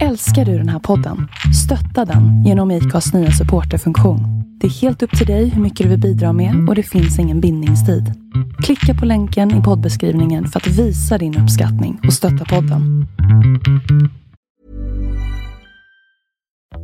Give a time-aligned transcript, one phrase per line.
[0.00, 1.28] Älskar du den här podden?
[1.64, 4.20] Stötta den genom IKAs nya supporterfunktion.
[4.60, 7.18] Det är helt upp till dig hur mycket du vill bidra med och det finns
[7.18, 8.12] ingen bindningstid.
[8.62, 13.06] Klicka på länken i poddbeskrivningen för att visa din uppskattning och stötta podden.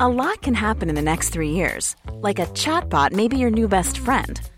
[0.00, 1.96] A lot can happen in the next three years.
[2.28, 4.40] Like a chatbot maybe your new best friend.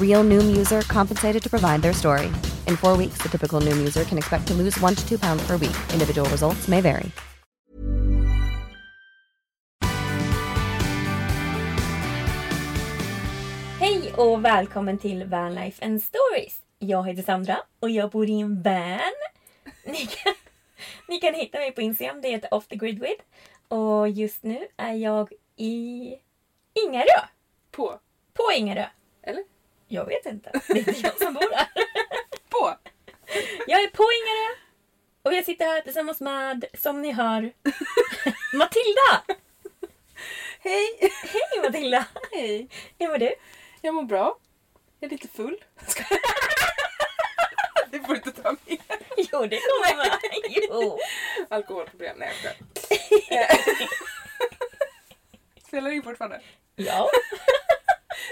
[0.00, 2.26] Real Noom user compensated to provide their story.
[2.68, 5.46] In four weeks, the typical Noom user can expect to lose one to two pounds
[5.46, 5.76] per week.
[5.92, 7.10] Individual results may vary.
[13.80, 16.62] Hej och välkommen till Vanlife and Stories.
[16.78, 19.00] Jag heter Sandra och jag bor i en van.
[19.84, 20.34] Ni kan,
[21.08, 23.22] ni kan hitta mig på Instagram, det heter Off the Grid With.
[23.68, 26.14] Och just nu är jag i
[26.86, 27.20] Ingarö.
[27.70, 28.00] På?
[28.32, 28.86] På Ingarö.
[29.22, 29.53] Eller?
[29.94, 30.50] Jag vet inte.
[30.66, 31.68] Det är inte jag som bor där.
[32.48, 32.74] På?
[33.66, 34.54] Jag är på Ingarö.
[35.22, 37.40] Och jag sitter här tillsammans med, som ni hör,
[38.54, 39.22] Matilda!
[40.60, 40.98] Hej!
[41.00, 42.04] Hej Matilda!
[42.32, 42.68] Hej!
[42.98, 43.34] Hur mår du?
[43.80, 44.38] Jag mår bra.
[45.00, 45.64] Jag är lite full.
[47.90, 48.78] Det får du inte ta med.
[49.16, 50.18] Jo, det kommer med.
[50.68, 50.98] Jo.
[51.50, 52.16] Alkoholproblem.
[52.18, 52.32] Nej,
[53.30, 53.46] jag
[55.66, 56.40] Spelar in fortfarande?
[56.76, 57.10] Ja.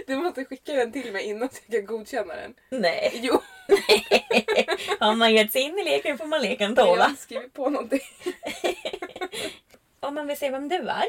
[0.06, 2.54] Du måste skicka den till mig innan jag kan godkänna den.
[2.70, 3.10] Nej.
[3.22, 3.40] Jo,
[5.00, 7.04] Har man gett sig in i leken får man leken jag tåla.
[7.04, 8.00] har skrivit på någonting.
[10.00, 11.04] Om man vill se vem du är.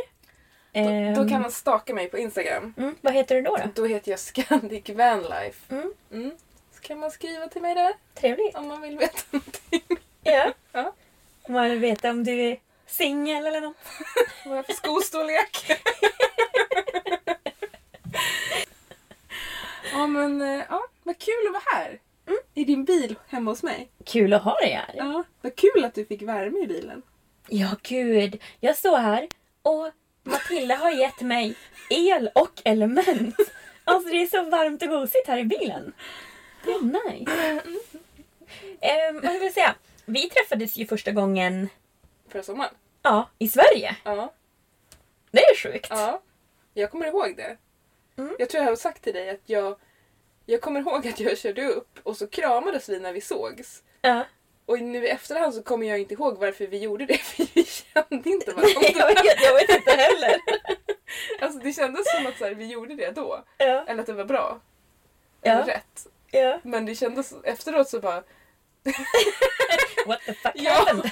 [0.73, 2.73] Då, då kan ehm, man staka mig på Instagram.
[2.77, 3.55] mm, vad heter du då?
[3.55, 3.63] då?
[3.75, 5.75] Då heter jag Scandic Vanlife.
[5.75, 6.31] Mm, Mm.
[6.75, 8.55] Så kan man skriva till mig där trevligt.
[8.55, 9.97] om man vill veta någonting.
[10.23, 10.53] Ja.
[10.72, 10.93] Ja.
[11.41, 12.57] Om man vill veta om du är
[12.88, 13.77] singel eller något.
[14.45, 15.72] Vad är jag för skostorlek?
[19.93, 21.99] Ja men eh, ja, vad kul att vara här.
[22.53, 23.89] I din bil hemma hos mig.
[24.05, 24.93] Kul att ha dig här.
[24.97, 27.01] Ja, vad kul att du fick värme i bilen.
[27.47, 28.41] Ja, gud.
[28.59, 29.27] Jag står här
[29.61, 29.91] och
[30.23, 31.55] Matilda har gett mig
[31.89, 33.35] el och element.
[33.83, 35.93] Alltså det är så varmt och gosigt här i bilen.
[36.65, 37.61] Det är nice.
[39.09, 39.75] Um, vad vill jag säga?
[40.05, 41.69] Vi träffades ju första gången
[42.29, 42.73] Förra sommaren.
[43.01, 43.95] ja, i Sverige.
[44.03, 44.33] Ja,
[45.31, 45.87] Det är sjukt.
[45.89, 46.21] ja.
[46.73, 47.57] Jag kommer ihåg det.
[48.18, 48.35] Mm.
[48.40, 49.75] Jag tror jag har sagt till dig att jag
[50.46, 53.84] jag kommer ihåg att jag körde upp och så kramades vi när vi sågs.
[54.01, 54.24] Ja.
[54.66, 57.63] Och nu i efterhand så kommer jag inte ihåg varför vi gjorde det för vi
[57.66, 58.81] kände inte varandra.
[58.94, 60.38] jag, vet, jag vet inte heller.
[61.40, 63.44] Alltså det kändes som att så här, vi gjorde det då.
[63.57, 64.59] Ja, Eller att det var bra.
[65.41, 66.07] Eller rätt.
[66.31, 66.59] ja.
[66.63, 68.23] Men det kändes efteråt så bara...
[70.05, 70.72] What the fuck Ja!
[70.72, 71.11] happened?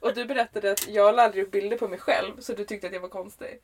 [0.00, 2.86] Och du berättade att jag la aldrig upp bilder på mig själv så du tyckte
[2.86, 3.60] att jag var konstig.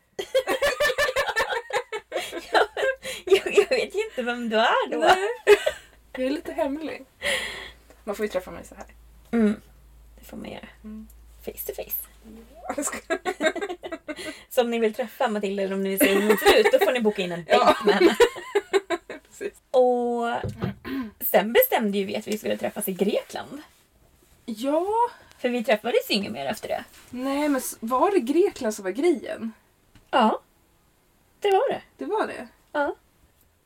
[3.27, 4.99] jag, jag vet ju inte vem du är då.
[4.99, 5.29] Nej.
[6.13, 7.05] Jag är lite hemlig.
[8.05, 8.87] Man får ju träffa mig så här.
[9.31, 9.61] Mm.
[10.19, 10.69] Det får man göra.
[10.85, 11.09] Mm.
[11.45, 12.07] Face to face.
[14.51, 16.67] Så om ni vill träffa Matilda eller om ni vill se hur hon ser ut
[16.73, 17.77] då får ni boka in en dejt Ja.
[17.85, 18.17] med henne.
[19.71, 20.29] Och
[21.21, 23.63] sen bestämde ju vi att vi skulle träffas i Grekland.
[24.45, 24.87] Ja,
[25.39, 26.85] För vi träffades ju inget mer efter det.
[27.11, 29.53] nej men var det Grekland som var grejen?
[30.11, 30.41] Ja.
[31.41, 31.83] Det var det.
[31.97, 32.49] Det var det?
[32.73, 32.95] Ja.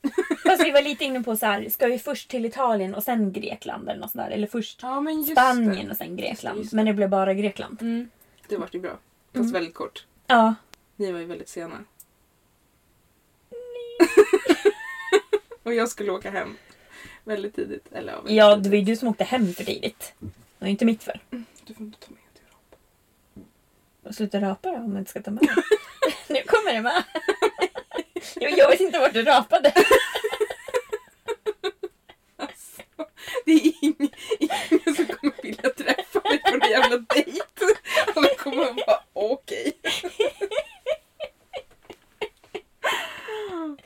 [0.44, 3.32] Fast vi var lite inne på så här, ska vi först till Italien och sen
[3.32, 4.30] Grekland eller något sånt där?
[4.30, 5.90] Eller först Ja, just Spanien det.
[5.90, 6.56] och sen Just Grekland.
[6.56, 6.76] det, just det.
[6.76, 7.82] Men det blev bara Grekland.
[7.82, 8.10] Mm.
[8.48, 8.90] Det vart ju bra.
[9.32, 9.52] Fast Mm.
[9.52, 10.06] väldigt kort.
[10.26, 10.54] Ja.
[10.96, 11.78] Ni var ju väldigt sena.
[15.62, 16.56] och jag skulle åka hem
[17.24, 17.92] väldigt tidigt.
[17.92, 20.14] Eller ja, väldigt Ja, det var ju du som åkte hem för tidigt.
[20.18, 20.26] Det
[20.58, 21.18] var ju inte mitt fel.
[21.64, 22.76] Du får inte ta med Europa.
[24.02, 25.48] Och sluta rapa då om man inte ska ta med.
[26.28, 27.02] Nu kommer det med.
[28.34, 29.72] Jag vet inte vart du rapade.
[33.44, 37.40] Det är ingen, ingen som kommer vilja träffa mig på någon jävla dejt.
[38.14, 39.72] Alla kommer att vara okej.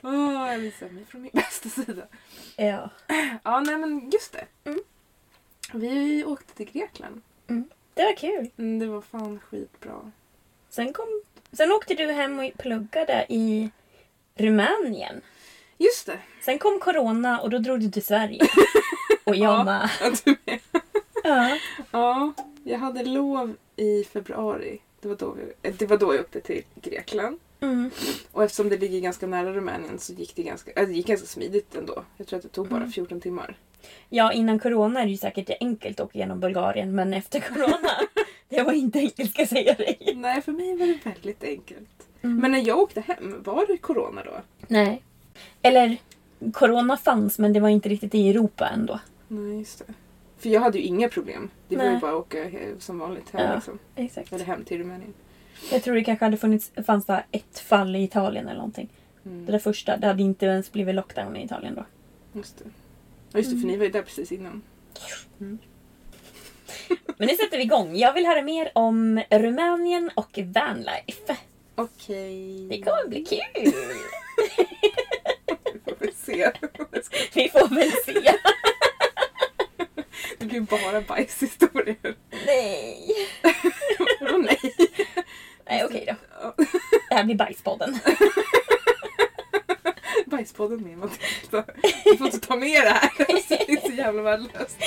[0.01, 2.03] Åh, jag visar mig från min bästa sida.
[2.55, 2.89] Ja.
[3.43, 4.45] Ja, nej men just det.
[4.63, 4.79] Mm.
[5.73, 7.21] Vi åkte till Grekland.
[7.93, 8.49] Det var kul.
[8.57, 10.11] Mm, det var fan skitbra.
[10.69, 11.21] Sen, kom,
[11.51, 13.71] sen åkte du hem och pluggade i
[14.39, 15.21] Rumänien.
[15.77, 16.19] Just det.
[16.41, 18.41] Sen kom corona och då drog du till Sverige.
[19.23, 19.63] Och jag Ja.
[19.63, 19.89] med.
[20.01, 20.59] Ja, du med.
[21.23, 21.57] Ja.
[21.91, 22.33] Ja,
[22.63, 24.79] jag hade lov i februari.
[25.01, 27.39] Det var då, vi, eh, det var då jag åkte till Grekland.
[27.61, 27.91] Mm.
[28.31, 31.27] Och eftersom det ligger ganska nära Rumänien så gick det ganska, äh, det gick ganska
[31.27, 32.03] smidigt ändå.
[32.17, 32.91] Jag tror att det tog bara Mm.
[32.91, 33.57] 14 timmar.
[34.09, 36.95] ja, innan corona är det ju säkert enkelt att åka genom Bulgarien.
[36.95, 37.89] Men efter corona,
[38.49, 40.13] det var inte enkelt ska jag säga dig.
[40.15, 41.89] Nej, för mig var det väldigt enkelt.
[42.21, 42.37] Mm.
[42.37, 44.31] Men när jag åkte hem, var det corona då?
[44.67, 45.03] Nej.
[45.61, 45.97] Eller,
[46.53, 48.99] corona fanns men det var inte riktigt i Europa ändå.
[49.27, 49.93] Nej, just det.
[50.37, 51.49] För jag hade ju inga problem.
[51.67, 52.45] Det var ju bara att åka
[52.79, 53.55] som vanligt hem Ja.
[53.55, 53.79] liksom.
[53.95, 54.33] Exakt.
[54.33, 55.13] Eller hem till Rumänien.
[55.71, 58.89] Jag tror det kanske hade funnits, fanns där ett fall i Italien eller någonting.
[59.23, 59.45] Det Mm.
[59.45, 61.85] där första, det hade inte ens blivit lockdown i Italien då.
[62.39, 62.65] Just det.
[63.31, 64.61] Ja, just det, för ni var ju där precis innan.
[67.17, 67.95] Men nu sätter vi igång.
[67.95, 71.37] Jag vill höra mer om Rumänien och vanlife.
[71.81, 72.67] Okej.
[72.69, 73.73] Det kommer bli kul!
[75.73, 76.51] Vi får väl se.
[77.33, 78.37] Vi får väl se.
[80.37, 82.15] Det blir bara bajshistorier.
[82.45, 83.15] Nej.
[84.19, 84.59] Vadå nej?
[85.69, 86.15] Nej, okej då.
[86.41, 86.53] Ja.
[87.09, 87.99] Det här blir Bajspodden.
[90.25, 91.65] Bajspodden med Matilda.
[92.05, 93.11] Du får inte ta med det här.
[93.17, 94.77] Det är så jävla värdelöst.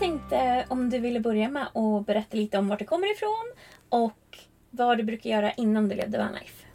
[0.00, 3.52] Tänkte om du ville börja med att berätta lite om vart du kommer ifrån
[3.88, 4.38] och
[4.70, 6.66] vad du brukar göra innan du levde vanlife.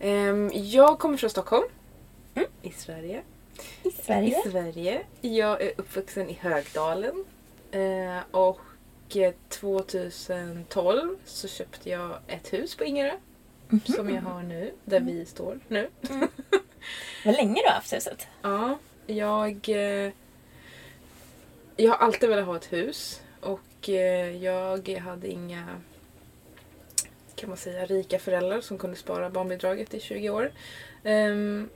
[0.00, 1.68] Ehm, jag kommer från Stockholm.
[2.34, 2.48] Mm.
[2.62, 3.22] I Sverige.
[3.82, 4.38] I Sverige.
[4.46, 5.02] I Sverige.
[5.20, 7.24] Jag är uppvuxen i Högdalen.
[7.70, 13.12] Eh, och eh, 2012 så köpte jag ett hus på Ingerö.
[13.96, 15.88] Som jag har nu, där vi står nu.
[17.24, 18.26] Vad länge du har haft huset.
[18.42, 19.68] Ja, jag...
[21.82, 23.20] Jag har alltid velat ha ett hus.
[23.40, 25.64] Och eh, jag hade inga
[27.34, 30.52] kan man säga, rika föräldrar som kunde spara barnbidraget i 20 år.
[31.04, 31.68] Ehm,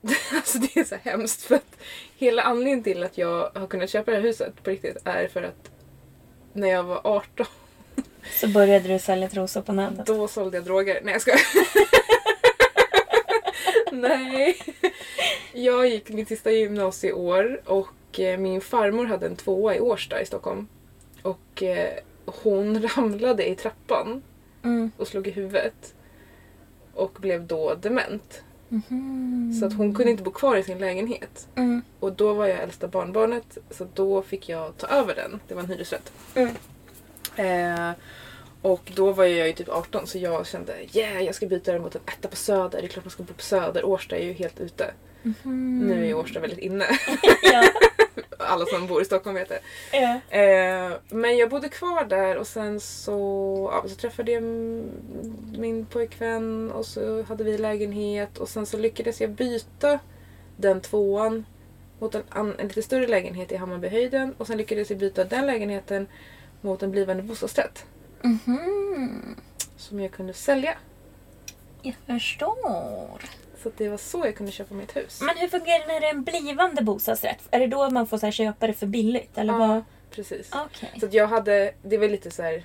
[0.34, 1.76] alltså det är så hemskt för att
[2.16, 5.42] hela anledningen till att jag har kunnat köpa det här huset på riktigt är för
[5.42, 5.70] att
[6.52, 7.46] när jag var 18
[8.40, 10.06] Så började du sälja trosor på nätet.
[10.06, 11.00] då sålde jag droger.
[11.02, 11.40] Nej jag skojar.
[13.92, 14.58] Nej.
[15.52, 20.26] Jag gick mitt sista gymnasieår och eh, min farmor hade en tvåa i Årsta i
[20.26, 20.68] Stockholm.
[21.22, 21.90] Och eh,
[22.24, 24.22] hon ramlade i trappan
[24.62, 24.90] Mm.
[24.96, 25.94] och slog i huvudet.
[26.94, 28.42] Och blev då dement.
[28.68, 29.56] Mhm.
[29.60, 31.48] Så att hon kunde inte bo kvar i sin lägenhet.
[31.54, 31.82] Mm.
[32.00, 35.40] Och då var jag äldsta barnbarnet så då fick jag ta över den.
[35.48, 36.12] Det var en hyresrätt.
[36.34, 36.54] Mm.
[37.36, 37.94] Eh,
[38.62, 41.82] och då var jag ju typ 18 så jag kände yeah jag ska byta den
[41.82, 42.80] mot en etta på Söder.
[42.80, 43.84] Det är klart man ska bo på Söder.
[43.84, 44.94] Årsta är ju helt ute.
[45.42, 46.84] Nu är Årsta väldigt inne.
[47.42, 47.62] ja.
[48.38, 49.60] Alla som bor i Stockholm vet det.
[49.92, 50.20] ja.
[50.38, 54.42] Eh, men jag bodde kvar där och sen så, ja, så träffade jag
[55.58, 59.98] min pojkvän och så hade vi lägenhet och sen så lyckades jag byta
[60.56, 61.44] den tvåan
[61.98, 65.46] mot en, an, en lite större lägenhet i Hammarbyhöjden och sen lyckades jag byta den
[65.46, 66.06] lägenheten
[66.60, 67.84] mot en blivande bostadsrätt
[68.22, 69.36] Mhm.
[69.76, 70.74] som jag kunde sälja.
[71.82, 73.20] Jag förstår.
[73.62, 75.20] Så att det var så jag kunde köpa mitt hus.
[75.20, 77.38] Men hur fungerar det när det är en blivande bostadsrätt?
[77.50, 79.38] Är det då man får så här, köpa det för billigt?
[79.38, 79.70] Eller vad?
[79.70, 80.50] ja, precis.
[80.52, 80.90] Okej.
[81.00, 82.64] Så att jag hade, det var lite så här,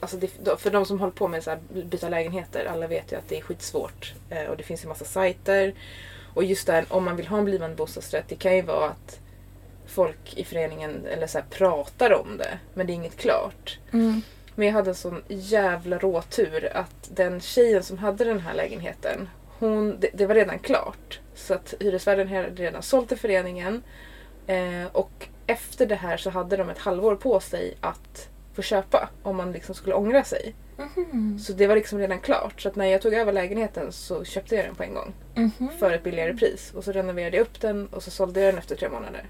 [0.00, 3.28] alltså det, för de som håller på med här, byta lägenheter, alla vet ju att
[3.28, 4.14] det är skitsvårt.
[4.30, 5.74] Eh, och det finns en massa sajter.
[6.34, 9.20] Och just där, om man vill ha en blivande bostadsrätt, det kan ju vara att
[9.86, 13.78] folk i föreningen eller så här, pratar om det, men det är inget klart.
[13.92, 14.22] Mm.
[14.54, 19.28] Men jag hade en sån jävla råtur att den tjejen som hade den här lägenheten,
[19.68, 21.20] hon, det, det var redan klart.
[21.34, 23.82] Så att hyresvärden hade redan sålt till föreningen.
[24.46, 29.08] Eh, och efter det här så hade de ett halvår på sig att få köpa
[29.22, 30.54] om man liksom skulle ångra sig.
[30.96, 31.38] Mhm.
[31.38, 32.60] Så det var liksom redan klart.
[32.60, 35.14] Så att när jag tog över lägenheten så köpte jag den på en gång.
[35.34, 35.68] Mhm.
[35.78, 36.72] För ett billigare pris.
[36.76, 39.26] Och så renoverade jag upp den och så sålde jag den efter tre månader.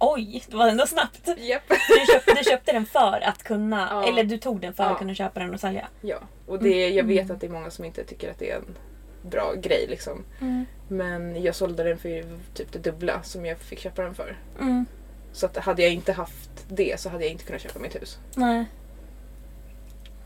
[0.00, 1.28] Oj, det var ändå snabbt.
[1.38, 1.62] Japp.
[1.68, 4.08] Du köpte, du köpte den för att kunna, Ja.
[4.08, 4.90] eller du tog den för Ja.
[4.90, 5.88] att kunna köpa den och sälja.
[6.00, 8.56] Ja, och det, jag vet att det är många som inte tycker att det är
[8.56, 8.76] en
[9.24, 10.24] bra grej liksom.
[10.40, 10.66] Mm.
[10.88, 14.36] Men jag sålde den för typ det dubbla som jag fick köpa den för.
[14.60, 14.86] Mm.
[15.32, 18.18] Så att hade jag inte haft det så hade jag inte kunnat köpa mitt hus.
[18.34, 18.64] Nej.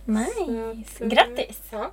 [0.04, 1.04] Nice.
[1.04, 1.60] Grattis!
[1.70, 1.92] Ja,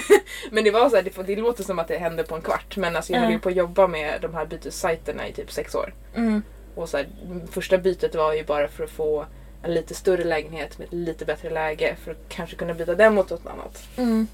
[0.50, 2.76] men det var så här, det, det låter som att det hände på en kvart.
[2.76, 5.74] Men alltså jag höll ju på att jobba med de här bytessajterna i typ sex
[5.74, 5.94] år.
[6.14, 6.42] Mm.
[6.74, 7.08] Och så här,
[7.50, 9.26] första bytet var ju bara för att få
[9.62, 13.14] en lite större lägenhet med ett lite bättre läge för att kanske kunna byta den
[13.14, 13.88] mot något annat.
[13.96, 14.26] Mm.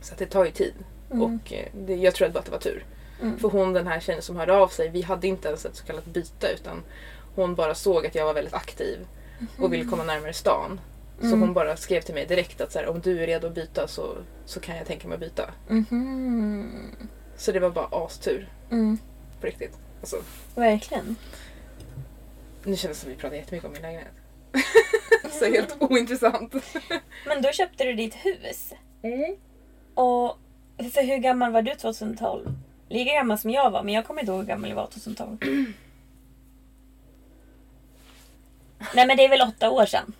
[0.00, 0.74] Så det tar ju tid.
[1.10, 1.22] Mm.
[1.22, 2.84] Och eh, det, jag tror bara att det var tur.
[3.22, 3.38] Mm.
[3.38, 5.84] För hon den här tjejen som hörde av sig, vi hade inte ens ett så
[5.84, 6.82] kallat byte utan
[7.34, 9.06] hon bara såg att jag var väldigt aktiv
[9.58, 10.80] och ville komma närmare stan.
[11.20, 11.40] Så Mm.
[11.40, 13.88] hon bara skrev till mig direkt att så här, om du är redo att byta
[13.88, 15.50] så, så kan jag tänka mig att byta.
[15.68, 16.90] Mhm.
[17.36, 18.98] Så det var bara astur Mm.
[19.40, 19.78] på riktigt.
[20.00, 20.16] Alltså,
[20.54, 21.16] Verkligen.
[22.64, 24.12] nu känns det som att vi pratar jättemycket om min lägenhet.
[25.38, 26.54] så helt ointressant.
[27.26, 28.72] Men då köpte du ditt hus.
[29.94, 30.38] Och
[30.78, 32.48] för hur gammal var du 2012?
[32.88, 35.38] Lika gammal som jag var, men jag kommer inte ihåg hur gammal jag var 2012.
[38.94, 40.12] Nej men det är väl åtta år sedan.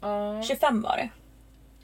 [0.00, 1.08] Ja, 25 var det.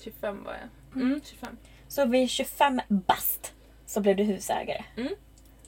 [0.01, 1.03] 25 var jag.
[1.03, 1.57] Mm, 25.
[1.89, 3.53] Så vid 25 bast
[3.87, 4.85] så blev du husägare.
[4.97, 5.13] Mm.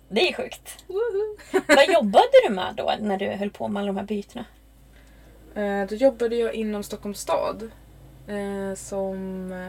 [0.09, 0.85] Det är sjukt.
[1.69, 4.45] Vad jobbade du med då när du höll på med alla de här bytena?
[5.54, 7.71] Eh, Då jobbade jag inom Stockholms stad.
[8.28, 9.69] eh, Som eh,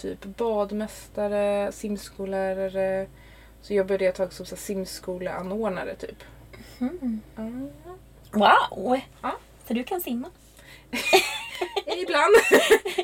[0.00, 3.06] typ badmästare, simskollärare.
[3.62, 6.24] Så jobbade jag ett tag som så här simskoleanordnare typ.
[6.80, 7.20] Mm.
[7.36, 7.70] Mm.
[8.32, 9.00] Wow!
[9.22, 9.36] Ja.
[9.68, 10.30] Så du kan simma?
[11.86, 12.34] Ibland.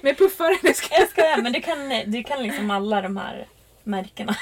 [0.02, 0.58] Med puffar.
[0.62, 3.48] Nej, ska Jag skojar, men du kan, du kan liksom alla de här
[3.84, 4.36] märkena.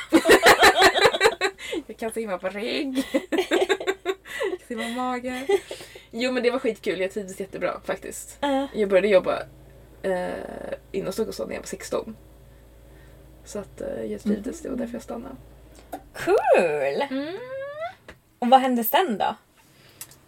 [1.87, 3.05] Jag kan simma på rygg.
[3.31, 3.49] Jag
[4.59, 5.47] kan simma mage.
[6.11, 8.39] Jo men det var skitkul, jag trivdes jättebra faktiskt.
[8.45, 9.43] Uh, Jag började jobba
[10.03, 10.29] eh,
[10.93, 12.17] inom Stockholms stad när jag var 16.
[13.45, 15.37] Så att eh, jag trivdes, det var därför jag stannade.
[16.13, 17.19] cool!
[18.39, 19.37] Och vad hände sen då?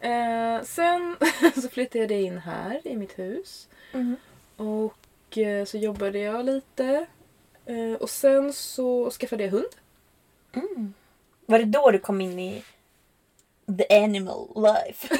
[0.08, 1.16] Eh, sen
[1.62, 3.68] så flyttade jag in här i mitt hus.
[3.92, 4.16] Mm.
[4.56, 7.06] Och eh, så jobbade jag lite.
[7.66, 9.74] Eh, och sen så skaffade jag hund.
[10.52, 10.94] Mm.
[11.46, 12.64] Var det då du kom in i
[13.78, 15.08] the animal life?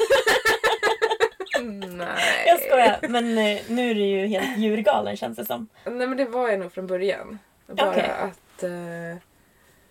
[1.97, 2.43] Nej.
[2.45, 5.67] Jag skojar, men eh, nu är du ju helt djurgalen känns det som.
[5.85, 7.39] Nej men det var jag nog från början.
[7.67, 8.09] Bara Okej.
[8.09, 9.17] att eh,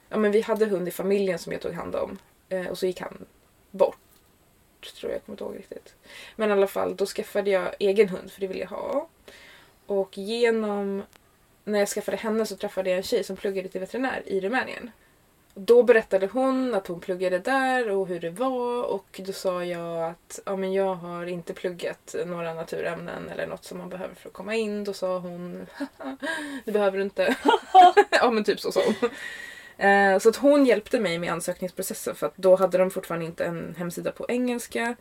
[0.09, 2.19] ja, men vi hade hund i familjen som jag tog hand om.
[2.49, 3.27] Eh, och så gick han
[3.71, 3.99] bort.
[5.01, 5.95] Tror jag, jag kommer inte ihåg riktigt.
[6.37, 9.09] Men i alla fall, då skaffade jag egen hund för det ville jag ha.
[9.87, 11.03] Och genom
[11.65, 14.91] när jag skaffade henne så träffade jag en tjej som pluggade till veterinär i Rumänien.
[15.59, 20.11] Då berättade hon att hon pluggade där och hur det var och då sa jag
[20.11, 24.29] att ja, men jag har inte pluggat några naturämnen eller något som man behöver för
[24.29, 24.85] att komma in.
[24.85, 25.67] Då sa hon
[26.65, 27.37] det behöver du inte.
[28.11, 29.11] ja men typ så sa hon.
[29.87, 33.45] Eh, Så att hon hjälpte mig med ansökningsprocessen för att då hade de fortfarande inte
[33.45, 34.97] en hemsida på engelska.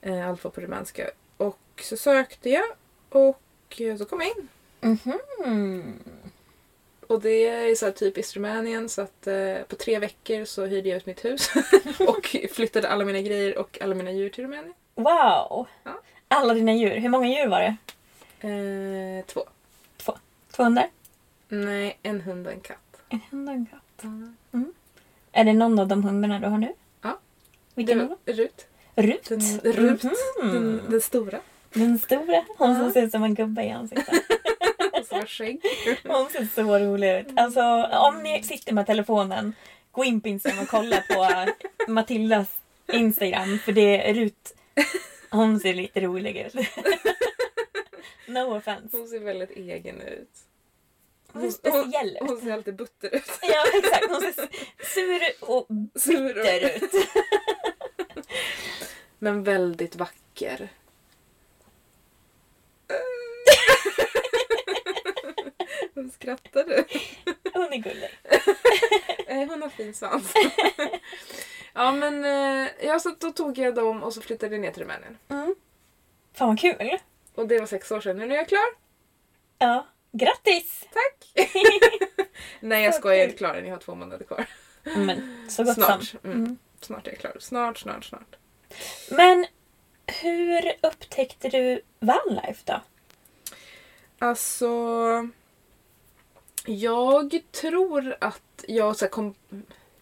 [0.00, 1.10] Eh, Allt var på rumänska.
[1.36, 2.64] Och så sökte jag
[3.08, 3.40] och
[3.98, 4.48] så kom jag in.
[4.80, 5.98] Mhm.
[7.08, 10.88] Och det är så här typiskt Rumänien så att eh, på tre veckor så hyrde
[10.88, 11.50] jag ut mitt hus
[11.98, 14.74] och flyttade alla mina grejer och alla mina djur till Rumänien.
[14.94, 15.66] Wow!
[15.84, 16.00] Ja.
[16.28, 16.96] Alla dina djur.
[16.96, 17.76] Hur många djur var det?
[18.48, 19.44] Eh, två.
[19.96, 20.12] Två.
[20.52, 20.86] Två hundar?
[21.48, 22.78] Nej, en hund och en katt.
[23.08, 24.04] En hund och en katt.
[25.32, 26.72] Är det någon av de hundarna du har nu?
[27.02, 27.18] Ja.
[27.74, 28.66] Vilken Det var Rut.
[28.96, 29.28] Rut?
[29.28, 30.02] Den, Rut.
[30.02, 30.14] Mhm.
[30.52, 31.40] Den, den stora.
[31.72, 32.44] Den stora.
[32.58, 32.92] Hon som Ja.
[32.92, 34.14] ser ut som en gubbe i ansiktet.
[35.26, 35.60] Skägg.
[36.04, 37.26] Hon ser så rolig ut.
[37.36, 39.54] Alltså om ni sitter med telefonen,
[39.90, 41.46] gå in på Instagram och kolla på
[41.92, 42.48] Matildas
[42.92, 43.58] Instagram.
[43.58, 44.54] För det är Rut.
[45.30, 46.54] Hon ser lite rolig ut.
[48.26, 48.96] No offense.
[48.96, 50.30] Hon ser väldigt egen ut.
[51.32, 51.48] Hon Hon,
[52.04, 52.16] ut.
[52.20, 53.30] hon ser alltid butter ut.
[53.42, 54.06] Ja exakt.
[54.10, 54.48] Hon ser
[54.94, 55.66] sur och
[56.00, 56.92] Sur och- bitter ut.
[59.18, 60.68] Men väldigt vacker.
[65.94, 66.84] Hon skrattar du?
[67.52, 68.10] Hon är gullig.
[69.26, 70.32] Eh, Hon har fin svans.
[71.72, 74.82] ja men eh, ja, så då tog jag dem och så flyttade jag ner till
[74.82, 75.18] Rumänien.
[75.28, 75.54] Mm.
[76.34, 76.98] Fan vad kul.
[77.34, 78.16] Och det var sex år sedan.
[78.18, 78.66] Nu är jag klar.
[79.58, 79.86] Ja.
[80.12, 80.84] Grattis!
[80.92, 81.46] Tack!
[82.60, 83.64] Nej jag skojar, jag är inte klar än.
[83.66, 84.46] Jag har två månader kvar.
[84.82, 86.04] Men så gott Snart.
[86.04, 86.18] som.
[86.24, 86.58] Mm.
[86.80, 87.36] Snart är jag klar.
[87.40, 88.36] Snart, snart, snart.
[89.10, 89.46] Men
[90.06, 92.80] hur upptäckte du vanlife då?
[94.18, 94.68] Alltså...
[96.64, 99.34] Jag tror att jag så kom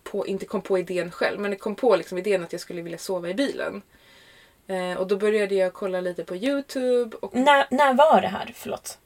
[0.02, 2.82] på, inte kom på idén själv, men jag kom på liksom idén att jag skulle
[2.82, 3.82] vilja sova i bilen.
[4.66, 7.16] Eh, och då började jag kolla lite på Youtube.
[7.16, 8.52] Och När, när var det här?
[8.56, 8.98] Förlåt.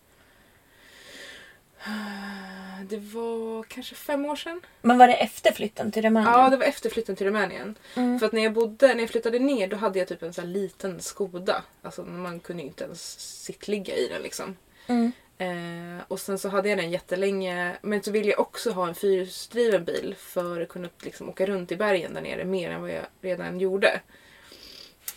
[2.89, 4.61] det var kanske fem år sedan.
[4.83, 6.33] Men var det efter flytten till Rumänien?
[6.33, 7.75] Ja, det var efter flytten till Rumänien.
[7.95, 8.19] Mm.
[8.19, 10.53] För att när jag bodde, när jag flyttade ner då hade jag typ en sån
[10.53, 11.63] liten Skoda.
[11.83, 14.57] Alltså man kunde ju inte ens sittligga i den liksom.
[14.87, 15.13] Mm.
[15.39, 17.77] Eh, och sen så hade jag den jättelänge.
[17.83, 21.73] Men så ville jag också ha en fyrhjulsdriven bil för att kunna liksom, åka runt
[21.73, 24.01] i bergen där nere mer än vad jag redan gjorde.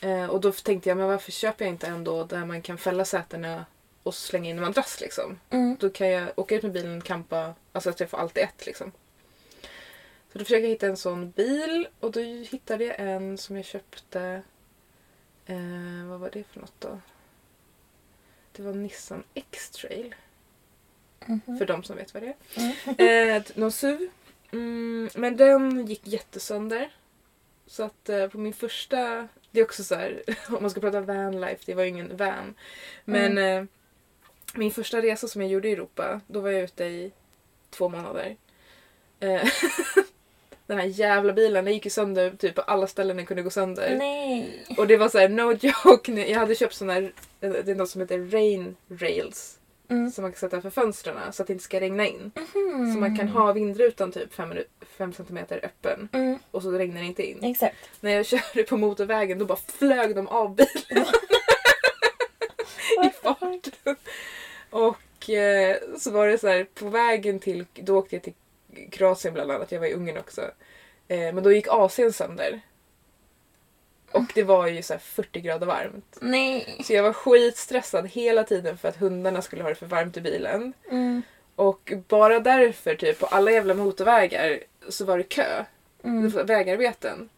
[0.01, 2.77] Eh, och då tänkte jag, men varför köper jag inte en då där man kan
[2.77, 3.65] fälla sätena
[4.03, 5.39] och slänga in en madrass liksom.
[5.49, 5.77] Mm.
[5.79, 8.65] Då kan jag åka ut med bilen, campa, alltså att jag får allt i ett
[8.65, 8.91] liksom.
[10.31, 13.65] Så då försökte jag hitta en sån bil och då hittade jag en som jag
[13.65, 14.41] köpte.
[15.45, 16.99] Eh, vad var det för något då?
[18.59, 20.15] Det var Nissan X-Trail.
[21.59, 22.35] För de som vet vad det
[22.97, 23.35] är.
[23.37, 24.09] Eh, någon SUV.
[24.51, 26.93] Mm, men den gick jättesönder.
[27.65, 29.27] Så att eh, på min första...
[29.51, 32.55] Det är också så här, om man ska prata vanlife, det var ju ingen van.
[33.05, 33.63] Men eh,
[34.53, 37.11] min första resa som jag gjorde i Europa, då var jag ute i
[37.69, 38.35] två månader.
[40.69, 43.43] Eh, den här jävla bilen, den gick ju sönder typ på alla ställen den kunde
[43.43, 43.95] gå sönder.
[43.95, 44.65] Nej.
[44.77, 46.11] Och det var så här, no joke.
[46.11, 49.55] Jag hade köpt sån här, det är något som heter rain rails.
[49.89, 50.11] Mm.
[50.11, 52.31] Som man kan sätta för fönstren så att det inte ska regna in.
[52.93, 56.39] Så man kan ha vindrutan typ 5 cm öppen Mm.
[56.51, 57.43] och så regnar det inte in.
[57.43, 57.75] Exakt.
[57.99, 61.05] När jag körde på motorvägen då bara flög de av bilen
[63.05, 63.95] i fart.
[64.69, 68.33] Och eh, så var det så här på vägen till, då åkte jag till
[68.91, 70.41] Kroatien bland annat, jag var i Ungern också.
[71.07, 72.61] Eh, men då gick AC'n sönder.
[74.11, 76.17] Och det var ju så här 40 grader varmt.
[76.21, 76.81] Nej.
[76.83, 80.21] Så jag var skitstressad hela tiden för att hundarna skulle ha det för varmt i
[80.21, 80.73] bilen.
[80.91, 81.21] Mm.
[81.55, 85.65] Och bara därför, typ på alla jävla motorvägar, så var det kö.
[86.03, 86.45] Mm.
[86.45, 87.29] Vägarbeten.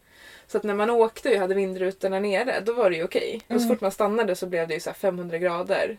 [0.47, 3.41] Så att när man åkte och hade vindrutorna nere, då var det ju okej.
[3.47, 5.97] Och så fort man stannade så blev det ju så här 500 grader.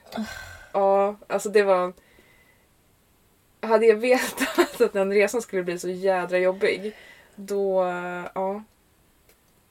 [0.73, 1.93] Ja, alltså det var...
[3.61, 6.97] Hade jag vetat att den resan skulle bli så jädra jobbig,
[7.35, 7.85] då...
[8.35, 8.63] Ja.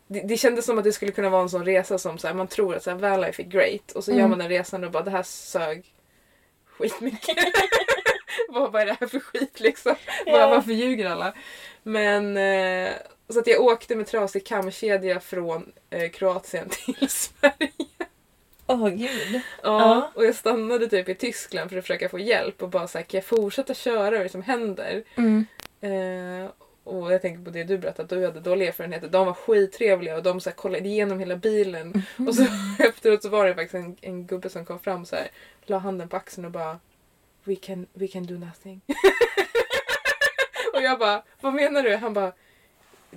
[0.08, 2.34] Det, det kändes som att det skulle kunna vara en sån resa som så här,
[2.34, 4.92] man tror att så här, vanlife är great och så gör man den resan och
[4.92, 5.94] bara det här sög
[6.66, 7.38] skitmycket.
[8.50, 9.96] vad, vad är det här för skit liksom?
[10.26, 10.50] Ja.
[10.50, 11.34] Varför ljuger alla?
[11.84, 12.92] Men eh,
[13.30, 17.72] så att jag åkte med trasig kamkedja från eh, Kroatien till Sverige.
[18.72, 19.34] Åh gud.
[19.34, 20.12] Ja, Ja.
[20.16, 23.18] och jag stannade typ i Tyskland för att försöka få hjälp och bara såhär, kan
[23.18, 23.98] jag fortsätta köra?
[24.12, 25.04] Vad är det som händer?
[25.16, 25.46] Mm.
[25.82, 26.50] Eh,
[26.84, 29.08] och jag tänker på det du berättade, att du hade dåliga erfarenheter.
[29.08, 32.04] De var skittrevliga och de så här, kollade igenom hela bilen.
[32.28, 32.46] Och så
[32.80, 35.28] efteråt så var det faktiskt en, en gubbe som kom fram så här,
[35.66, 36.80] la handen på axeln och bara
[37.44, 38.82] We can, we can do nothing.
[40.74, 41.96] och jag bara, vad menar du?
[41.96, 42.32] Han bara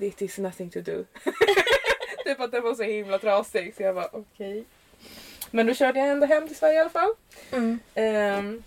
[0.01, 1.05] It is nothing to do.
[2.25, 4.65] typ att den var så himla trasig så jag bara okej.
[5.55, 7.15] Men då körde jag ändå hem till Sverige i alla fall.
[7.53, 7.79] Mm.
[7.95, 8.63] Ehm,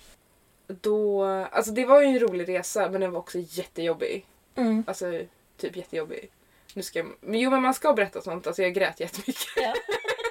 [0.67, 4.25] då, alltså det var ju en rolig resa men den var också jättejobbig.
[4.55, 4.83] Mm.
[4.87, 5.21] Alltså
[5.57, 6.31] typ jättejobbig.
[6.73, 9.47] Nu ska jag, men jo men man ska berätta sånt, alltså jag grät jättemycket.
[9.55, 9.73] Ja.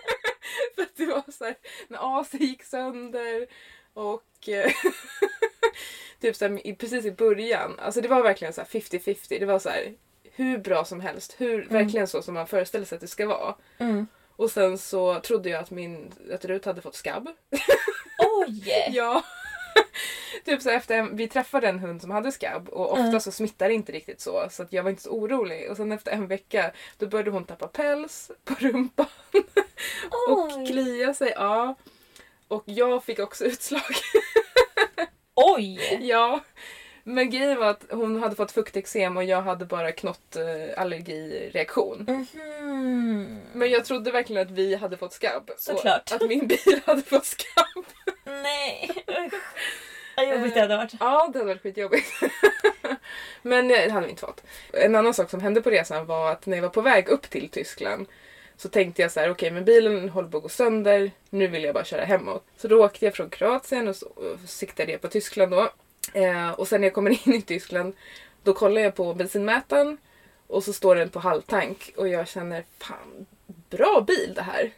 [0.74, 1.54] För att det var så här,
[1.88, 3.46] när AC gick sönder
[3.92, 4.72] och eh,
[6.20, 9.38] typ så här, precis i början, alltså det var verkligen så här 50-50.
[9.38, 12.96] Det var så här hur bra som helst, hur, verkligen så som man föreställer sig
[12.96, 13.54] att det ska vara.
[13.78, 14.06] Mm.
[14.36, 17.28] Och sen så trodde jag att min att Rut hade fått skabb.
[18.18, 18.64] Oj!
[18.92, 19.22] Ja.
[20.44, 23.20] typ så efter en, vi träffade en hund som hade skabb och ofta Mm.
[23.20, 25.70] så smittar det inte riktigt så så jag var inte så orolig.
[25.70, 29.06] Och sen efter en vecka då började hon tappa päls på rumpan
[30.28, 31.32] och klia sig.
[31.36, 31.74] Ja.
[32.48, 33.82] Och jag fick också utslag.
[35.34, 35.98] Oj!
[36.02, 36.40] ja.
[37.08, 42.04] Men grejen var att hon hade fått fukteksem och jag hade bara knott eh, allergireaktion.
[42.08, 43.40] Mhm.
[43.52, 45.50] Men jag trodde verkligen att vi hade fått skabb.
[45.58, 46.12] Såklart.
[46.12, 47.84] Att min bil hade fått skabb.
[48.24, 48.90] Nej.
[50.16, 50.92] Vad jobbigt det hade varit.
[51.00, 52.06] Ja, det hade varit skitjobbigt.
[53.42, 54.42] Men eh, det hade vi inte fått.
[54.72, 57.30] En annan sak som hände på resan var att när jag var på väg upp
[57.30, 58.06] till Tyskland
[58.56, 61.64] så tänkte jag så här: okej men bilen håller på att gå sönder, nu vill
[61.64, 62.44] jag bara köra hemåt.
[62.56, 65.70] Så då åkte jag från Kroatien och så och siktade jag på Tyskland då.
[66.12, 67.94] Eh, och sen när jag kommer in i Tyskland
[68.42, 69.98] då kollar jag på bensinmätaren
[70.46, 74.70] och så står den på halvtank och jag känner fan, bra bil det här.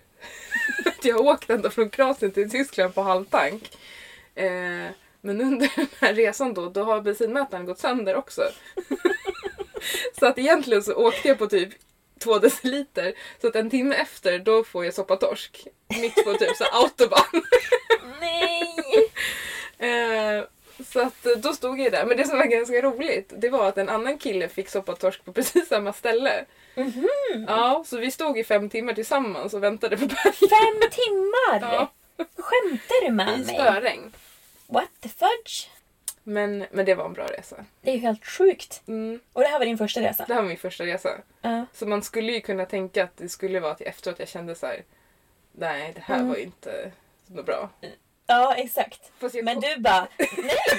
[0.87, 3.71] Att jag har åkt ända från Kroatien till Tyskland på halvtank.
[4.35, 4.87] Eh,
[5.21, 8.43] men under den här resan då, då har bensinmätaren gått sönder också.
[10.19, 11.69] så att egentligen så åkte jag på typ
[12.19, 13.13] två deciliter.
[13.41, 15.67] Så att en timme efter då får jag soppatorsk.
[16.01, 17.43] Mitt på typ så autobahn.
[18.21, 18.75] Nej!
[19.79, 20.45] Eh,
[20.87, 22.07] så att eh, då stod jag där.
[22.07, 25.33] Men det som var ganska roligt det var att en annan kille fick soppatorsk på
[25.33, 26.45] precis samma ställe.
[26.75, 27.09] Mhm.
[27.49, 30.39] Ja, så vi stod i fem timmar tillsammans och väntade på berget.
[30.39, 31.61] Fem timmar!
[31.75, 31.93] Ja.
[32.37, 33.55] Skämtar du med I mig?
[33.55, 34.13] spöregn.
[34.67, 35.69] What the fudge?
[36.23, 37.65] Men, men det var en bra resa.
[37.81, 38.83] Det är ju helt sjukt.
[38.89, 39.21] Mm.
[39.33, 40.25] Och det här var din första resa?
[40.29, 41.11] Det här var min första resa.
[41.43, 41.67] Ja.
[41.73, 44.67] Så man skulle ju kunna tänka att det skulle vara till efteråt jag kände så
[44.67, 44.83] här.
[45.53, 46.29] Nej, det här Mm.
[46.29, 46.93] var ju inte
[47.37, 47.71] så bra.
[48.31, 49.13] Ja, exakt.
[49.43, 50.29] Men du bara, nej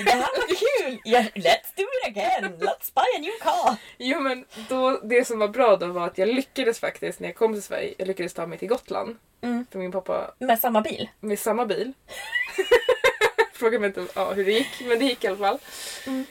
[0.05, 0.47] det här var
[0.88, 0.99] kul!
[1.03, 2.43] Ja, let's do it again!
[2.59, 3.75] Let's buy a new car!
[3.97, 7.35] Jo men då, det som var bra då var att jag lyckades faktiskt när jag
[7.35, 9.17] kom till Sverige, jag lyckades ta mig till Gotland.
[9.41, 9.65] Mm.
[9.71, 11.09] För min pappa Med samma bil?
[11.19, 11.93] med samma bil.
[13.53, 15.59] Fråga mig inte ja, hur det gick, men det gick i alla fall.
[16.07, 16.25] Mm.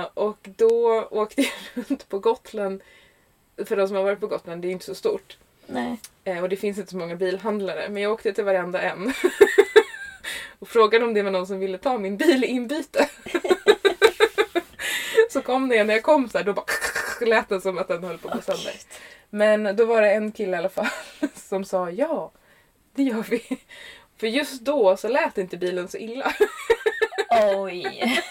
[0.00, 1.50] Eh, och då åkte jag
[1.88, 2.82] runt på Gotland.
[3.66, 5.36] För de som har varit på Gotland, det är inte så stort.
[5.66, 5.96] Nej.
[6.24, 7.88] Eh, och det finns inte så många bilhandlare.
[7.88, 9.12] Men jag åkte till varenda en.
[10.60, 13.08] Och frågade om det var någon som ville ta min bil i inbyte.
[15.30, 16.64] så kom det när jag kom så här, då bara
[17.26, 18.74] lät det som att den höll på att gå sönder.
[19.30, 20.88] Men då var det en kille i alla fall
[21.34, 22.32] som sa ja,
[22.94, 23.42] det gör vi.
[24.16, 26.32] För just då så lät inte bilen så illa.
[27.56, 28.22] Oj!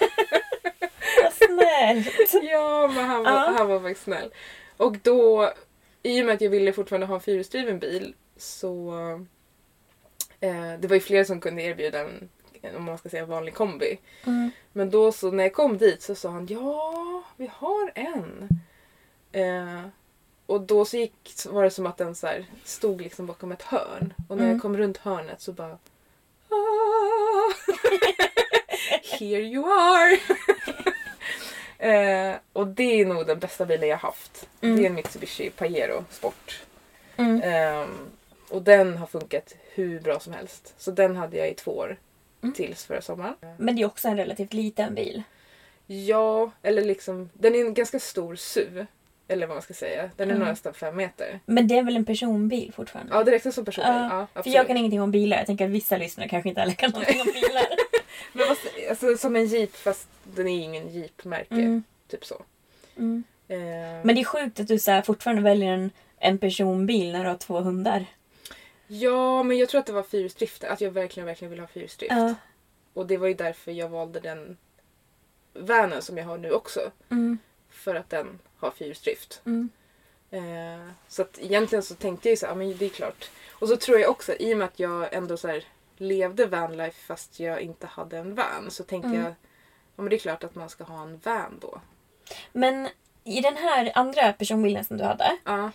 [1.23, 2.33] Vad snällt!
[2.43, 3.53] ja, men han var, Ja.
[3.57, 4.33] han var faktiskt snäll.
[4.77, 5.51] Och då,
[6.03, 8.93] i och med att jag ville fortfarande ha en fyrhjulsdriven bil så...
[10.39, 12.29] Eh, det var ju fler som kunde erbjuda en,
[12.75, 13.99] om man ska säga en vanlig kombi.
[14.25, 14.51] Mm.
[14.71, 18.49] Men då så när jag kom dit så sa han ja, vi har en.
[19.31, 19.81] Eh,
[20.45, 23.61] och då så gick, var det som att den så här stod liksom bakom ett
[23.63, 24.13] hörn.
[24.29, 24.53] Och när Mm.
[24.55, 25.77] jag kom runt hörnet så bara...
[26.49, 27.53] Ah,
[29.03, 30.19] here you are!
[32.31, 34.47] eh, och det är nog den bästa bilen jag haft.
[34.61, 34.75] Mm.
[34.77, 36.61] Det är en Mitsubishi Pajero Sport.
[37.17, 37.41] Mm.
[37.43, 37.89] Ehm,
[38.49, 40.73] och den har funkat hur bra som helst.
[40.77, 41.97] Så den hade jag i två år.
[42.43, 42.53] Mm.
[42.53, 43.35] Tills förra sommaren.
[43.57, 45.23] Men det är också en relativt liten bil.
[45.87, 47.29] Ja, eller liksom...
[47.33, 48.85] Den är en ganska stor SUV.
[49.27, 50.09] Eller vad man ska säga.
[50.15, 50.47] Den är Mm.
[50.47, 51.39] nästan fem meter.
[51.45, 53.13] Men det är väl en personbil fortfarande?
[53.15, 53.91] Ja, det räknas som personbil.
[53.93, 55.37] Ja, Ja, För jag kan ingenting om bilar.
[55.37, 57.65] Jag tänker att vissa lyssnare kanske inte heller kan någonting om bilar.
[58.33, 58.57] Men vad,
[58.89, 61.55] alltså, som en Jeep fast den är ingen Jeep-märke.
[61.55, 61.83] Mm.
[62.07, 62.41] Typ så.
[62.97, 63.23] Mm.
[63.47, 63.59] Ehm,
[64.03, 67.29] Men det är sjukt att du så här, fortfarande väljer en, en personbil när du
[67.29, 68.05] har två hundar.
[68.91, 70.63] Ja, men jag tror att det var fyrhjulsdrift.
[70.63, 72.13] Att jag verkligen, verkligen vill ha fyrhjulsdrift.
[72.15, 72.35] Ja.
[72.93, 74.57] Och det var ju därför jag valde den
[75.53, 76.91] vanen som jag har nu också.
[77.09, 77.37] Mm.
[77.69, 79.41] För att den har fyrhjulsdrift.
[79.45, 79.69] Mm.
[80.31, 83.29] Eh, så att egentligen så tänkte jag ju så här, men det är klart.
[83.51, 85.63] Och så tror jag också, i och med att jag ändå så här
[85.97, 88.71] levde vanlife fast jag inte hade en van.
[88.71, 89.21] Så tänkte Mm.
[89.21, 89.29] jag,
[89.95, 91.81] ja men det är klart att man ska ha en van då.
[92.51, 92.89] Men
[93.23, 95.37] i den här andra personbilen som du hade.
[95.43, 95.71] Ja.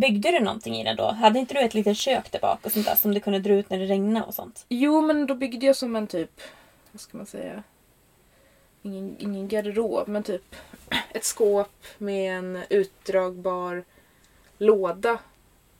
[0.00, 1.06] Byggde du någonting i den då?
[1.06, 3.52] Hade inte du ett litet kök där bak och sånt där som du kunde dra
[3.52, 4.64] ut när det regnade och sånt?
[4.68, 6.40] Jo men då byggde jag som en typ,
[6.92, 7.62] vad ska man säga?
[8.82, 10.54] Ingen, ingen garderob men typ
[11.12, 13.84] ett skåp med en utdragbar
[14.58, 15.18] låda.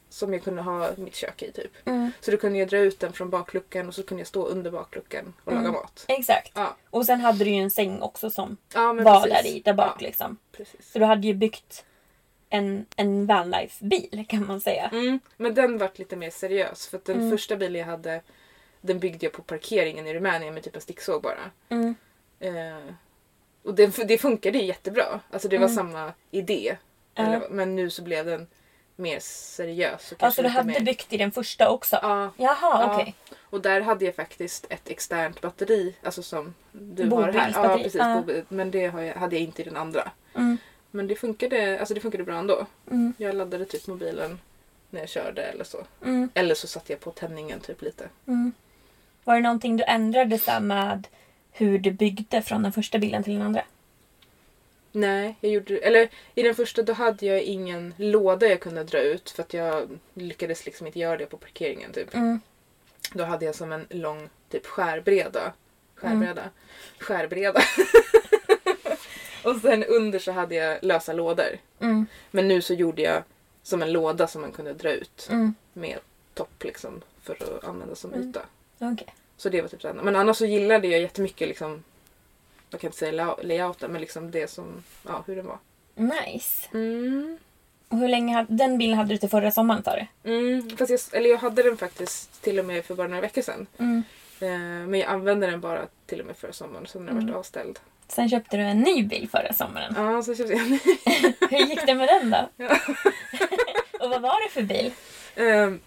[0.09, 1.70] Som jag kunde ha mitt kök i typ.
[1.85, 2.11] Mm.
[2.20, 4.70] Så då kunde jag dra ut den från bakluckan och så kunde jag stå under
[4.70, 5.64] bakluckan och Mm.
[5.64, 6.05] laga mat.
[6.09, 6.52] Exakt.
[6.55, 9.42] Ja, Och sen hade du ju en säng också som ja var precis.
[9.42, 10.37] där i, där bak Ja, liksom.
[10.52, 10.92] precis.
[10.92, 11.85] Så du hade ju byggt
[12.50, 14.88] en, en vanlife-bil kan man säga.
[14.92, 17.30] Mm, men den vart lite mer seriös för den Mm.
[17.30, 18.22] första bilen jag hade
[18.80, 21.50] den byggde jag på parkeringen i Rumänien med typ en sticksåg bara.
[21.68, 21.94] Mm.
[22.40, 22.92] Eh,
[23.62, 25.20] och det, det funkade jättebra.
[25.30, 25.76] Alltså det var Mm.
[25.76, 26.76] samma idé.
[27.14, 28.46] Eller, men nu så blev den
[28.96, 30.12] mer seriös.
[30.12, 31.98] Och Alltså du hade mer, byggt i den första också?
[32.02, 32.30] Ja.
[32.37, 32.94] Jaha, Ja.
[32.94, 33.14] okej.
[33.40, 35.94] Och där hade jag faktiskt ett externt batteri.
[36.02, 37.50] Alltså som du har här.
[37.54, 37.94] Ja, precis.
[37.94, 38.22] ja.
[38.48, 40.11] Men det hade jag inte i den andra.
[40.35, 40.59] Mm.
[40.96, 42.66] Men det funkade, alltså det funkade bra ändå.
[42.90, 43.14] Mm.
[43.18, 44.38] Jag laddade typ mobilen
[44.90, 45.87] när jag körde eller så.
[46.04, 46.28] Mm.
[46.35, 48.09] Eller så satte jag på tändningen typ lite.
[48.26, 48.52] Mm.
[49.24, 51.09] Var det någonting du ändrade så med
[51.52, 53.62] hur du byggde från den första bilen till den andra?
[54.92, 58.98] Nej, jag gjorde Eller i den första då hade jag ingen låda jag kunde dra
[58.98, 62.14] ut för att jag lyckades liksom inte göra det på parkeringen typ.
[62.14, 62.40] Mm.
[63.12, 65.52] Då hade jag som en lång typ skärbreda.
[65.94, 66.42] Skärbreda.
[66.42, 66.56] Mm.
[69.46, 71.59] Och sen under så hade jag lösa lådor.
[71.80, 72.06] Mm.
[72.30, 73.22] Men nu så gjorde jag
[73.62, 75.54] som en låda som man kunde dra ut Mm.
[75.72, 75.98] med
[76.35, 78.28] topp liksom för att använda som Mm.
[78.30, 78.40] yta.
[78.78, 79.14] Okej.
[79.37, 79.94] Så det var typ det.
[79.94, 81.85] Men annars så gillade jag jättemycket liksom
[82.70, 85.59] jag kan inte säga lay- layouten men liksom det som, ja hur den var.
[85.94, 86.68] Nice.
[86.72, 87.38] Mm.
[87.88, 90.30] Och hur länge hade, den bilen hade du till förra sommaren sa du?
[90.30, 93.42] Mm, fast jag, eller jag hade den faktiskt till och med för bara några veckor
[93.42, 93.66] sedan.
[93.78, 94.02] Mm.
[94.40, 97.26] Eh, men jag använde den bara till och med förra sommaren, sen har den Mm.
[97.26, 97.78] varit avställd.
[98.09, 99.95] Sen köpte du en ny bil förra sommaren.
[99.97, 100.79] Ja, så köpte jag en ny.
[101.51, 102.64] Hur gick det med den då?
[104.05, 104.92] Och vad var det för bil?
[105.37, 105.81] Ehm,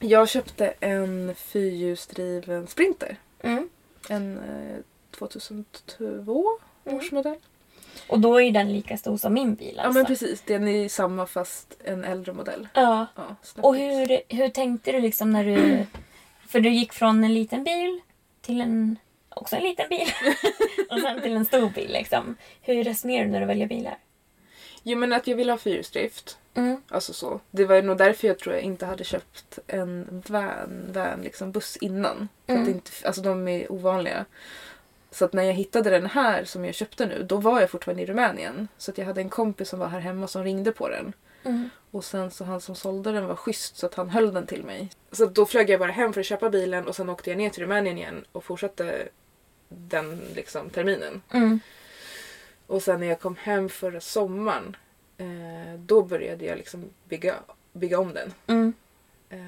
[0.00, 3.16] jag köpte en fyrhjulsdriven Sprinter.
[3.42, 3.68] Mm.
[4.08, 4.82] En eh,
[5.18, 6.44] 2002
[6.84, 7.38] års modell.
[8.08, 9.98] Och då är ju den lika stor som min bil Ja alltså.
[9.98, 12.68] men precis, den är samma fast en äldre modell.
[12.74, 13.06] Ja.
[13.16, 13.36] Ja.
[13.60, 15.86] Och hur, hur tänkte du liksom när du...
[16.46, 18.00] För du gick från en liten bil
[18.40, 18.98] till en...
[19.40, 20.08] Också en liten bil.
[20.90, 22.36] och sen till en stor bil liksom.
[22.62, 23.98] Hur resonerar du när du väljer bilar?
[24.82, 26.38] Jo men att jag ville ha fyrhjulsdrift.
[26.54, 26.82] Mm.
[26.88, 27.40] Alltså så.
[27.50, 31.76] Det var nog därför jag tror jag inte hade köpt en van, van liksom buss
[31.76, 32.28] innan.
[32.46, 32.64] För att Mm.
[32.64, 34.24] det inte, alltså de är ovanliga.
[35.10, 38.02] Så att när jag hittade den här som jag köpte nu, då var jag fortfarande
[38.02, 38.68] i Rumänien.
[38.78, 41.12] Så att jag hade en kompis som var här hemma som ringde på den.
[41.44, 41.70] Mm.
[41.90, 44.64] Och sen så han som sålde den var schysst så att han höll den till
[44.64, 44.90] mig.
[45.12, 47.36] Så att då flög jag bara hem för att köpa bilen och sen åkte jag
[47.36, 49.08] ner till Rumänien igen och fortsatte
[49.68, 51.22] den liksom terminen.
[51.32, 51.60] Mm.
[52.66, 54.76] Och sen när jag kom hem förra sommaren
[55.18, 57.34] eh, då började jag liksom bygga,
[57.72, 58.34] bygga om den.
[58.46, 58.72] Mm.
[59.30, 59.38] Eh,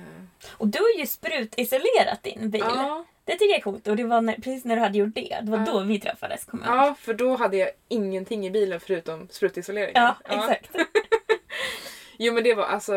[0.50, 2.60] Och du har ju sprutisolerat din bil.
[2.64, 3.86] ja, Det tycker jag är coolt.
[3.86, 5.38] Och det var när, precis när du hade gjort det.
[5.42, 5.64] Det var Ja.
[5.72, 6.46] då vi träffades.
[6.52, 6.66] Jag ihåg.
[6.66, 9.92] ja, för då hade jag ingenting i bilen förutom sprutisoleringen.
[9.94, 10.70] ja, exakt.
[12.20, 12.92] Jo men det var alltså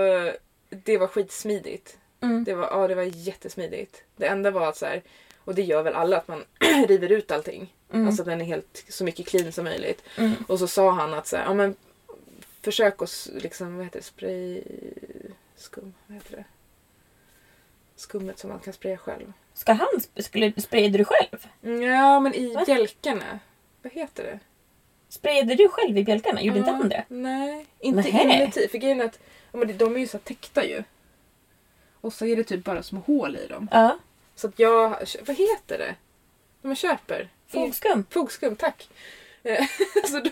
[0.70, 1.98] det var skitsmidigt.
[2.22, 2.44] Mm.
[2.44, 4.04] Det var, ja, det var jättesmidigt.
[4.16, 5.02] Det enda var att så här,
[5.46, 6.44] och det gör väl alla, att man
[6.88, 7.74] river ut allting.
[7.94, 8.08] Mm.
[8.08, 10.04] Alltså att den är helt så mycket clean som möjligt.
[10.18, 10.34] Mm.
[10.48, 11.76] Och så sa han att så här, ja men
[12.62, 14.62] försök att liksom, vad heter det, spray...
[15.56, 16.44] Skum, vad heter det?
[17.96, 19.34] Skummet som man kan spraya själv.
[19.54, 21.48] Ska han sp- skulle, sprayade du själv?
[21.64, 22.64] Mm, Ja men i Va?
[22.66, 23.40] bjälkarna.
[23.82, 24.40] Vad heter det?
[25.10, 26.42] Sprayade du själv i bjälkarna?
[26.42, 27.06] Gjorde inte Ja, han det?
[27.08, 28.68] Nej, inte inuti.
[28.68, 29.20] För grejen är att
[29.52, 30.84] ja, men de är ju så täckta ju.
[32.02, 33.68] Och så är det typ bara små hål i dem.
[33.72, 34.00] Ja.
[34.42, 34.90] Så att jag,
[35.28, 35.96] vad heter det?
[36.62, 37.30] När man köper?
[37.48, 38.06] Fogskum.
[38.10, 38.90] Fogskum, tack.
[39.44, 39.66] Eh,
[40.08, 40.30] så då,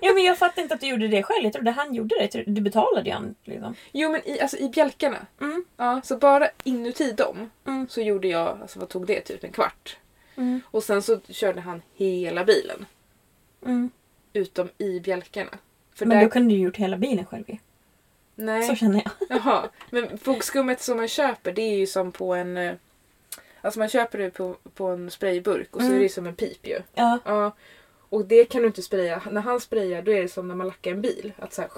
[0.00, 1.44] Ja, men jag fattar inte att du gjorde det själv.
[1.44, 2.44] Jag trodde han gjorde det.
[2.46, 3.34] Du betalade ju han.
[3.44, 3.74] Liksom.
[3.92, 5.26] jo men i, alltså, i bjälkarna.
[5.40, 5.64] Mm.
[5.76, 7.88] Ja, så bara inuti dem Mm.
[7.88, 9.20] så gjorde jag, alltså vad tog det?
[9.20, 9.96] Typ en kvart.
[10.36, 10.60] Mm.
[10.70, 12.86] Och sen så körde han hela bilen.
[13.64, 13.90] Mm.
[14.32, 15.50] Utom i bjälkarna.
[15.94, 17.56] För Men där, då kunde du gjort hela bilen själv ju.
[18.34, 18.62] nej.
[18.62, 19.38] Så känner jag.
[19.38, 22.78] Jaha, men fogskummet som man köper det är ju som på en...
[23.64, 25.98] Alltså man köper det på, på en sprayburk och så Mm.
[25.98, 26.78] är det som en pip ju.
[26.94, 27.18] Ja.
[27.24, 27.52] Ja.
[28.08, 29.22] Och det kan du inte spraya.
[29.30, 31.32] När han sprayar då är det som när man lackar en bil.
[31.38, 31.70] Att så här,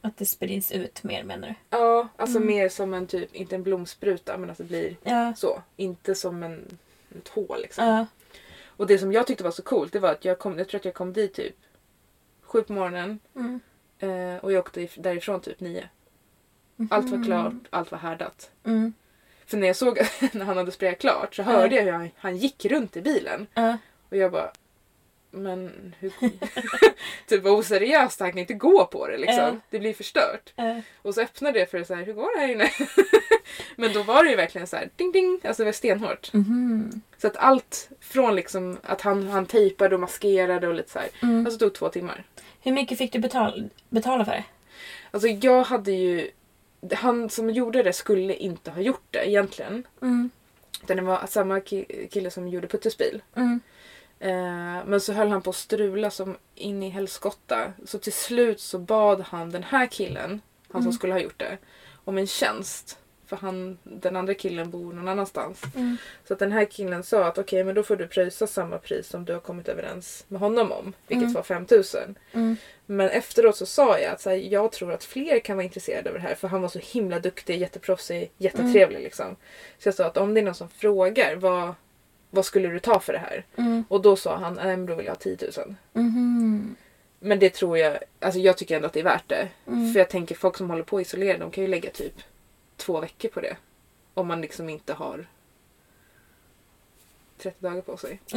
[0.00, 1.54] Att det sprids ut mer menar du?
[1.78, 2.46] ja, alltså Mm.
[2.48, 5.34] mer som en typ, inte en blomspruta men att det blir Ja.
[5.36, 5.62] så.
[5.76, 6.78] Inte som en,
[7.18, 7.86] ett hål liksom.
[7.86, 8.06] Ja.
[8.76, 10.78] Och det som jag tyckte var så coolt det var att jag kom, jag tror
[10.78, 11.56] att jag kom dit typ
[12.42, 13.18] sju på morgonen.
[13.36, 13.60] Mm.
[13.98, 15.88] Eh, och jag åkte if- därifrån typ nio.
[16.90, 18.50] Allt var klart, allt var härdat.
[19.44, 19.50] Mm.
[19.50, 19.98] För när jag såg
[20.32, 23.46] när han hade sprayat klart så hörde jag hur han, han gick runt i bilen.
[24.08, 24.50] Och jag bara...
[25.30, 26.12] Men hur...
[27.26, 29.38] typ vad oseriöst, han kan inte gå på det liksom.
[29.38, 29.56] Ja.
[29.70, 30.52] Det blir förstört.
[30.56, 30.80] Ja.
[31.02, 32.70] Och så öppnade jag för det så här, hur går det här inne?
[33.76, 36.32] Men då var det ju verkligen så här, ding ding, alltså det var stenhårt.
[36.32, 37.00] Mhm.
[37.18, 41.08] Så att allt från liksom att han, han tejpade och maskerade och lite så här.
[41.22, 41.46] Mm.
[41.46, 42.24] Alltså det tog två timmar.
[42.60, 44.44] Hur mycket fick du betala, betala för det?
[45.10, 46.30] Alltså jag hade ju...
[46.92, 49.86] Han som gjorde det skulle inte ha gjort det egentligen.
[50.02, 50.30] Mm.
[50.82, 53.22] Utan det var samma ki- kille som gjorde Puttes bil.
[53.34, 53.60] Mm.
[54.18, 57.72] Eh, men så höll han på att strula som in i helskotta.
[57.84, 60.40] Så till slut så bad han den här killen,
[60.72, 61.58] han som skulle ha gjort det,
[62.04, 62.98] om en tjänst.
[63.36, 65.62] För han, den andra killen bor någon annanstans.
[65.76, 65.96] Mm.
[66.28, 69.08] Så att den här killen sa att okej men då får du pröjsa samma pris
[69.08, 70.92] som du har kommit överens med honom om.
[71.06, 71.32] Vilket Mm.
[71.34, 72.14] var 5000.
[72.32, 72.56] Mm.
[72.86, 76.08] Men efteråt så sa jag att så här, jag tror att fler kan vara intresserade
[76.10, 76.34] av det här.
[76.34, 79.36] För han var så himla duktig, jätteproffsig, jättetrevlig liksom.
[79.78, 81.74] Så jag sa att om det är någon som frågar vad,
[82.30, 83.44] vad skulle du ta för det här?
[83.56, 83.84] Mm.
[83.88, 85.74] Och då sa han, nej men då vill jag ha 10 000.
[85.92, 86.76] Mhm.
[87.20, 89.48] Men det tror jag, alltså jag tycker ändå att det är värt det.
[89.66, 89.92] Mm.
[89.92, 92.14] För jag tänker folk som håller på att isolera, de kan ju lägga typ
[92.76, 93.56] två veckor på det.
[94.14, 95.26] Om man liksom inte har
[97.38, 98.20] 30 dagar på sig.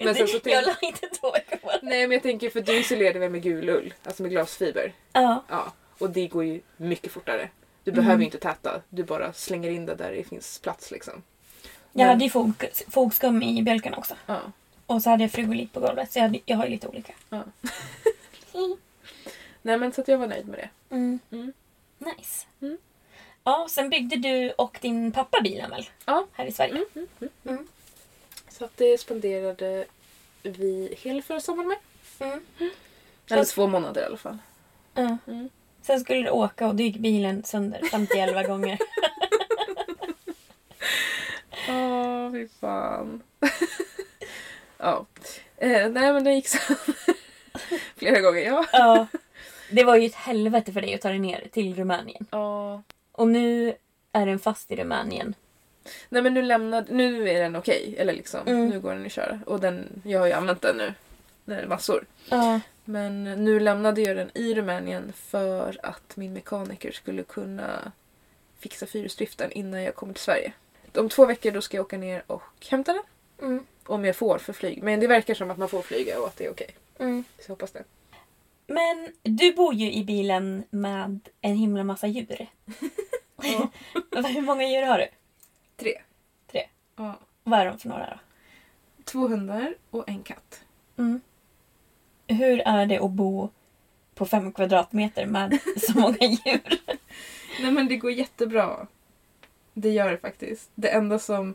[0.00, 1.78] Men sen så tänk- Jag la inte två veckor på det.
[1.82, 4.92] Nej men jag tänker för du isolerade väl med gul ull, alltså med glasfiber.
[5.12, 5.44] Ja.
[5.48, 7.48] Ja, och det går ju mycket fortare.
[7.84, 8.04] Du Mm.
[8.04, 11.22] behöver ju inte täta, du bara slänger in det där det finns plats liksom.
[11.64, 12.52] Jag Men- hade ju fog,
[12.88, 14.14] fogskum i bjälkarna också.
[14.26, 14.40] Ja.
[14.86, 16.12] Och så hade jag frigolit på golvet.
[16.12, 17.12] Så jag, hade, jag har ju lite olika.
[17.28, 17.42] ja.
[19.62, 20.94] Nej men så att jag var nöjd med det.
[20.94, 21.18] Mm.
[21.30, 21.52] Mm.
[21.98, 22.46] Nice.
[23.44, 25.88] Ja, sen byggde du och din pappa bilen väl?
[26.04, 26.26] Ja.
[26.32, 26.72] Här i Sverige.
[26.72, 27.30] Mm, mm, mm.
[27.44, 27.68] Mm.
[28.48, 29.84] Så att det spenderade
[30.42, 31.78] vi hela förra sommaren med.
[32.18, 32.44] Mm.
[33.30, 34.38] Eller två månader i alla fall.
[34.94, 35.48] Mm.
[35.82, 38.78] Sen skulle du åka och då gick bilen sönder 51 gånger.
[41.68, 43.22] Åh, fy fan.
[44.78, 45.06] ja.
[45.56, 46.58] Eh, nej men det gick så
[47.96, 48.40] flera gånger.
[48.40, 48.66] Ja.
[48.72, 49.06] Ja.
[49.70, 52.26] Det var ju ett helvete för dig att ta dig ner till Rumänien.
[52.30, 52.82] Ja.
[53.22, 53.74] Och nu
[54.12, 55.34] är den fast i Rumänien.
[56.08, 57.94] Nej men nu lämnade, nu är den okej.
[57.98, 58.68] Eller liksom, Mm.
[58.68, 59.40] nu går den att köra.
[59.46, 60.94] Och den, jag har ju använt den nu.
[61.44, 62.06] Den är massor.
[62.28, 62.60] Ja.
[62.84, 67.92] Men nu lämnade jag den i Rumänien för att min mekaniker skulle kunna
[68.58, 70.52] fixa fyrhjulsdriften innan jag kommer till Sverige.
[70.94, 73.02] Om två veckor då ska jag åka ner och hämta den.
[73.48, 73.66] Mm.
[73.84, 74.82] Om jag får för flyg.
[74.82, 76.70] Men det verkar som att man får flyga och att det är okej.
[76.98, 77.24] Mm.
[77.38, 77.84] Så jag hoppas det.
[78.72, 82.46] Men du bor ju i bilen med en himla massa djur.
[84.34, 85.08] Hur många djur har du?
[85.76, 86.00] Tre.
[86.52, 86.68] Tre.
[86.96, 87.18] Ja.
[87.44, 88.18] Vad är de för några då?
[89.04, 90.60] Två hundar och en katt.
[90.98, 91.20] Mm.
[92.26, 93.50] Hur är det att bo
[94.14, 96.80] på fem kvadratmeter med så många djur?
[97.62, 98.86] Nej men det går jättebra.
[99.74, 100.70] Det gör det faktiskt.
[100.74, 101.54] Det enda som...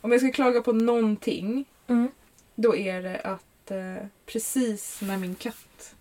[0.00, 2.10] Om jag ska klaga på någonting Mm.
[2.54, 5.94] då är det att eh, precis när min katt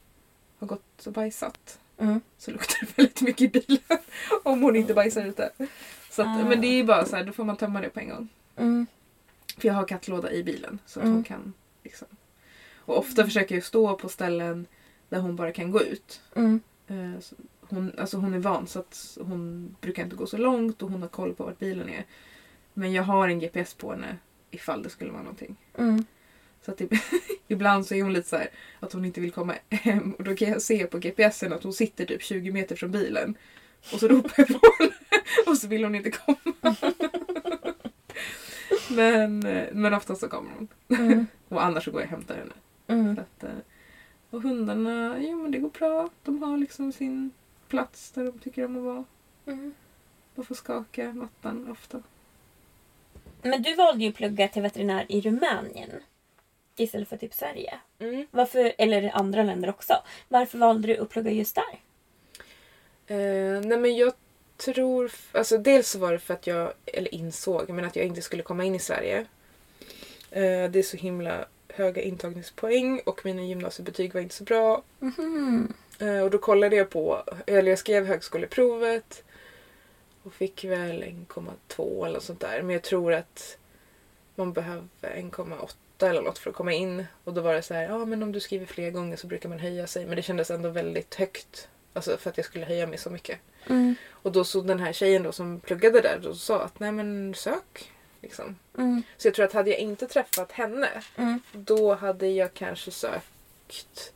[0.63, 2.21] har gått och bajsat Mm.
[2.37, 3.83] så luktar det väldigt mycket i bilen.
[4.43, 5.51] Om hon inte bajsar ute.
[6.09, 6.49] Så att, Ah.
[6.49, 8.27] Men det är bara så här, då får man tömma det på en gång.
[8.55, 8.87] Mm.
[9.57, 11.15] För jag har kattlåda i bilen så att Mm.
[11.15, 12.07] hon kan liksom...
[12.85, 14.65] Och ofta försöker jag stå på ställen
[15.09, 16.21] där hon bara kan gå ut.
[16.35, 16.59] Mm.
[16.87, 17.19] Eh,
[17.69, 21.01] Hon, alltså hon är van så att hon brukar inte gå så långt och hon
[21.01, 22.05] har koll på vart bilen är.
[22.73, 24.17] Men jag har en GPS på henne
[24.51, 25.55] ifall det skulle vara någonting.
[26.65, 26.89] Så att det,
[27.47, 28.49] ibland så är hon lite så här
[28.79, 31.73] att hon inte vill komma hem och då kan jag se på GPSen att hon
[31.73, 33.35] sitter typ 20 meter från bilen.
[33.93, 34.93] Och så ropar jag på henne
[35.47, 36.53] och så vill hon inte komma.
[38.89, 40.67] Men, eh, men oftast så kommer hon.
[40.89, 41.27] Mm.
[41.49, 42.53] Och annars så går jag och hämtar henne.
[42.87, 43.15] Mm.
[43.15, 43.57] Så att, eh,
[44.29, 46.09] och hundarna, jo men det går bra.
[46.23, 47.31] De har liksom sin
[47.67, 49.03] plats där de tycker om att vara.
[49.45, 49.73] Mm.
[50.35, 52.03] De får skaka mattan ofta.
[53.41, 55.91] Men du valde ju att plugga till veterinär i Rumänien.
[56.75, 57.79] Istället för typ Sverige.
[57.99, 58.27] Mm.
[58.31, 60.03] Varför, eller andra länder också.
[60.27, 61.79] Varför valde du att plugga just där?
[63.07, 64.13] Eh, nej men jag
[64.57, 68.21] tror, alltså dels så var det för att jag, eller insåg, men att jag inte
[68.21, 69.25] skulle komma in i Sverige.
[70.31, 74.83] Eh, det är så himla höga intagningspoäng och mina gymnasiebetyg var inte så bra.
[74.99, 75.73] Mhm.
[75.99, 79.23] Eh, och då kollade jag på, eller jag skrev högskoleprovet
[80.23, 82.61] och fick väl 1,2 eller sånt där.
[82.61, 83.57] Men jag tror att
[84.35, 87.05] man behöver 1,8 eller något för att komma in.
[87.23, 89.49] Och då var det så här, ja men om du skriver fler gånger så brukar
[89.49, 90.05] man höja sig.
[90.05, 91.67] Men det kändes ändå väldigt högt.
[91.93, 93.39] Alltså för att jag skulle höja mig så mycket.
[93.67, 93.95] Mm.
[94.09, 97.33] Och då så den här tjejen då som pluggade där då sa att nej men
[97.35, 97.91] sök.
[98.21, 98.55] Liksom.
[98.77, 99.03] Mm.
[99.17, 101.39] Så jag tror att hade jag inte träffat henne Mm.
[101.51, 104.13] då hade jag kanske sökt...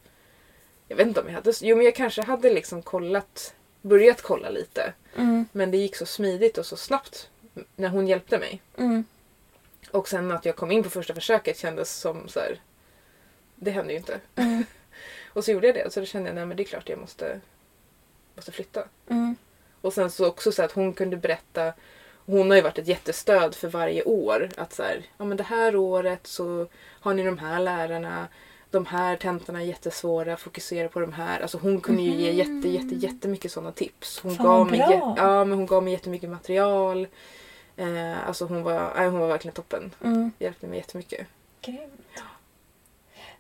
[0.88, 1.54] Jag vet inte om jag hade...
[1.62, 4.94] Jo men jag kanske hade liksom kollat, börjat kolla lite.
[5.16, 5.46] Mm.
[5.52, 7.30] Men det gick så smidigt och så snabbt
[7.76, 8.62] när hon hjälpte mig.
[9.90, 10.00] Mm.
[10.00, 12.62] Och sen att jag kom in på första försöket kändes som så här.
[13.56, 14.20] Det hände ju inte.
[14.36, 14.64] Mm.
[15.34, 15.94] och så gjorde jag det.
[15.94, 17.40] Så då kände jag nej men det är klart jag måste,
[18.36, 18.84] måste flytta.
[19.10, 19.36] Mm.
[19.82, 21.74] Och sen så också så att hon kunde berätta
[22.28, 24.50] hon har ju varit ett jättestöd för varje år.
[24.58, 28.28] Att så här, ja men det här året så har ni de här lärarna.
[28.72, 31.40] De här tentorna är jättesvåra, fokusera på de här.
[31.40, 34.20] Alltså hon kunde ju ge jätte, jätte, jättemycket sådana tips.
[34.20, 37.08] Hon Fan, gav, mig, ja, men hon gav mig jättemycket material.
[37.78, 39.92] Eh, alltså hon var, nej, hon var verkligen toppen.
[40.04, 40.32] Mm.
[40.40, 41.28] Hjälpte mig jättemycket.
[41.62, 42.24] Grymt.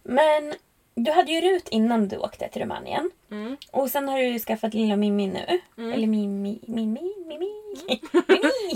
[0.04, 0.54] Men
[0.95, 3.12] du hade ju RUT innan du åkte till Rumänien.
[3.32, 3.58] Mm.
[3.71, 5.60] Och sen har du ju skaffat lilla Mimmi nu.
[5.78, 5.93] Mm.
[5.93, 7.52] Eller Mimmi, Mimmi, Mimmi.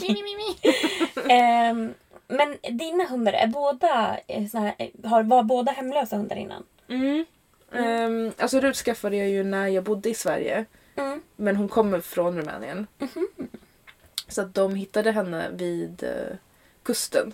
[0.01, 0.55] Mimmi.
[1.29, 1.93] Ehm,
[2.27, 6.63] men dina hundar, är båda, eh, såna eh, har, var båda hemlösa hundar innan?
[6.89, 7.25] Mm.
[7.71, 10.65] Um, alltså Rut skaffade jag ju när jag bodde i Sverige.
[10.95, 11.21] Mm.
[11.35, 12.87] Men hon kommer från Rumänien.
[14.31, 16.35] Så att de hittade henne vid eh,
[16.83, 17.33] kusten.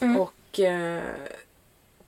[0.00, 0.16] Mm.
[0.16, 1.02] Och eh,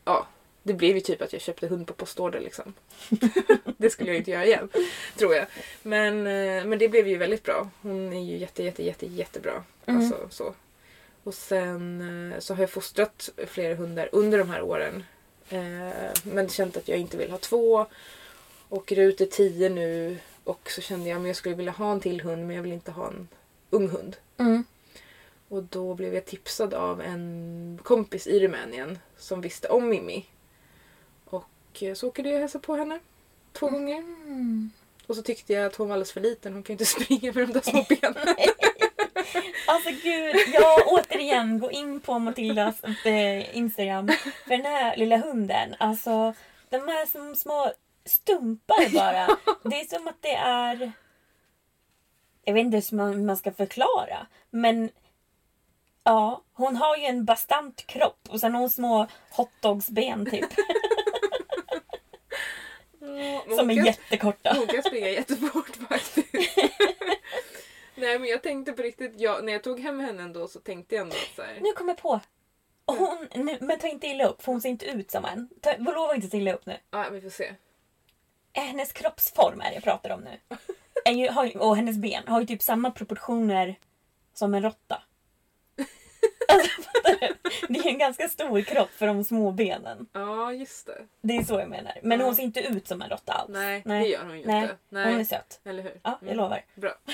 [0.05, 0.27] ja,
[0.63, 2.75] det blev ju typ att jag köpte hund på postorder liksom.
[3.77, 4.69] det skulle jag inte göra igen,
[5.17, 5.47] tror jag.
[5.83, 7.71] Men, eh, men det blev ju väldigt bra.
[7.83, 9.65] Hon är ju jätte, jätte, jätte, jättebra.
[9.87, 10.01] Mm.
[10.01, 10.55] Alltså, så.
[11.23, 15.05] Och sen eh, så har jag fostrat flera hundar under de här åren.
[15.49, 17.87] Eh, men känt att jag inte vill ha två.
[18.69, 20.19] Och Rut är tio nu.
[20.45, 22.73] Och så kände jag att jag skulle vilja ha en till hund men jag vill
[22.73, 23.29] inte ha en
[23.71, 24.17] ung hund.
[24.37, 24.65] Mm.
[25.49, 30.27] Och då blev jag tipsad av en kompis i Rumänien som visste om Mimmi.
[31.25, 33.01] Och eh, så åkte jag och hälsade på henne
[33.53, 33.99] två gånger.
[33.99, 34.71] Mm.
[35.07, 36.53] Och så tyckte jag att hon var alldeles för liten.
[36.53, 38.37] Hon kan ju inte springa med de där små benen.
[39.69, 44.09] Alltså gud, ja återigen gå in på Matildas eh, Instagram.
[44.45, 46.35] För den här lilla hunden, alltså
[46.69, 47.73] de är som små
[48.05, 49.27] stumpar bara.
[49.63, 50.93] Det är som att det är...
[52.49, 54.27] Jag vet inte hur man, ska förklara.
[54.51, 54.91] Men
[56.05, 60.45] ja, hon har ju en bastant kropp och sen har hon små hotdogsben typ.
[63.57, 64.55] Som är kan- jättekorta.
[64.59, 66.29] Hon kan springa jättefort faktiskt.
[67.95, 70.95] Nej men jag tänkte på riktigt, jag, när jag tog hem henne ändå så tänkte
[70.95, 72.21] jag ändå att så här, Nu kommer jag på.
[72.87, 75.49] Hon, nu, men ta inte illa upp för hon ser inte ut som en.
[75.61, 76.77] Ta, lova inte ta illa upp nu.
[76.91, 77.55] ja vi får se.
[78.53, 80.41] Hennes kroppsform är det jag pratar om nu.
[81.05, 83.79] Är ju, har, ju- och hennes ben har ju typ samma proportioner
[84.35, 85.03] som en råtta.
[86.49, 87.35] Alltså, fattar du?
[87.75, 90.07] Det är en ganska stor kropp för de små benen.
[90.13, 91.07] Ja just det.
[91.21, 91.99] Det är så jag menar.
[92.03, 92.27] Men Ja.
[92.27, 93.51] hon ser inte ut som en råtta alls.
[93.53, 94.63] Nej, det gör hon ju Nej.
[94.63, 94.77] inte.
[94.89, 95.11] Nej.
[95.13, 95.61] Hon är söt.
[95.65, 96.01] Eller hur?
[96.03, 96.37] Ja, jag Mm.
[96.37, 96.65] lovar.
[96.75, 96.95] Bra.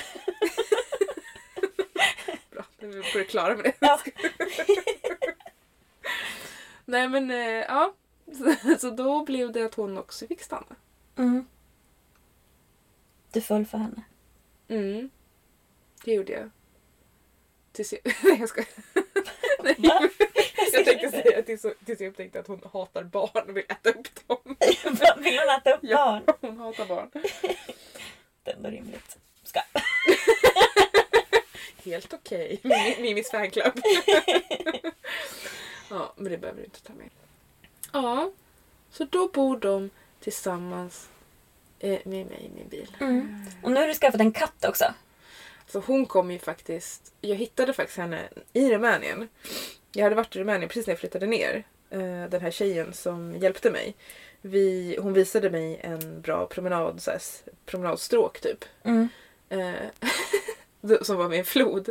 [2.51, 3.73] Bra, nu är vi på det klara med det.
[3.79, 3.99] Ja.
[6.85, 7.93] Nej men eh, ja.
[8.79, 10.75] Så då blev det att hon också fick stanna.
[11.17, 11.47] Mm.
[13.33, 14.03] Du föll för henne.
[14.67, 15.09] Mm.
[16.03, 16.49] Det gjorde jag.
[17.71, 18.01] Tills jag...
[18.23, 18.61] Nej jag ska.
[19.63, 20.09] Nej, Va?
[20.73, 24.27] jag tänkte säga tills, tills jag upptäckte att hon hatar barn och vill äta upp
[24.27, 24.37] dem.
[25.23, 26.37] Vill hon äta upp Ja, barn?
[26.41, 27.09] hon hatar barn.
[28.43, 29.17] Det är ändå rimligt.
[29.43, 29.61] Ska.
[31.83, 32.59] Helt okej.
[32.63, 33.01] Okay.
[33.01, 33.81] Mimis fanclub.
[35.89, 37.09] ja, men det behöver du inte ta med.
[37.93, 38.31] Ja,
[38.91, 41.09] så då bor de tillsammans
[41.83, 42.95] eh, med mig i min bil.
[42.99, 43.45] Mm.
[43.61, 44.85] Och nu har du skaffat en katt också.
[45.67, 47.13] Så hon kom ju faktiskt...
[47.21, 49.29] Jag hittade faktiskt henne i Rumänien.
[49.91, 51.63] Jag hade varit i Rumänien precis när jag flyttade ner.
[51.89, 53.95] Eh, den här tjejen som hjälpte mig.
[54.41, 57.21] Vi, hon visade mig en bra promenad, så här,
[57.65, 58.65] promenadstråk typ.
[58.83, 59.07] Mm.
[59.49, 61.89] Eh, som var med en flod.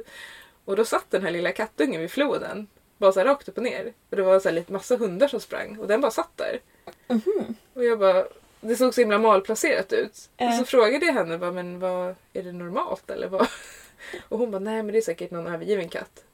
[0.64, 2.66] Och då satt den här lilla kattungen vid floden.
[2.99, 3.93] Bara så här rakt upp och ner.
[4.11, 5.78] Och det var så här lite massa hundar som sprang.
[5.78, 6.61] Och den bara satt där.
[7.09, 7.55] Mhm.
[7.74, 8.24] Och jag bara...
[8.64, 10.30] Det såg så himla malplacerat ut.
[10.36, 10.52] Och Ja.
[10.58, 13.48] så frågade jag henne bara, men vad, är det normalt eller vad?
[14.28, 16.24] Och hon bara, nej men det är säkert någon övergiven katt.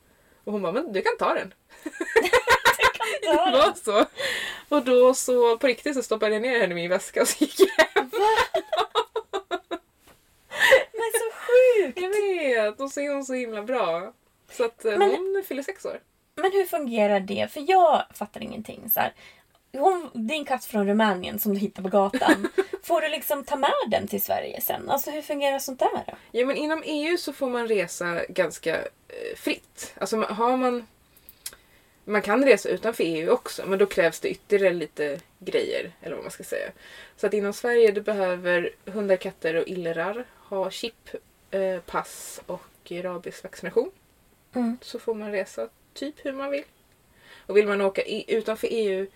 [0.45, 1.55] Och hon bara, men du kan ta den.
[3.25, 4.05] ta det var så.
[4.69, 7.45] Och då så på riktigt så stoppade jag ner henne i min väska och så
[7.45, 8.11] gick jag hem.
[10.93, 12.01] Men så sjukt!
[12.01, 14.13] Jag vet, och så är hon så himla bra.
[14.53, 16.01] Så att eh, Men- hon fyller sex år.
[16.35, 17.53] Men hur fungerar det?
[17.53, 18.91] För jag fattar ingenting.
[18.91, 19.15] Så här.
[19.73, 22.49] Hon, din katt från Rumänien som du hittar på gatan.
[22.83, 24.91] Får du liksom ta med den till Sverige sen?
[24.91, 26.13] Alltså hur fungerar sånt där då?
[26.33, 29.95] Ja men inom EU så får man resa ganska eh, fritt.
[30.01, 30.87] Alltså har man...
[32.05, 35.93] Man kan resa utanför EU också men då krävs det ytterligare lite grejer.
[36.03, 36.71] Eller vad man ska säga.
[37.17, 41.11] Så att inom Sverige du behöver hundar, katter och illrar ha chip,
[41.51, 43.91] eh, pass och rabiesvaccination.
[44.55, 44.79] Mm.
[44.83, 46.65] Så får man resa typ hur man vill.
[47.49, 49.07] Och vill man åka i, utanför EU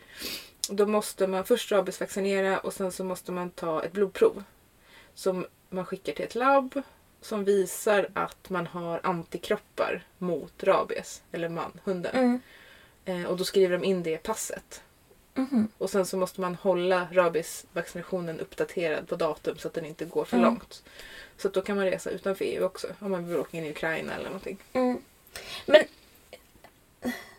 [0.69, 4.45] då måste man först rabiesvaccinera och sen så måste man ta ett blodprov.
[5.15, 6.83] Som man skickar till ett labb
[7.21, 11.23] som visar att man har antikroppar mot rabies.
[11.33, 12.15] Eller man, hunden.
[12.17, 12.41] Mm.
[13.05, 14.83] Eh, och då skriver de in det i passet.
[15.35, 15.69] Mhm.
[15.79, 20.25] Och sen så måste man hålla rabiesvaccinationen uppdaterad på datum så att den inte går
[20.25, 20.49] för Mm.
[20.49, 20.83] långt.
[21.37, 22.87] Så att då kan man resa utanför EU också.
[22.99, 24.59] Om man vill åka in i Ukraina eller någonting.
[24.73, 25.03] Mm.
[25.67, 25.83] Men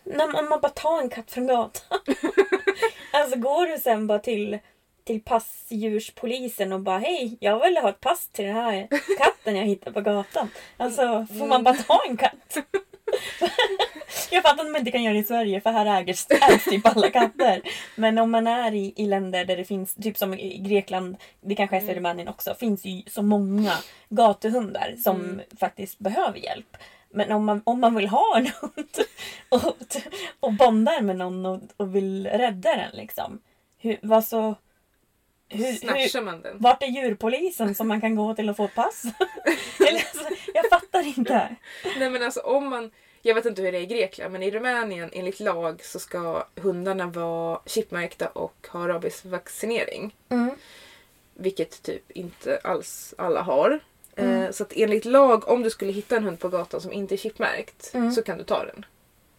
[0.04, 1.98] när om man bara tar en katt från gatan.
[3.12, 4.58] alltså går du sen bara till,
[5.04, 8.88] till passdjurspolisen och bara hej, jag vill ha ett pass till den här
[9.18, 10.48] katten jag hittade på gatan.
[10.76, 12.56] Alltså får man bara ta en katt?
[14.30, 16.86] jag fattar att man inte kan göra det i Sverige för här ägs, ägs typ
[16.86, 17.62] alla katter.
[17.96, 21.54] Men om man är i, i länder där det finns, typ som i Grekland, det
[21.54, 23.72] kanske är så i Rumänien också, finns ju så många
[24.08, 25.40] gatuhundar som Mm.
[25.60, 26.76] faktiskt behöver hjälp.
[27.14, 28.96] Men om man, om man vill ha en hund
[29.48, 29.76] och,
[30.40, 33.40] och bondar med någon och, och vill rädda den liksom.
[33.78, 34.54] Hur, vad så,
[35.48, 36.58] hur, Snatchar man den?
[36.58, 39.04] vart är djurpolisen som man kan gå till och få pass?
[39.88, 41.56] Eller, alltså, jag fattar inte.
[41.98, 42.90] Nej men alltså om man...
[43.22, 46.46] Jag vet inte hur det är i Grekland men i Rumänien enligt lag så ska
[46.56, 50.14] hundarna vara chipmärkta och ha rabiesvaccinering.
[50.28, 50.50] Mm.
[51.34, 53.80] Vilket typ inte alls alla har.
[54.16, 54.42] Mm.
[54.42, 57.14] Eh, så att enligt lag om du skulle hitta en hund på gatan som inte
[57.14, 58.12] är chipmärkt Mm.
[58.12, 58.86] så kan du ta den.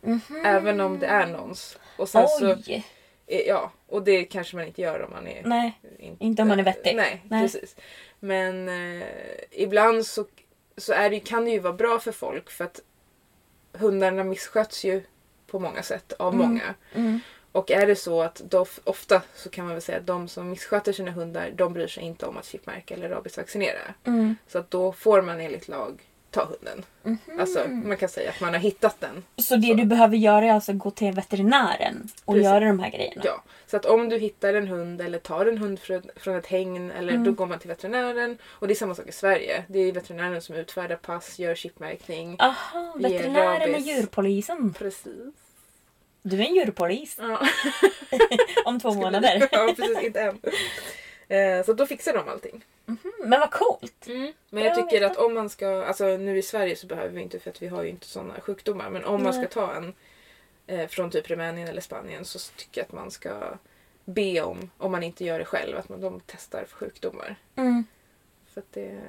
[0.02, 0.46] Mhm.
[0.46, 1.78] Även om det är någons.
[1.98, 2.86] Och sen så, Oj!
[3.28, 5.80] eh, ja, och det kanske man inte gör om man är Nej,
[6.20, 6.96] inte om man är vettig.
[6.96, 7.42] Nej, Nej.
[7.44, 7.76] precis.
[8.20, 9.08] Men eh,
[9.52, 10.26] ibland så,
[10.78, 12.80] så är det, kan det ju vara bra för folk för att
[13.74, 15.04] hundarna missköts ju
[15.48, 16.48] på många sätt av Mm.
[16.48, 16.74] många.
[16.96, 17.20] mm.
[17.56, 20.50] Och är det så att då, ofta så kan man väl säga att de som
[20.50, 23.80] missköter sina hundar de bryr sig inte om att chipmärka eller rabiesvaccinera.
[24.04, 24.36] Mm.
[24.48, 26.02] Så att då får man enligt lag
[26.32, 26.86] ta hunden.
[27.04, 27.40] Mhm.
[27.40, 29.24] Alltså man kan säga att man har hittat den.
[29.38, 32.46] Så det du behöver göra är alltså gå till veterinären och Precis.
[32.46, 33.22] göra de här grejerna?
[33.26, 35.80] Ja, så att om du hittar en hund eller tar en hund
[36.18, 37.24] från, ett hägn eller Mm.
[37.24, 38.38] då går man till veterinären.
[38.46, 39.64] Och det är samma sak i Sverige.
[39.68, 42.36] Det är veterinären som utfärdar pass, gör chipmärkning.
[42.40, 44.74] Aha, veterinären är djurpolisen.
[44.74, 45.45] Precis.
[46.28, 47.48] Du är en djurpolis Ja.
[48.66, 49.50] om två månader.
[49.52, 50.04] ja, precis.
[50.04, 50.40] Inte än.
[51.28, 52.66] Eh, så då fixar de allting.
[53.24, 54.08] Men vad coolt.
[54.50, 55.12] Men jag Bra tycker veta.
[55.12, 57.68] att om man ska, alltså nu i Sverige så behöver vi inte för att vi
[57.68, 58.90] har ju inte sådana sjukdomar.
[58.90, 59.50] Men om man ska Nej.
[59.50, 59.94] ta en
[60.68, 63.58] eh, från typ Rumänien eller Spanien så tycker jag att man ska
[64.06, 67.36] be om, om man inte gör det själv, att man, de testar för sjukdomar.
[67.56, 67.86] Mm.
[68.54, 69.02] För att det,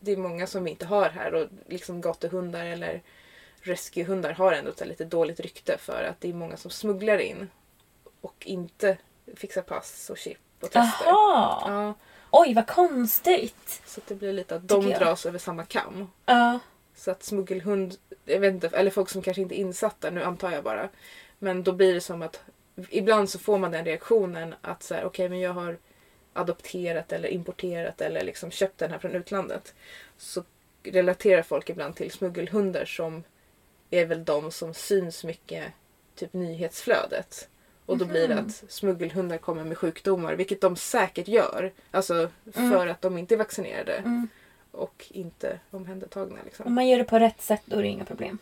[0.00, 3.02] det är många som vi inte har här och liksom gatuhundar eller
[3.66, 7.50] rescuehundar har ändå ett lite dåligt rykte för att det är många som smugglar in
[8.20, 8.98] och inte
[9.36, 11.06] fixar pass och chip och tester.
[11.06, 11.62] Jaha.
[11.66, 11.94] Ja,
[12.30, 13.82] Oj, vad konstigt.
[13.86, 16.10] så det blir lite att de dras över samma kam.
[16.26, 16.58] Ja.
[16.94, 20.50] Så att smuggelhund, jag vet inte, eller folk som kanske inte är insatta, nu antar
[20.50, 20.88] jag bara.
[21.38, 22.40] Men då blir det som att
[22.88, 25.78] ibland så får man den reaktionen att så här, okej men jag har
[26.32, 29.74] adopterat eller importerat eller liksom köpt den här från utlandet.
[30.18, 30.44] Så
[30.82, 33.24] relaterar folk ibland till smuggelhundar som
[33.98, 35.64] är väl de som syns mycket
[36.14, 37.48] typ nyhetsflödet.
[37.86, 41.72] Och då blir det att smuggelhundar kommer med sjukdomar, vilket de säkert gör.
[41.90, 43.92] Alltså för att de inte är vaccinerade.
[43.92, 44.28] Mm.
[44.70, 46.36] Och inte omhändertagna.
[46.44, 46.66] Liksom.
[46.66, 48.38] Om man gör det på rätt sätt då är det inga problem.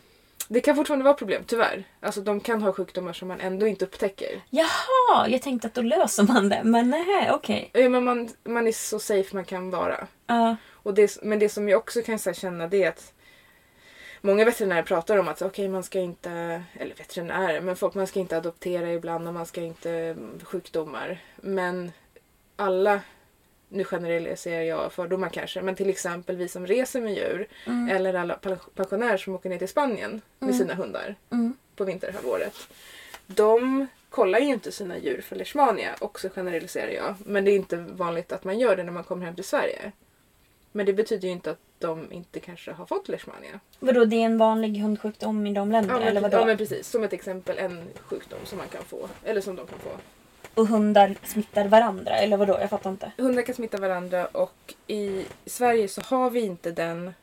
[0.47, 1.83] Det kan fortfarande vara problem, tyvärr.
[1.99, 4.41] Alltså de kan ha sjukdomar som man ändå inte upptäcker.
[4.49, 6.61] Jaha, jag tänkte att då löser man det.
[6.63, 7.69] Men nej, okej.
[7.73, 10.07] Ja, men man, man är så safe man kan vara.
[10.27, 10.55] Ja.
[10.71, 13.13] Och det, men det som jag också kan så här, känna det är att
[14.25, 18.19] Många veterinärer pratar om att okej man ska inte, eller veterinärer, men folk man ska
[18.19, 21.17] inte adoptera ibland och man ska inte mm, sjukdomar.
[21.35, 21.91] Men
[22.55, 23.01] alla,
[23.69, 27.47] nu generaliserar jag fördomar kanske, men till exempel vi som reser med djur
[27.91, 31.53] eller alla pen- pensionärer som åker ner till Spanien med sina hundar Mm.
[31.75, 32.55] på vinterhalvåret.
[33.27, 37.15] De kollar ju inte sina djur för leishmania, också generaliserar jag.
[37.25, 39.91] Men det är inte vanligt att man gör det när man kommer hem till Sverige.
[40.75, 43.59] Men det betyder ju inte att de inte kanske har fått leishmania.
[43.79, 45.99] Vadå, det är en vanlig hundsjukdom i de länderna?
[46.01, 46.41] Ja eller men, vadå?
[46.41, 49.09] ja men precis, som ett exempel en sjukdom som man kan få.
[49.23, 49.89] Eller som de kan få.
[50.61, 52.11] Och hundar smittar varandra?
[52.17, 52.57] Eller vadå?
[52.61, 53.11] Jag fattar inte.
[53.17, 57.13] Hundar kan smitta varandra och i Sverige så har vi inte den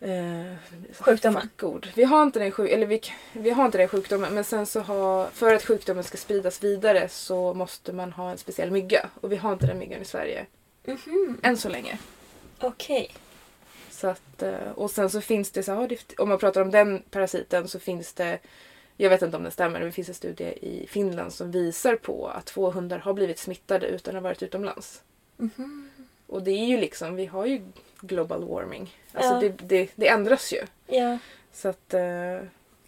[0.00, 0.54] Eh,
[1.00, 1.42] Sjukdomen?
[1.42, 1.88] fuckord.
[1.94, 3.00] Vi har inte den sjuk- eller vi,
[3.32, 7.08] vi har inte den sjukdomen men sen så har, för att sjukdomen ska spridas vidare
[7.08, 10.46] så måste man ha en speciell mygga och vi har inte den myggan i Sverige.
[10.86, 11.40] Mhm.
[11.42, 11.98] Än så länge.
[12.60, 13.10] Okej.
[13.90, 17.02] Så att, eh, och sen så finns det, så här, om man pratar om den
[17.10, 18.38] parasiten så finns det,
[18.96, 21.96] jag vet inte om det stämmer, men det finns en studie i Finland som visar
[21.96, 25.02] på att två hundar har blivit smittade utan att ha varit utomlands.
[25.36, 25.90] Mhm.
[26.26, 27.62] Och det är ju liksom, vi har ju
[28.00, 28.96] global warming.
[29.12, 29.40] Alltså Ja.
[29.40, 30.60] det, det, det ändras ju.
[30.86, 31.18] Ja.
[31.52, 32.40] Så att eh,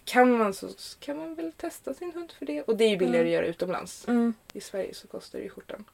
[0.05, 0.67] kan man så
[0.99, 2.61] kan man väl testa sin hund för det.
[2.61, 4.07] Och det är ju billigare att göra utomlands.
[4.07, 4.33] Mm.
[4.53, 5.85] I Sverige så kostar det ju skjortan.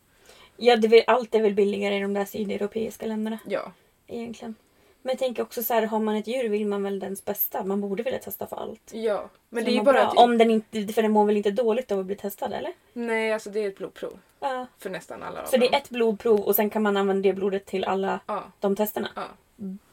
[0.57, 3.71] Ja, det är väl, allt är väl billigare i de där sydeuropeiska länderna Ja.
[4.07, 4.55] egentligen.
[5.01, 7.63] Men jag tänker också så här, har man ett djur vill man väl dens bästa.
[7.63, 8.91] Man borde vilja testa för allt.
[8.93, 9.29] Ja.
[9.49, 10.01] Men Så det är ju bara bra.
[10.03, 10.17] att...
[10.17, 12.73] Om den inte, för den mår väl inte dåligt av att bli testad eller?
[12.93, 14.19] Nej, alltså det är ett blodprov.
[14.39, 14.67] Ja.
[14.79, 15.69] För nästan alla av Så det dem.
[15.73, 18.43] är ett blodprov och sen kan man använda det blodet till alla Ja.
[18.59, 19.09] de testerna.
[19.15, 19.23] Ja.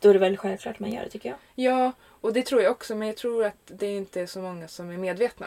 [0.01, 1.39] Då är det väl självklart man gör det tycker jag.
[1.55, 2.95] Ja, och det tror jag också.
[2.95, 5.47] Men jag tror att det inte är så många som är medvetna.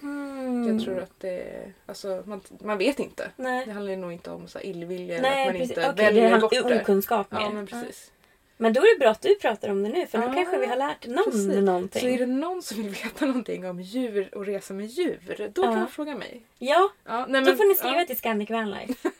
[0.00, 0.66] Mhm.
[0.68, 1.72] Jag tror att det.
[1.86, 3.30] Alltså, man, man vet inte.
[3.36, 3.66] Nej.
[3.66, 5.70] Det handlar nog inte om så här illvilja eller att man precis.
[5.76, 6.80] inte Okej, väljer bort det.
[6.82, 7.40] okunskap mer.
[7.40, 8.10] Ja, men precis.
[8.56, 10.58] Men då är det bra att du pratar om det nu för nu Ja, kanske
[10.58, 11.46] vi har lärt någon Precis.
[11.56, 12.00] någonting.
[12.00, 15.62] Så är det någon som vill veta någonting om djur och resa med djur, då
[15.62, 15.78] kan Ja.
[15.78, 16.42] man fråga mig.
[16.58, 18.04] Ja, Ja, nej, då men- får ni skriva ja.
[18.04, 18.94] till Scandic Vanlife.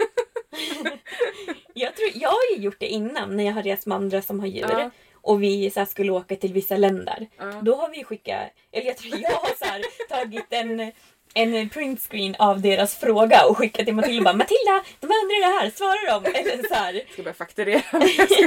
[1.75, 4.41] jag, tror, jag har ju gjort det innan när jag har rest med andra som
[4.41, 4.91] har djur.
[5.23, 7.27] Och vi så här, skulle åka till vissa länder.
[7.37, 7.53] Ja.
[7.63, 8.41] Då har vi skickat,
[8.73, 10.93] eller jag tror jag har så här, tagit en,
[11.35, 15.61] en printscreen av deras fråga och skickat till Matilda och bara Matilda, de undrar det
[15.61, 16.35] här, svara dem.
[16.35, 16.95] Eller så här.
[16.95, 17.83] Jag ska börja fakturera.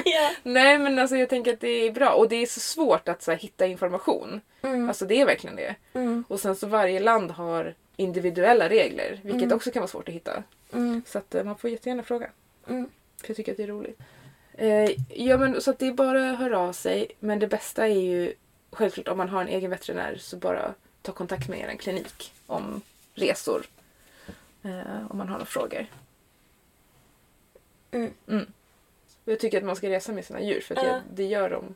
[0.05, 0.31] ja.
[0.43, 3.23] nej men alltså jag tänker att det är bra och det är så svårt att
[3.23, 4.41] så här, hitta information.
[4.61, 4.87] Mm.
[4.87, 5.75] Alltså det är verkligen det.
[5.93, 6.23] Mm.
[6.27, 10.43] Och sen så varje land har individuella regler, vilket också kan vara svårt att hitta.
[10.73, 11.01] Mm.
[11.07, 12.29] Så att eh, man får jättegärna fråga.
[12.67, 12.89] Mm.
[13.21, 13.99] För jag tycker att det är roligt.
[14.53, 17.07] Eh, ja men så att det är bara att höra av sig.
[17.19, 18.33] Men det bästa är ju
[18.71, 22.81] självklart om man har en egen veterinär så bara ta kontakt med er klinik om
[23.13, 23.65] resor.
[24.63, 25.85] Eh, om man har några frågor.
[27.91, 28.13] Mm.
[29.25, 30.89] Och Jag tycker att man ska resa med sina djur för att Ja.
[30.89, 31.75] jag, det gör dem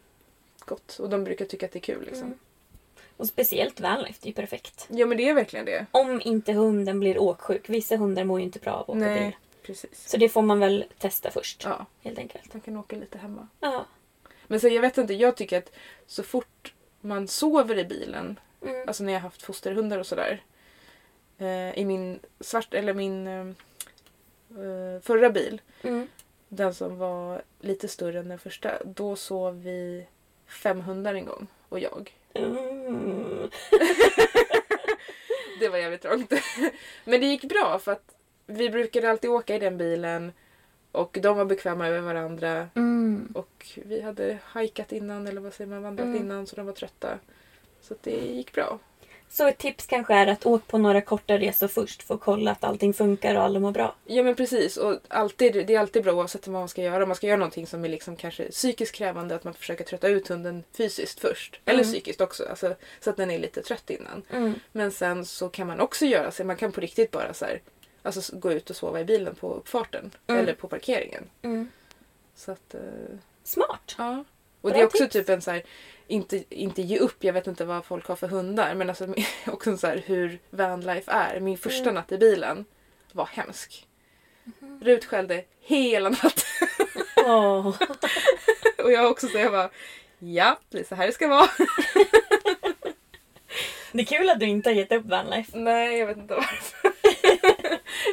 [0.65, 0.99] gott.
[0.99, 2.25] Och de brukar tycka att det är kul liksom.
[2.28, 2.39] Mm.
[3.17, 4.88] Och speciellt Vanlife, det är ju perfekt.
[4.89, 5.86] Ja men det är verkligen det.
[5.91, 7.69] Om inte hunden blir åksjuk.
[7.69, 9.36] Vissa hundar mår ju inte bra av att åka bil.
[9.68, 10.09] Precis.
[10.09, 11.63] Så det får man väl testa först.
[11.63, 12.53] Ja, Helt enkelt.
[12.53, 13.47] man kan åka lite hemma.
[13.59, 13.86] Ja.
[14.47, 15.72] Men så jag vet inte, jag tycker att
[16.05, 18.88] så fort man sover i bilen, Mm.
[18.88, 20.43] alltså när jag haft fosterhundar och sådär.
[21.38, 23.47] Eh, I min svart, eller min eh,
[24.63, 26.07] eh, förra bil, Mm.
[26.47, 30.07] den som var lite större än den första, då sov vi
[30.47, 32.13] fem hundar en gång och jag.
[32.34, 33.49] Mm.
[35.59, 36.34] Det var jävligt trångt.
[37.05, 38.15] Men det gick bra för att
[38.48, 40.32] vi brukade alltid åka i den bilen
[40.91, 42.68] och de var bekväma över varandra.
[42.76, 43.32] Mm.
[43.36, 46.22] Och vi hade hajkat innan, eller vad säger man, vandrat Mm.
[46.22, 47.20] innan så de var trötta.
[47.82, 48.80] Så det gick bra.
[49.30, 52.52] Så ett tips kanske är att åka på några korta resor först för att kolla
[52.52, 53.95] att allting funkar och alla mår bra.
[54.06, 54.78] Ja men precis.
[54.78, 57.04] Och alltid, det är alltid bra oavsett vad man ska göra.
[57.04, 60.08] Om man ska göra någonting som är liksom kanske psykiskt krävande att man försöker trötta
[60.08, 61.60] ut hunden fysiskt först.
[61.66, 61.93] Eller Mm.
[61.93, 62.45] psykiskt också.
[62.50, 64.24] Alltså, så att den är lite trött innan.
[64.32, 64.54] Mm.
[64.72, 67.62] Men sen så kan man också göra så man kan på riktigt bara så här,
[68.08, 70.12] alltså gå ut och sova i bilen på uppfarten.
[70.28, 70.41] Mm.
[70.41, 71.30] Eller på parkeringen.
[71.41, 71.70] Mm.
[72.36, 72.82] Så att, eh,
[73.43, 73.95] Smart.
[73.97, 74.24] ja.
[74.62, 75.14] Och Bra det är också tips.
[75.14, 75.64] typ en så här,
[76.08, 78.76] inte, inte ge upp, jag vet inte vad folk har för hundar.
[78.76, 79.08] Men alltså
[79.47, 81.39] också så här, hur vanlife är.
[81.39, 81.95] Min första Mm.
[81.95, 82.66] natt i bilen
[83.12, 83.88] var hemsk.
[84.43, 84.82] Mhm.
[84.84, 86.68] Rut skällde hela natten.
[87.26, 87.68] Åh.
[88.84, 89.70] Och jag också så jag bara,
[90.20, 91.49] ja det är så här det ska vara.
[93.91, 95.58] Det är kul att du inte har gett upp vanlife.
[95.58, 96.91] Nej, jag vet inte varför.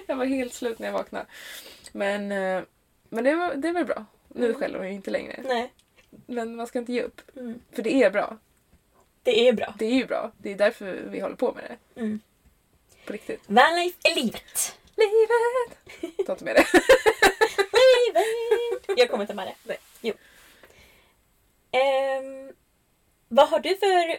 [0.08, 1.26] jag var helt slut när jag vaknade.
[1.92, 2.62] Men, eh,
[3.08, 4.04] men det, var, det var bra.
[4.28, 4.58] Nu Mm.
[4.60, 5.40] skäller hon ju inte längre.
[5.44, 5.72] Nej.
[6.26, 7.20] Men man ska inte ge upp.
[7.36, 7.60] Mm.
[7.72, 8.38] För det är bra.
[9.22, 9.74] Det är bra.
[9.78, 10.32] Det är ju bra.
[10.38, 12.00] Det är därför vi håller på med det.
[12.00, 12.20] Mm.
[13.06, 13.40] På riktigt.
[13.46, 14.78] Vanlife är livet.
[14.96, 16.26] Livet!
[16.26, 16.66] Ta inte med det.
[18.06, 18.98] Livet!
[18.98, 19.54] Jag kommer ta med det.
[19.64, 19.78] Nej.
[20.00, 20.14] Jo.
[21.70, 22.52] Ehm,
[23.28, 24.16] vad har du för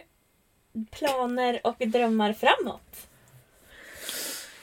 [0.90, 3.08] planer och drömmar framåt?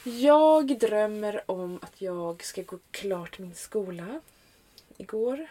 [0.04, 4.22] Jag drömmer om att jag ska gå klart min skola.
[4.97, 5.47] Igår.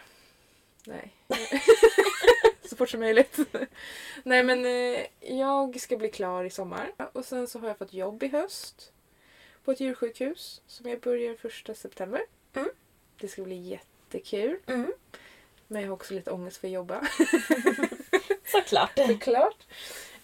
[0.85, 1.13] Nej.
[2.65, 3.39] så fort som möjligt.
[4.23, 5.05] Nej men eh,
[5.39, 6.91] jag ska bli klar i sommar.
[7.13, 8.91] Och sen så har jag fått jobb i höst.
[9.63, 10.61] På ett djursjukhus.
[10.67, 12.21] Som jag börjar första september.
[12.53, 12.69] Mm.
[13.19, 14.57] Det ska bli jättekul.
[14.67, 14.93] Mm.
[15.67, 17.07] Men jag har också lite ångest för att jobba.
[18.45, 18.99] Såklart.
[19.07, 19.67] Såklart.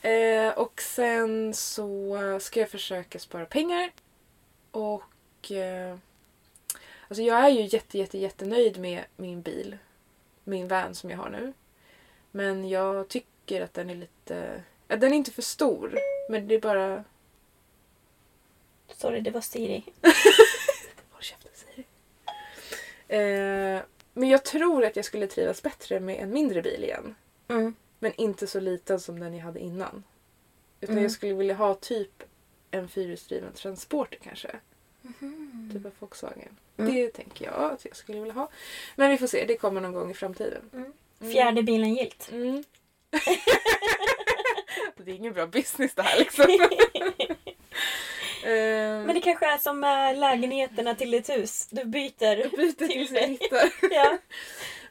[0.02, 3.92] Eh, och sen så ska jag försöka spara pengar.
[4.72, 5.52] Och...
[5.52, 5.98] Eh,
[7.08, 9.78] alltså jag är ju jätte, jätte, jättenöjd med min bil.
[10.44, 11.54] Min van som jag har nu.
[12.32, 14.64] Men jag tycker att den är lite...
[14.88, 16.00] Ja, den är inte för stor.
[16.30, 17.04] Men det är bara...
[18.96, 19.84] Sorry, det var Siri.
[21.12, 21.86] Håll käften Siri.
[23.08, 23.82] Eh,
[24.14, 27.16] men jag tror att jag skulle trivas bättre med en mindre bil igen.
[27.48, 27.76] Mm.
[28.00, 30.04] Men inte så liten som den jag hade innan.
[30.82, 31.04] Utan Mm.
[31.04, 32.24] jag skulle vilja ha typ
[32.72, 34.50] en fyrhjulsdriven transporter kanske.
[35.74, 36.58] Typ av Volkswagen.
[36.78, 36.94] Mm.
[36.94, 38.50] Det tänker jag att jag skulle vilja ha.
[38.96, 40.62] Men vi får se, det kommer någon gång i framtiden.
[40.74, 40.94] Mm.
[41.34, 42.30] Fjärde bilen gilt.
[42.32, 42.64] Mm.
[44.98, 46.46] det är ingen bra business det här liksom.
[48.44, 51.68] Ehm, Men det kanske är som med lägenheterna till ditt hus.
[51.72, 52.58] Du byter.
[52.58, 53.72] byter tills jag hittar.
[53.92, 54.18] Ja.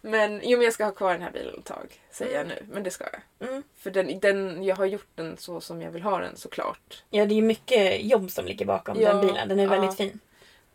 [0.03, 2.01] Men jo men jag ska ha kvar den här bilen ett tag.
[2.11, 2.55] Säger jag nu.
[2.71, 3.05] Men det ska
[3.39, 3.49] jag.
[3.49, 3.63] Mm.
[3.77, 7.03] För den, den, jag har gjort den så som jag vill ha den såklart.
[7.11, 9.49] ja, det är ju mycket jobb som ligger bakom Ja, den bilen.
[9.49, 9.71] Den är ja.
[9.71, 10.21] väldigt fin.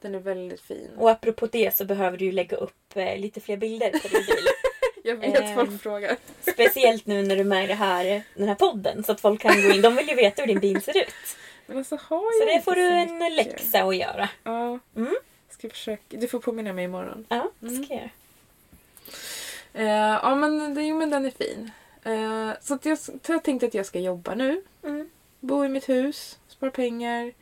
[0.01, 0.89] Den är väldigt fin.
[0.97, 4.25] Och apropå det så behöver du ju lägga upp eh, lite fler bilder på din
[4.25, 4.45] bil.
[5.05, 6.17] Jag vet Ehm, folk frågar.
[6.53, 9.41] Speciellt nu när du är med i det här, den här podden så att folk
[9.41, 9.81] kan gå in.
[9.81, 11.13] De vill ju veta hur din bil ser ut.
[11.65, 13.35] Men alltså har Så jag det inte får du så en mycket.
[13.47, 14.29] läxa att göra.
[14.43, 14.79] Ja.
[14.95, 15.15] Mm.
[15.49, 16.17] Ska försöka.
[16.17, 17.25] Du får påminna mig imorgon.
[17.29, 17.83] Ja, det Mm.
[17.83, 18.09] ska jag göra.
[19.73, 21.71] Eh, ja men, det, jo, men den är fin.
[22.03, 24.61] Eh, så jag, så jag tänkte att jag ska jobba nu.
[24.83, 25.09] Mm.
[25.39, 26.39] Bo i mitt hus.
[26.47, 27.33] Spara pengar.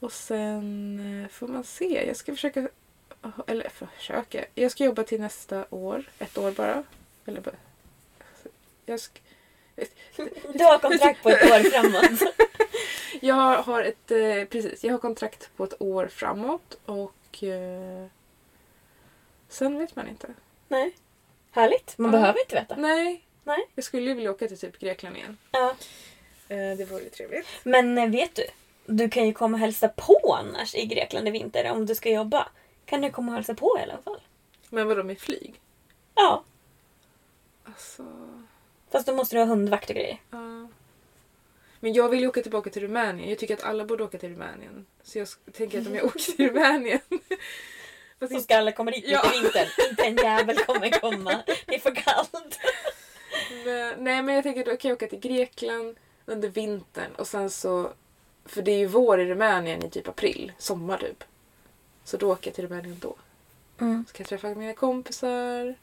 [0.00, 2.06] Och sen eh, får man se.
[2.06, 2.68] Jag ska försöka.
[3.46, 4.44] Eller försöka.
[4.54, 6.10] Jag ska jobba till nästa år.
[6.18, 6.82] Ett år bara.
[7.26, 7.54] Eller bara.
[8.86, 9.20] Jag, ska,
[10.52, 12.34] Du har kontrakt på ett år framåt.
[13.20, 14.06] jag har ett
[14.50, 14.84] precis.
[14.84, 16.78] Jag har kontrakt på ett år framåt.
[16.84, 17.44] Och
[19.48, 20.34] sen vet man inte.
[20.68, 20.94] Nej.
[21.50, 21.98] Härligt.
[21.98, 22.18] Man Ja.
[22.18, 22.76] behöver inte veta.
[22.76, 23.24] Nej.
[23.44, 23.66] Nej.
[23.74, 25.36] Jag skulle ju vilja åka till typ Grekland igen.
[25.50, 25.74] Ja.
[26.48, 27.46] Eh, det vore ju trevligt.
[27.62, 28.44] Men eh, vet du?
[28.86, 32.10] Du kan ju komma och hälsa på annars i Grekland i vinter om du ska
[32.10, 32.48] jobba.
[32.84, 34.20] Kan du komma och hälsa på i alla fall?
[34.70, 35.60] Men vadå med flyg?
[36.14, 36.44] Ja.
[37.64, 38.04] Alltså...
[38.90, 40.18] Fast då måste du ha hundvakt och grejer.
[40.30, 40.68] ja.
[41.80, 43.28] Men jag vill ju åka tillbaka till Rumänien.
[43.30, 44.86] Jag tycker att alla borde åka till Rumänien.
[45.02, 47.00] Så jag tänker att om jag åker till Rumänien...
[48.20, 49.22] Fast Så ska alla komma dit Ja.
[49.24, 49.68] mitt i vintern.
[49.90, 51.42] Inte en jävel kommer komma.
[51.66, 52.58] Det är för kallt.
[53.64, 55.96] men, nej men jag tänker att då kan jag åka till Grekland
[56.26, 57.92] under vintern och sen så...
[58.44, 60.52] För det är ju vår i Rumänien i typ april.
[60.58, 61.24] Sommar typ.
[62.04, 63.14] Så då åker jag till Rumänien då.
[63.80, 64.04] Mm.
[64.08, 65.74] Ska jag träffa mina kompisar.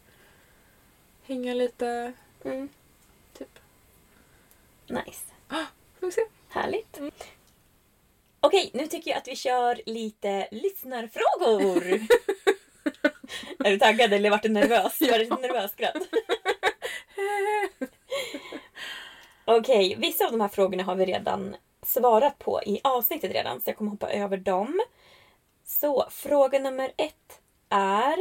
[1.23, 2.13] Hänga lite.
[2.43, 2.69] Mm.
[3.37, 3.59] Typ.
[4.87, 5.21] Nice.
[5.99, 6.21] Får vi se.
[6.49, 6.99] Härligt.
[8.45, 12.07] Okej, nu tycker jag att vi kör lite lyssnarfrågor.
[13.65, 15.01] är du taggad eller vart du nervös?
[15.01, 15.95] Var det ett nervöst skratt?
[19.45, 23.69] Okej, vissa av de här frågorna har vi redan svarat på i avsnittet redan så
[23.69, 24.81] jag kommer hoppa över dem.
[25.63, 27.39] Så, fråga nummer ett
[27.69, 28.17] är...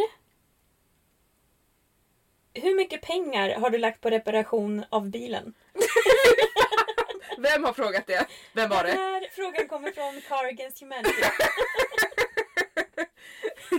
[2.54, 5.54] Hur mycket pengar har du lagt på reparation av bilen?
[7.39, 8.26] Vem har frågat det?
[8.53, 9.03] Vem var Den det?
[9.03, 11.12] här frågan kommer från Car Against Humanity.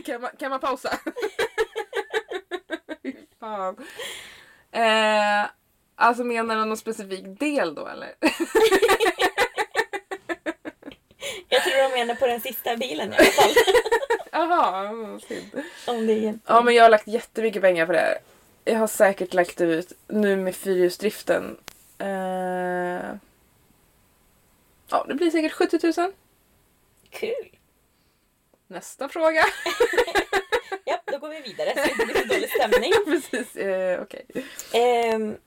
[0.06, 0.90] Kan man, kan man pausa?
[3.04, 3.76] Fy Fan.
[4.72, 5.46] Eh,
[5.96, 8.14] alltså menar du någon specifik del då eller?
[11.50, 13.52] Jag tror de menar på den sista bilen i alla fall.
[14.32, 14.90] Jaha,
[15.28, 15.64] synd.
[15.88, 18.18] Om det är Ja men jag har lagt jättemycket pengar på det här.
[18.64, 21.58] Jag har säkert lagt ut nu med fyrhjulsdriften.
[21.98, 23.16] Eh,
[24.96, 26.14] ja det blir säkert 70 000.
[27.10, 27.58] kul.
[28.68, 29.46] Nästa fråga.
[30.88, 32.92] Ja, då går vi vidare så det inte blir så dålig stämning.
[33.06, 34.26] Precis, eh, okej.
[34.74, 35.38] Ehm,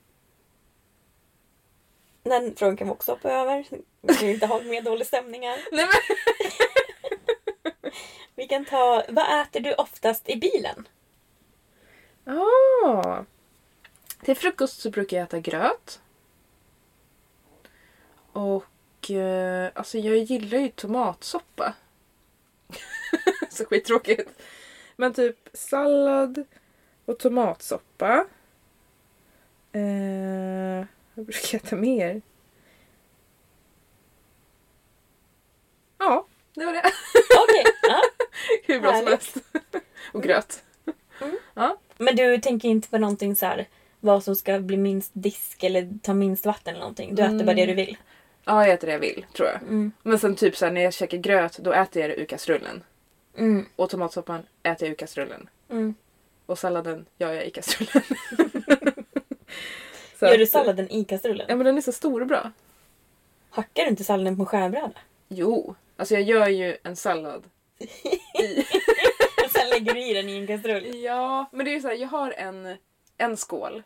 [2.23, 3.65] den frågan kan vi också hoppa över.
[4.01, 5.59] Vi vill inte ha mer dålig stämning här.
[5.71, 6.17] Nej men.
[8.35, 10.87] Vi kan ta, vad äter du oftast i bilen?
[12.25, 13.23] Ah.
[14.23, 16.01] Till frukost så brukar jag äta gröt.
[18.33, 18.65] Och
[19.11, 21.73] eh, alltså jag gillar ju tomatsoppa.
[23.49, 24.29] så skittråkigt.
[24.95, 26.45] Men typ sallad
[27.05, 28.25] och tomatsoppa.
[29.71, 32.21] Eh, vad brukar jag äta mer?
[35.97, 36.83] Ja, det var det.
[37.43, 38.01] Okej, ja.
[38.63, 39.09] Hur bra som Härligt.
[39.09, 39.37] helst.
[40.13, 40.63] och gröt.
[41.97, 43.67] Men du tänker inte på någonting så här
[43.99, 47.15] vad som ska bli minst disk eller ta minst vatten eller någonting?
[47.15, 47.97] Du äter bara det du vill?
[48.49, 49.61] Ja, jag äter det jag vill tror jag.
[49.61, 49.91] Mm.
[50.03, 52.83] Men sen typ så här, när jag käkar gröt då äter jag det ur kastrullen.
[53.37, 53.65] Mm.
[53.75, 55.49] Och tomatsoppan äter jag ur kastrullen.
[55.69, 55.95] Mm.
[56.45, 58.03] Och salladen gör jag i kastrullen.
[60.19, 61.45] Så Gör du att- salladen i kastrullen?
[61.49, 62.51] Ja men den är så stor och bra.
[63.49, 64.91] Hackar du inte salladen på en skärbräda?
[65.27, 67.43] Jo, alltså jag gör ju en sallad.
[67.77, 67.85] I...
[69.45, 70.95] Och sen lägger du i den i en kastrull?
[71.03, 72.77] Ja, men det är ju så här, jag har en,
[73.17, 73.83] en skål.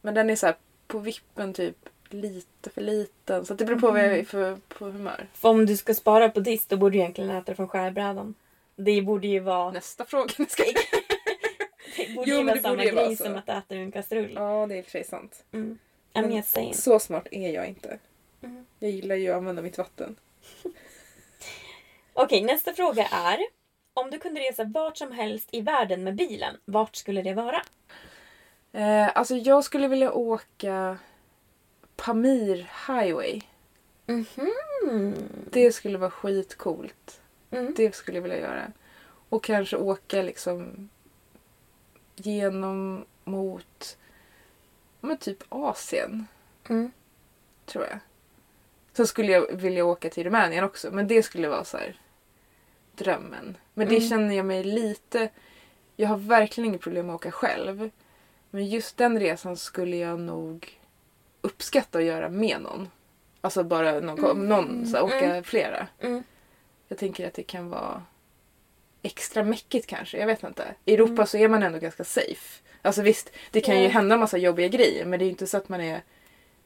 [0.00, 1.76] Men den är så här på vippen typ
[2.14, 3.46] lite för liten.
[3.46, 5.26] Så det beror på vad jag är för på humör.
[5.34, 8.34] För om du ska spara på disk då borde du egentligen äta det från skärbrädan.
[8.76, 10.28] Det borde ju vara, Nästa fråga.
[10.48, 10.64] Ska
[11.96, 14.32] det borde Jo, ju vara samma grej som att äta ur en kastrull.
[14.34, 15.44] Ja, det är i och för sig sant.
[15.52, 15.78] Mm.
[16.14, 16.74] I'm just saying.
[16.74, 17.98] Så smart är jag inte.
[18.42, 18.66] Mm.
[18.78, 20.16] Jag gillar ju att använda mitt vatten.
[22.12, 23.38] Okej, nästa fråga är.
[23.94, 27.62] Om du kunde resa vart som helst i världen med bilen, vart skulle det vara?
[28.72, 30.98] Eh, alltså jag skulle vilja åka
[31.96, 33.40] Pamir Highway.
[34.06, 35.14] Mhm.
[35.50, 37.20] Det skulle vara skitcoolt.
[37.50, 37.74] Mm.
[37.76, 38.72] Det skulle jag vilja göra.
[39.28, 40.88] Och kanske åka liksom
[42.16, 43.96] genom mot
[45.00, 46.26] men typ Asien.
[46.68, 46.92] Mm.
[47.66, 47.98] Tror jag.
[48.92, 50.90] Så skulle jag vilja åka till Rumänien också.
[50.90, 52.00] Men det skulle vara så här
[52.94, 53.56] drömmen.
[53.74, 54.08] Men det Mm.
[54.08, 55.28] känner jag mig lite...
[55.96, 57.90] Jag har verkligen inget problem med att åka själv.
[58.50, 60.80] Men just den resan skulle jag nog
[61.44, 62.88] uppskatta att göra med någon.
[63.40, 65.44] Alltså bara någon, någon så här, åka Mm.
[65.44, 65.86] flera.
[66.00, 66.22] Mm.
[66.88, 68.02] Jag tänker att det kan vara
[69.02, 70.18] extra mäckigt kanske.
[70.18, 70.74] Jag vet inte.
[70.84, 71.26] I Europa Mm.
[71.26, 72.62] så är man ändå ganska safe.
[72.82, 75.04] Alltså visst, det kan ju hända massa jobbiga grejer.
[75.04, 76.02] Men det är ju inte så att man är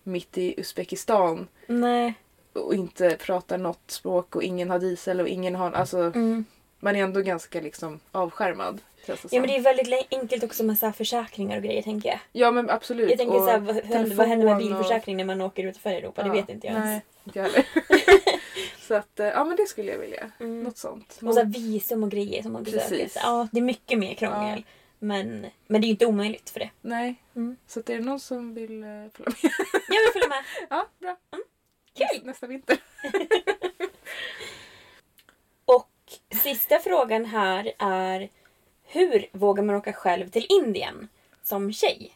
[0.03, 2.14] mitt i Uzbekistan Nej.
[2.53, 5.72] och inte pratar något språk och ingen har diesel och ingen har...
[5.72, 6.45] Alltså Mm.
[6.81, 8.81] Man är ändå ganska liksom avskärmad.
[9.07, 12.09] det Ja men det är väldigt enkelt också med så här försäkringar och grejer tänker
[12.09, 12.18] jag.
[12.33, 13.11] Ja men absolut.
[13.11, 13.76] Jag tänker Och så här, vad,
[14.16, 16.22] vad händer med och- bilförsäkring när man åker utanför Europa?
[16.22, 16.87] Det Ja, vet inte jag ens.
[16.87, 17.66] Nej, inte jag heller.
[18.89, 20.31] så att, eh, ja men det skulle jag vilja.
[20.41, 20.62] Mm.
[20.62, 21.18] Något sånt.
[21.22, 22.66] Och så här visum och grejer som man.
[22.66, 22.70] Så,
[23.14, 24.64] ja, det är mycket mer krångel.
[24.99, 26.70] Men, men det är ju inte omöjligt för det.
[26.81, 27.14] Nej.
[27.37, 27.57] Mm.
[27.66, 29.53] Så att är det någon som vill eh, följa med?
[29.89, 30.45] Jag vill följa med.
[30.70, 31.16] ja, bra.
[31.95, 32.07] Kul!
[32.11, 32.79] Nästa, nästa vinter.
[36.43, 38.29] Sista frågan här är
[38.85, 41.09] hur vågar man åka själv till Indien
[41.43, 42.13] som tjej?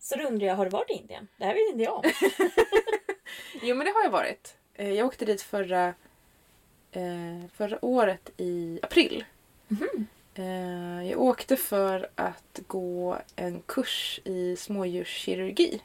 [0.00, 1.28] Så då undrar jag, har du varit i Indien?
[1.36, 2.02] Det här vet inte jag om.
[3.62, 4.54] Jo men det har jag varit.
[4.74, 5.94] Eh, Jag åkte dit förra,
[6.92, 9.24] eh, förra året i april.
[10.34, 15.80] Eh, Jag åkte för att gå en kurs i smådjurskirurgi.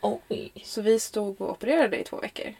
[0.00, 0.52] Oj.
[0.64, 2.54] Så vi stod och opererade i två veckor.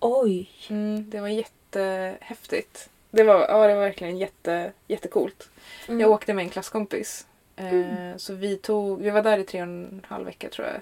[0.00, 0.50] Oj.
[0.70, 2.90] Mm, det var jättehäftigt.
[3.14, 5.50] Det var, ja, det var verkligen jätte, jättecoolt.
[5.88, 6.00] Mm.
[6.00, 7.26] Jag åkte med en klasskompis.
[7.56, 10.80] Eh, Så vi, tog, vi var där i tre och en halv vecka tror jag.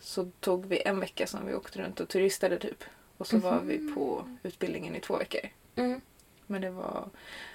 [0.00, 2.84] Så tog vi en vecka som vi åkte runt och turistade typ.
[3.16, 5.40] Och så var vi på utbildningen i två veckor.
[5.76, 6.00] Mm.
[6.46, 7.08] Men det var...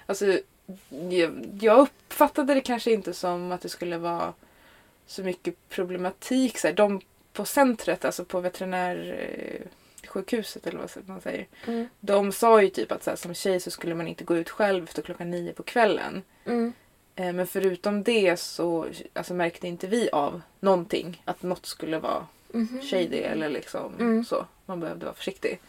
[0.06, 0.38] Alltså,
[1.10, 4.32] jag, jag uppfattade det kanske inte som att det skulle vara
[5.06, 6.58] så mycket problematik.
[6.58, 7.00] Så här, de
[7.32, 9.68] på centret, alltså på veterinärskyddet
[10.12, 11.46] trafiksjukhuset eller vad man säger.
[11.66, 11.88] Mm.
[12.00, 14.50] De sa ju typ att så här, som tjej så skulle man inte gå ut
[14.50, 16.22] själv efter klockan nio på kvällen.
[16.44, 16.72] Mm.
[17.16, 21.22] Eh, men förutom det så alltså, märkte inte vi av någonting.
[21.24, 22.82] Att något skulle vara Mhm.
[22.82, 24.24] shady eller liksom Mm.
[24.24, 24.46] så.
[24.66, 25.60] Man behövde vara försiktig.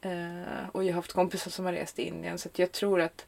[0.00, 3.26] Eh, och jag har haft kompisar som har rest i Indien så jag tror att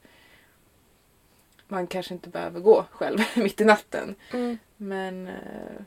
[1.69, 4.15] man kanske inte behöver gå själv mitt i natten.
[4.33, 4.59] Mm.
[4.77, 5.83] Men eh,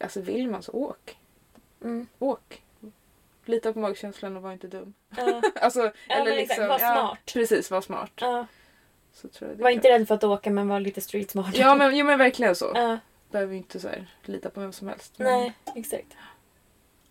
[0.00, 1.16] alltså vill man så åk.
[1.82, 2.06] Mm.
[2.18, 2.62] Åk.
[3.50, 4.94] Lita på magkänslan och var inte dum.
[5.16, 5.42] Ja.
[5.60, 7.18] Alltså, Ja, eller men liksom, var smart.
[7.32, 8.12] precis, var smart.
[8.20, 8.46] Ja.
[9.12, 11.56] Så tror jag Var kan- inte rädd för att åka men var lite street smart.
[11.56, 12.72] Ja men, jo, men verkligen så.
[12.74, 12.98] Ja.
[13.30, 15.12] Behöver inte så här, lita på vem som helst.
[15.16, 16.16] Men- Nej, exakt.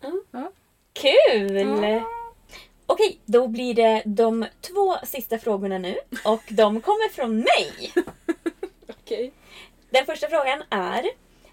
[0.00, 0.12] Ja.
[0.30, 0.52] Ja.
[0.92, 1.56] Kul!
[1.56, 2.02] Ja.
[2.86, 5.96] Okej, då blir det de två sista frågorna nu.
[6.24, 7.92] Och de kommer från mig.
[8.88, 9.32] Okej.
[9.90, 11.04] Den första frågan är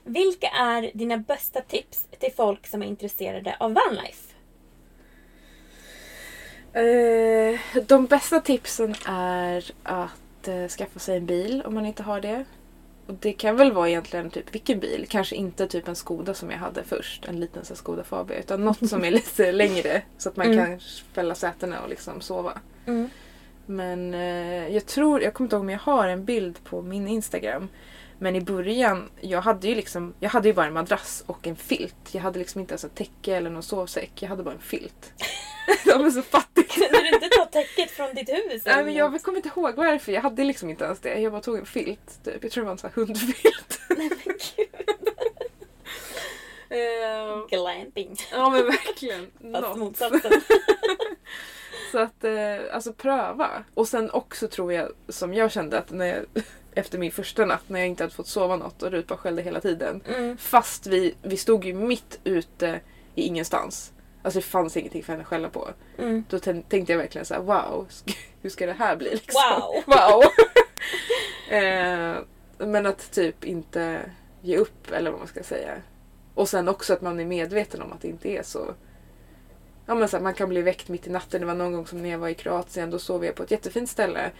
[0.04, 4.34] Vilka är dina bästa tips till folk som är intresserade av vanlife?
[6.78, 12.22] Eh, de bästa tipsen är att eh, skaffa sig en bil om man inte har
[12.22, 12.46] det.
[13.08, 15.06] Och det kan väl vara egentligen typ vilken bil.
[15.10, 17.26] Kanske inte typ en Skoda som jag hade först.
[17.26, 18.40] En liten så Skoda Fabia.
[18.40, 20.02] Utan något som är lite längre.
[20.18, 20.66] Så att man Mm.
[20.66, 20.80] kan
[21.14, 22.54] fälla sätena och liksom sova.
[22.86, 23.10] Mm.
[23.66, 27.08] Men eh, jag tror, jag kommer inte ihåg om jag har en bild på min
[27.08, 27.68] Instagram.
[28.20, 31.56] Men i början, jag hade ju liksom, jag hade ju bara en madrass och en
[31.56, 31.96] filt.
[32.12, 34.12] Jag hade liksom inte ens ett täcke eller någon sovsäck.
[34.16, 35.14] Jag hade bara en filt.
[35.86, 36.66] De är så fattiga.
[36.68, 38.62] Kunde du inte ta täcket från ditt hus?
[38.66, 40.12] Nej men jag kommer inte ihåg varför.
[40.12, 41.20] Jag hade liksom inte ens det.
[41.20, 42.24] Jag bara tog en filt.
[42.24, 42.44] Typ.
[42.44, 43.80] Jag tror det var en sån här hundfilt.
[43.90, 44.68] Nej men gud.
[46.70, 48.16] Ehm, Glamping.
[48.32, 49.32] ja men verkligen.
[49.54, 50.32] Fast motsatsen.
[51.92, 53.50] Så att eh, alltså pröva.
[53.74, 56.26] Och sen också tror jag som jag kände att när jag,
[56.74, 59.42] efter min första natt när jag inte hade fått sova något och Rut bara skällde
[59.42, 60.02] hela tiden.
[60.08, 60.38] Mm.
[60.38, 62.80] Fast vi, vi stod ju mitt ute
[63.16, 63.94] i ingenstans.
[64.24, 65.70] Alltså det fanns ingenting för henne att skälla på.
[65.98, 66.24] Mm.
[66.30, 67.88] Då tän- tänkte jag verkligen så här: wow,
[68.42, 69.10] hur ska det här bli?
[69.10, 69.42] Liksom?
[69.62, 69.84] Wow.
[69.98, 70.24] wow.
[71.58, 72.16] eh,
[72.58, 74.12] men att typ inte
[74.42, 75.76] ge upp eller vad man ska säga.
[76.34, 78.74] Och sen också att man är medveten om att det inte är så.
[79.90, 81.42] Ja, men så här, man kan bli väckt mitt i natten.
[81.42, 82.90] Det var någon gång som när jag var i Kroatien.
[82.90, 84.32] Då sov jag på ett jättefint ställe.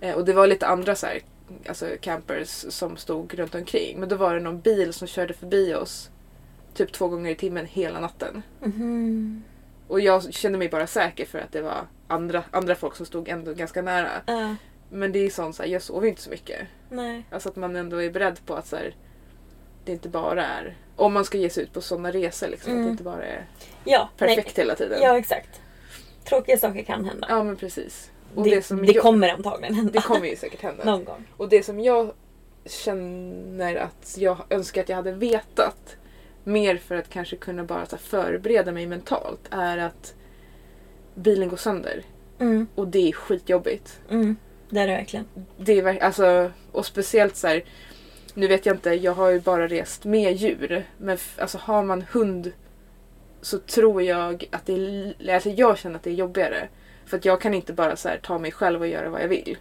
[0.00, 1.20] Eh, och det var lite andra så här,
[1.68, 4.00] alltså campers som stod runt omkring.
[4.00, 6.10] Men då var det någon bil som körde förbi oss.
[6.74, 8.42] Typ två gånger i timmen hela natten.
[8.60, 9.42] Mhm.
[9.88, 13.28] Och jag kände mig bara säker för att det var andra, andra folk som stod
[13.28, 14.10] ändå ganska nära.
[14.26, 14.56] Ja,
[14.90, 16.60] Men det är sånt så här, jag sover inte så mycket.
[16.90, 17.24] nej.
[17.30, 18.94] Alltså att man ändå är beredd på att så här,
[19.84, 20.76] det inte bara är...
[20.96, 22.72] Om man ska ge sig ut på sådana resor liksom.
[22.72, 22.84] Att Mm.
[22.86, 23.46] det inte bara är
[23.86, 24.64] Ja, perfekt nej.
[24.64, 24.98] hela tiden.
[25.02, 25.60] Ja, exakt.
[26.24, 27.26] Tråkiga saker kan hända.
[27.30, 28.10] Ja, men precis.
[28.34, 29.92] Och det, det, som det jag, kommer antagligen hända.
[29.92, 30.84] det kommer ju säkert hända.
[30.84, 31.24] Någon gång.
[31.36, 32.12] Och det som jag
[32.64, 35.96] känner att jag önskar att jag hade vetat
[36.44, 40.14] mer för att kanske kunna bara så förbereda mig mentalt är att
[41.14, 42.02] bilen går sönder.
[42.38, 44.00] Mm, Och det är skitjobbigt.
[44.10, 44.36] mm.
[44.70, 45.26] Det är det verkligen.
[45.58, 47.64] Det är alltså, och speciellt så här,
[48.34, 50.86] nu vet jag inte, jag har ju bara rest med djur.
[50.98, 52.52] Men alltså har man hund
[53.42, 56.68] så tror jag att det är, alltså jag känner att det är jobbigare.
[57.06, 59.28] För att jag kan inte bara så här, ta mig själv och göra vad jag
[59.28, 59.56] vill.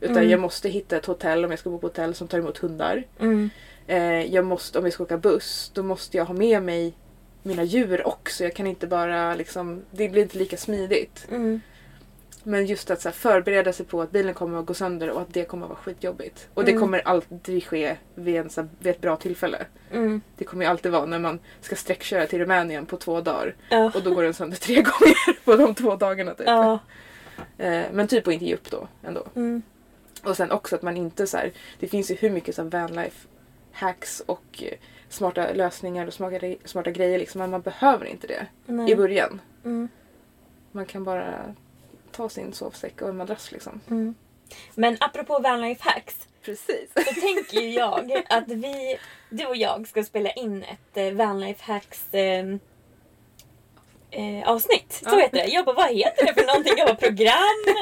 [0.00, 0.30] Utan Mm.
[0.30, 3.04] jag måste hitta ett hotell om jag ska bo på hotell som tar emot hundar.
[3.20, 3.50] Mm.
[3.86, 6.92] Eh, jag måste, om jag ska åka buss, då måste jag ha med mig
[7.42, 8.44] mina djur också.
[8.44, 11.26] Jag kan inte bara liksom, det blir inte lika smidigt.
[11.30, 11.60] Mm.
[12.46, 15.20] Men just att så här, förbereda sig på att bilen kommer att gå sönder och
[15.20, 16.48] att det kommer att vara skitjobbigt.
[16.54, 16.80] Och det Mm.
[16.80, 19.66] kommer aldrig ske vid, en, så här, vid ett bra tillfälle.
[19.92, 20.20] Mm.
[20.36, 23.54] Det kommer ju alltid vara när man ska sträckköra till Rumänien på två dagar.
[23.70, 23.92] Ja.
[23.94, 26.34] Och då går den sönder tre gånger på de två dagarna.
[26.34, 26.46] Typ.
[26.46, 26.78] Ja.
[27.58, 29.26] Eh, men typ att inte ge upp då ändå.
[29.36, 29.62] Mm.
[30.24, 32.68] Och sen också att man inte så här, det finns ju hur mycket så här
[32.70, 33.28] vanlife
[33.72, 34.78] hacks och eh,
[35.08, 37.38] smarta lösningar och smarta, smarta grejer liksom.
[37.38, 38.90] Men man behöver inte det Nej.
[38.90, 39.40] i början.
[39.64, 39.88] Mm.
[40.72, 41.54] Man kan bara
[42.16, 43.80] ta sin sovsäck och en madrass liksom.
[43.90, 44.14] Mm.
[44.74, 46.28] Men apropå vanlife hacks.
[46.42, 46.90] Precis.
[46.94, 48.96] Så tänker ju jag att vi,
[49.30, 52.46] du och jag ska spela in ett eh, vanlife hacks eh,
[54.10, 54.92] eh, avsnitt.
[54.92, 55.18] Så Ja.
[55.20, 55.46] heter det.
[55.46, 56.72] Jag bara, vad heter det för någonting?
[56.76, 57.64] Jag bara, program?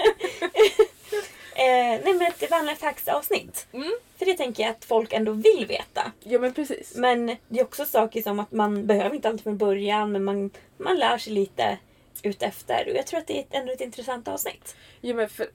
[1.54, 3.66] eh, nej men ett vanlife hacks avsnitt.
[3.72, 3.92] Mm.
[4.18, 6.12] För det tänker jag att folk ändå vill veta.
[6.22, 6.92] Ja men precis.
[6.96, 10.50] Men det är också saker som att man behöver inte alltid från början men man,
[10.78, 11.78] man lär sig lite
[12.22, 12.88] utefter.
[12.90, 14.76] Och jag tror att det är ett, ändå ett intressant avsnitt.
[15.00, 15.46] Ja, men för,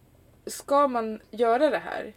[0.45, 2.14] ska man göra det här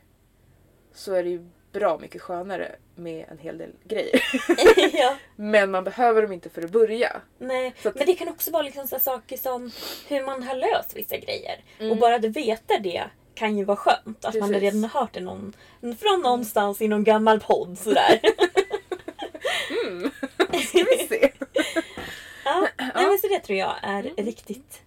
[0.94, 4.22] så är det ju bra mycket skönare med en hel del grejer.
[4.92, 5.16] ja.
[5.36, 7.20] Men man behöver dem inte för att börja.
[7.38, 9.70] Nej, att- men det kan också vara liksom så saker som
[10.08, 11.60] hur man har löst vissa grejer.
[11.78, 11.90] Mm.
[11.92, 14.24] Och bara att veta det kan ju vara skönt.
[14.24, 14.62] Att man Precis.
[14.62, 18.20] redan har hört det någon, från någonstans i någon gammal podd sådär.
[20.66, 21.30] Ska vi se.
[22.50, 22.68] Ja.
[22.94, 24.14] Nej, men så det tror jag är Mm.
[24.16, 24.82] riktigt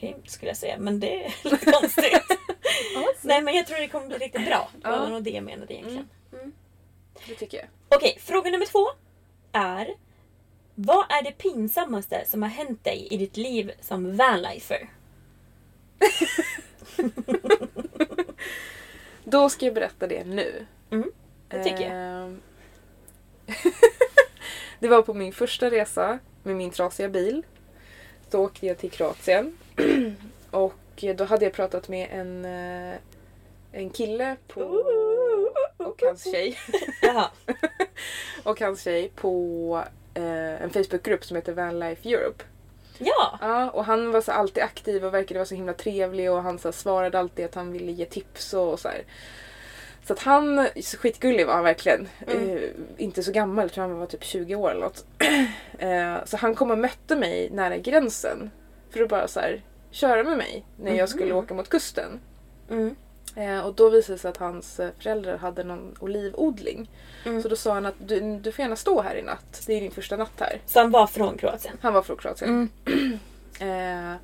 [0.00, 0.76] grymt skulle jag säga.
[0.78, 2.38] Men det är lite konstigt.
[3.22, 4.70] Nej men jag tror det kommer bli riktigt bra.
[4.82, 5.08] Det var Ja.
[5.08, 6.08] nog det jag menade egentligen.
[7.26, 7.66] Det tycker jag.
[7.88, 8.86] Okej, fråga nummer två
[9.52, 9.94] är.
[10.74, 14.88] Vad är det pinsammaste som har hänt dig i ditt liv som vanlifer?
[19.24, 20.66] Då ska jag berätta det nu.
[20.90, 21.12] Mm,
[21.48, 22.36] det tycker jag.
[24.82, 27.42] Det var på min första resa med min trasiga bil.
[28.30, 29.58] Då åkte jag till Kroatien.
[30.50, 32.96] och då hade jag pratat med en, eh,
[33.72, 34.60] en kille på,
[35.76, 36.58] och hans tjej.
[38.42, 42.44] Och hans tjej på eh, en Facebookgrupp som heter Vanlife Europe.
[42.98, 43.38] Ja!
[43.40, 46.58] Ja, och han var så alltid aktiv och verkade vara så himla trevlig och han
[46.58, 49.02] så svarade alltid att han ville ge tips och, så här.
[50.04, 52.08] Så att han, så skitgullig var han verkligen.
[52.26, 52.56] Mm.
[52.56, 52.62] Eh,
[52.96, 55.04] inte så gammal, jag tror han var typ 20 år eller något.
[55.78, 58.50] eh, så han kom och mötte mig nära gränsen.
[58.90, 62.20] För att bara så här, köra med mig när jag skulle åka mot kusten.
[62.70, 62.96] Mm.
[63.36, 66.90] Eh, och då visade det sig att hans föräldrar hade någon olivodling.
[67.24, 67.42] Mm.
[67.42, 69.62] Så då sa han att du, du får gärna stå här i natt.
[69.66, 70.60] Det är din första natt här.
[70.66, 71.76] Så han var från Kroatien?
[71.80, 72.50] Han var från Kroatien.
[72.50, 73.18] Mm.
[73.60, 74.14] Eh,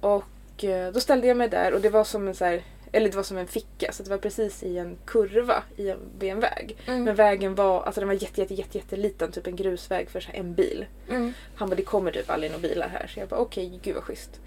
[0.00, 2.62] och eh, då ställde jag mig där och det var som en så här,
[2.96, 5.98] eller det var som en ficka så det var precis i en kurva i en,
[6.18, 6.76] vid en väg.
[6.86, 7.04] Mm.
[7.04, 10.30] Men vägen var, alltså den var jätte, jätte, jätte, jätteliten, typ en grusväg för så
[10.34, 10.86] en bil.
[11.08, 11.32] Mm.
[11.56, 14.04] Han bara det kommer typ aldrig några bilar här så jag bara okej gud vad
[14.04, 14.40] schysst.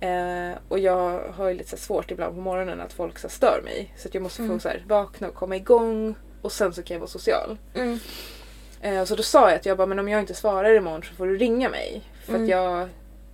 [0.00, 3.60] Eh, och jag har ju lite så svårt ibland på morgonen att folk så stör
[3.64, 3.94] mig.
[3.96, 6.94] Så att jag måste få så här, vakna och komma igång och sen så kan
[6.94, 7.58] jag vara social.
[7.74, 7.98] Mm.
[8.80, 11.14] Eh, så då sa jag att jag bara, men om jag inte svarar imorgon så
[11.14, 12.02] får du ringa mig.
[12.24, 12.88] För att jag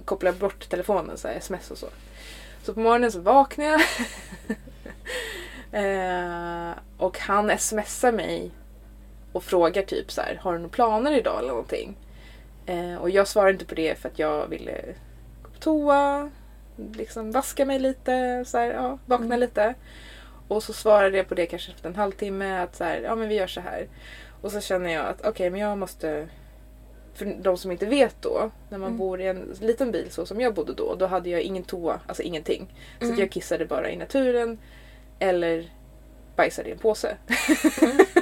[0.04, 1.86] kopplar bort telefonen, så här, sms och så.
[2.62, 3.80] Så på morgonen så vaknar jag.
[5.72, 8.50] eh, och han smsar mig
[9.32, 11.96] och frågar typ så här, har du några planer idag eller någonting?
[12.66, 14.94] Eh, och jag svarar inte på det för att jag ville
[15.42, 16.30] gå på toa,
[16.76, 19.74] liksom vaska mig lite, så här, ja, vakna lite.
[20.48, 23.28] Och så svarade jag på det kanske efter en halvtimme att så här, ja men
[23.28, 23.88] vi gör så här.
[24.40, 26.28] Och så känner jag att okej men jag måste
[27.14, 30.40] för de som inte vet då, när man bor i en liten bil så som
[30.40, 32.74] jag bodde då, då hade jag ingen toa, alltså ingenting.
[33.00, 34.58] Så att jag kissade bara i naturen
[35.18, 35.70] eller
[36.36, 37.16] bajsade i en påse.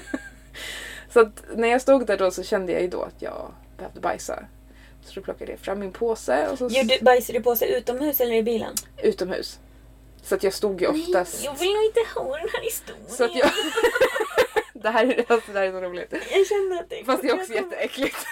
[1.12, 4.00] så att när jag stod där då så kände jag ju då att jag behövde
[4.00, 4.44] bajsa.
[5.04, 8.20] Så då plockade jag fram min påse och så Gjorde, bajsade du på sig utomhus
[8.20, 8.74] eller i bilen?
[9.02, 9.58] utomhus.
[10.22, 11.44] Så att jag stod ju oftast...
[11.44, 13.04] Jag vill nog inte ha den här historien.
[13.08, 13.50] Så att jag...
[14.82, 16.12] det, här är, alltså, det här är så roligt.
[16.12, 18.16] Jag känner att det Fast det är också jätteäckligt.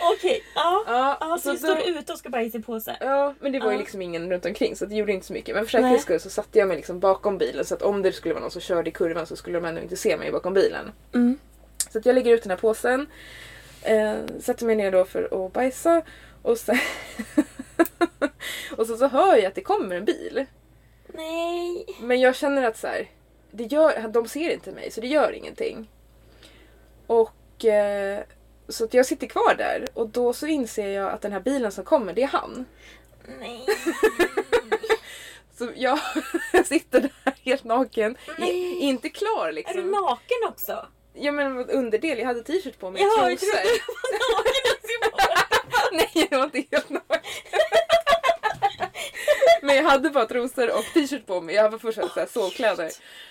[0.00, 0.84] Okej, ja.
[0.86, 1.38] Ja, ja.
[1.38, 2.96] Så, du står ute och ska bajsa i påse?
[3.00, 3.78] Ja, men det var ju Ja.
[3.78, 5.54] liksom ingen runt omkring så det gjorde inte så mycket.
[5.54, 8.12] Men för säkerhets skull så satte jag mig liksom bakom bilen så att om det
[8.12, 10.54] skulle vara någon som körde i kurvan så skulle de ändå inte se mig bakom
[10.54, 10.92] bilen.
[11.14, 11.38] Mm.
[11.92, 13.06] Så jag lägger ut den här påsen,
[13.82, 16.02] eh, sätter mig ner då för att bajsa
[16.42, 16.78] och sen
[18.76, 20.46] och så, så hör jag att det kommer en bil.
[21.06, 21.86] Nej.
[22.00, 23.08] Men jag känner att så här,
[23.50, 25.90] det gör, de ser inte mig så det gör ingenting.
[27.06, 28.20] Och eh,
[28.68, 31.72] så att jag sitter kvar där och då så inser jag att den här bilen
[31.72, 32.64] som kommer det är han.
[33.40, 33.66] Nej.
[35.58, 35.98] Så jag
[36.66, 38.78] sitter där helt naken, Nej.
[38.78, 39.76] Inte klar Är liksom.
[39.76, 40.86] du naken också?
[41.14, 43.62] Ja men underdel, jag hade t-shirt på mig Jaha, jag trodde
[44.82, 45.38] du var naken.
[45.92, 47.20] Nej jag var inte helt naken.
[49.62, 51.54] Men jag hade bara trosor och t-shirt på mig.
[51.54, 52.90] Jag var först så här sovkläder.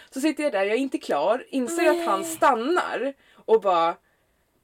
[0.09, 2.29] Så sitter jag där, jag är inte klar, inser att han Nej.
[2.29, 3.13] stannar
[3.45, 3.95] och bara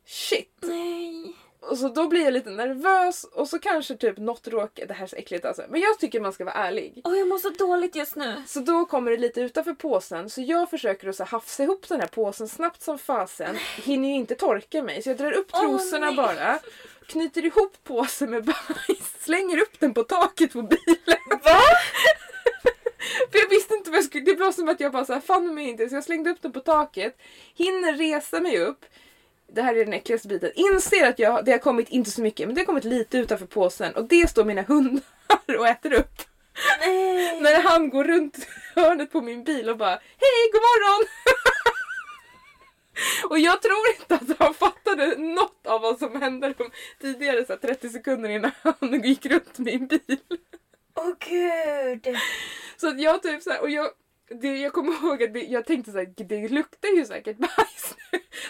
[0.06, 0.58] shit.
[0.62, 1.36] Nej.
[1.70, 5.04] Och så då blir jag lite nervös och så kanske typ något råkar, det här
[5.04, 5.64] är så äckligt alltså.
[5.70, 7.02] Men jag tycker man ska vara ärlig.
[7.04, 8.44] Åh, jag mår så dåligt just nu.
[8.48, 12.00] Så då kommer det lite utanför påsen så jag försöker att så hafsa ihop den
[12.00, 13.56] här påsen snabbt som fasen.
[13.84, 16.16] Hinner ju inte torka mig så jag drar upp trosorna nej.
[16.16, 16.60] bara.
[17.08, 21.20] Knyter ihop påsen med bajs, slänger upp den på taket på bilen.
[21.30, 21.62] Va?
[23.32, 25.22] För jag visste inte vad jag skulle, det var som att jag bara så här,
[25.22, 27.18] fann mig inte så jag slängde upp den på taket.
[27.56, 28.86] Hinner resa mig upp.
[29.54, 30.52] Det här är den äckligaste biten.
[30.56, 33.46] Inser att jag, det har kommit, inte så mycket, men det har kommit lite utanför
[33.46, 36.22] påsen och det står mina hundar och äter upp.
[36.80, 37.42] Nej.
[37.42, 41.08] När han går runt hörnet på min bil och bara Hej, god morgon!
[43.30, 46.70] och jag tror inte att han fattade något av vad som hände de
[47.02, 50.18] tidigare så här, 30 sekunder innan han gick runt min bil.
[50.96, 52.18] Åh gud.
[52.78, 53.90] Så att jag typ så här, och jag,
[54.42, 57.96] det, jag kommer ihåg att det, jag tänkte så här, det luktar ju säkert bajs.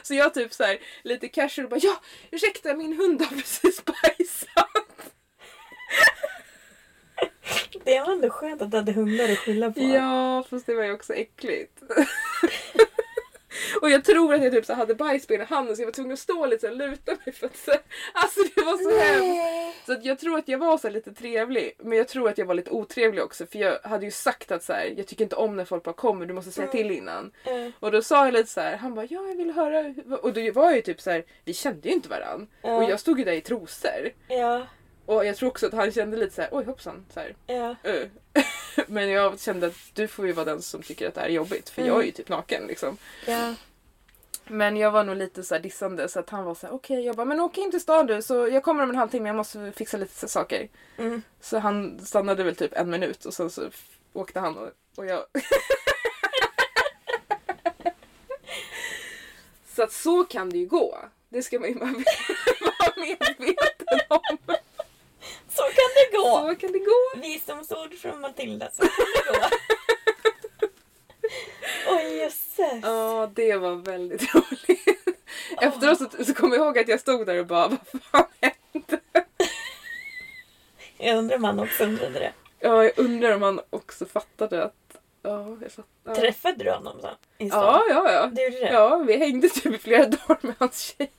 [0.03, 5.13] Så jag typ så här, lite casual bara ja, ursäkta min hund har precis bajsat.
[7.83, 9.81] Det var ändå skönt att du hade hundar att skylla på.
[9.81, 11.83] Ja, fast det var ju också äckligt.
[13.81, 16.13] Och jag tror att jag typ så hade bajsben i handen så jag var tvungen
[16.13, 17.71] att stå lite och luta mig för att så,
[18.13, 19.85] Alltså det var så hemskt.
[19.85, 21.75] Så att jag tror att jag var så lite trevlig.
[21.79, 24.63] Men jag tror att jag var lite otrevlig också för jag hade ju sagt att
[24.63, 27.31] så här, jag tycker inte om när folk bara kommer, du måste säga till innan.
[27.45, 27.71] Mm.
[27.79, 29.81] Och då sa jag lite så här, han bara ja jag vill höra.
[29.81, 32.47] hur-" Och då var jag ju typ så här, vi kände ju inte varann.
[32.61, 32.75] Ja.
[32.77, 34.09] Och jag stod ju där i trosor.
[34.27, 34.67] Ja,
[35.05, 37.05] Och jag tror också att han kände lite så här, oj hoppsan.
[37.13, 37.75] Så här, ja.
[37.83, 38.05] "Ö."
[38.87, 41.33] Men jag kände att du får ju vara den som tycker att det här är
[41.33, 42.97] jobbigt för jag är ju typ naken liksom.
[43.27, 43.53] ja.
[44.47, 47.05] Men jag var nog lite så här dissande så att han var så här: okej
[47.05, 49.35] jag bara men åk in till stan du så jag kommer om en halvtimme jag
[49.35, 50.67] måste fixa lite saker.
[50.97, 51.21] Mm.
[51.41, 53.69] Så han stannade väl typ en minut och sen så
[54.13, 55.25] åkte han och, och jag...
[59.75, 60.97] så att så kan det ju gå.
[61.29, 61.89] Det ska man ju vara
[62.61, 64.55] vara medveten om.
[66.11, 66.49] Det gå!
[66.49, 67.21] Så kan det gå.
[67.21, 69.47] Visdomsord från Matilda, så kan det gå.
[71.95, 72.79] Oj jösses.
[72.83, 74.87] Ja, det var väldigt roligt.
[75.61, 78.99] Efteråt så, så kommer jag ihåg att jag stod där och bara, vad fan hände?
[80.97, 82.33] Jag undrar om han också undrade det.
[82.59, 84.75] Ja, jag undrar om han också fattade att...
[85.25, 86.21] Ja, jag fattar.
[86.21, 86.97] Träffade du honom?
[87.37, 87.63] I stan?
[87.63, 88.25] Ja, ja, ja.
[88.25, 88.73] Du gjorde det?
[88.73, 91.11] Ja, vi hängde typ i flera dagar med hans tjej.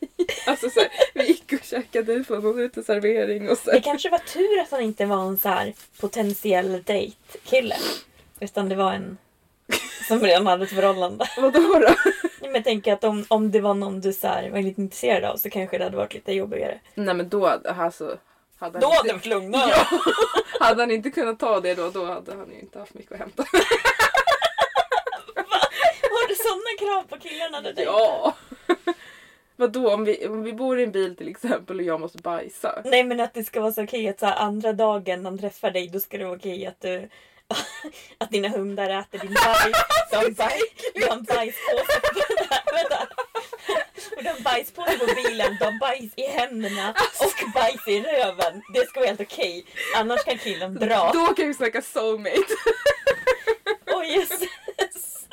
[0.47, 3.71] Alltså så här, vi gick och käkade på någon uteservering och så.
[3.71, 7.77] Det kanske var tur att han inte var en så här potentiell date-kille.
[8.41, 9.19] Utan det var en
[10.09, 11.25] som redan hade ett förhållande.
[11.39, 11.95] Vadå då?
[12.41, 15.25] Men jag tänker att om, om det var någon du så här, var lite intresserad
[15.25, 16.81] av så kanske det hade varit lite jobbigare.
[16.95, 18.19] Nej men då alltså,
[18.59, 19.71] hade Då hade det varit lugnare!
[19.71, 19.99] ja,
[20.65, 23.19] hade han inte kunnat ta det då, då hade han ju inte haft mycket att
[23.19, 23.45] hämta.
[26.11, 27.83] Har du sådana krav på killarna du?
[27.83, 28.35] Ja!
[29.57, 32.83] Vadå om vi, om vi bor i en bil till exempel och jag måste bajsa?
[32.85, 35.71] Nej men att det ska vara så okej att så här, andra dagen han träffar
[35.71, 37.09] dig då ska det vara okej att du
[38.19, 39.77] att dina hundar äter din bajs,
[40.11, 40.25] du har
[41.17, 42.01] en bajspåse.
[42.29, 43.09] Vänta, vänta.
[44.19, 48.63] Du har en bajspåse på bilen, har bajs i händerna och bajs i röven.
[48.75, 49.65] Det ska vara helt okej.
[49.97, 51.11] Annars kan killen dra.
[51.13, 52.55] Då kan vi snacka soulmate.
[53.87, 55.29] Oj jösses.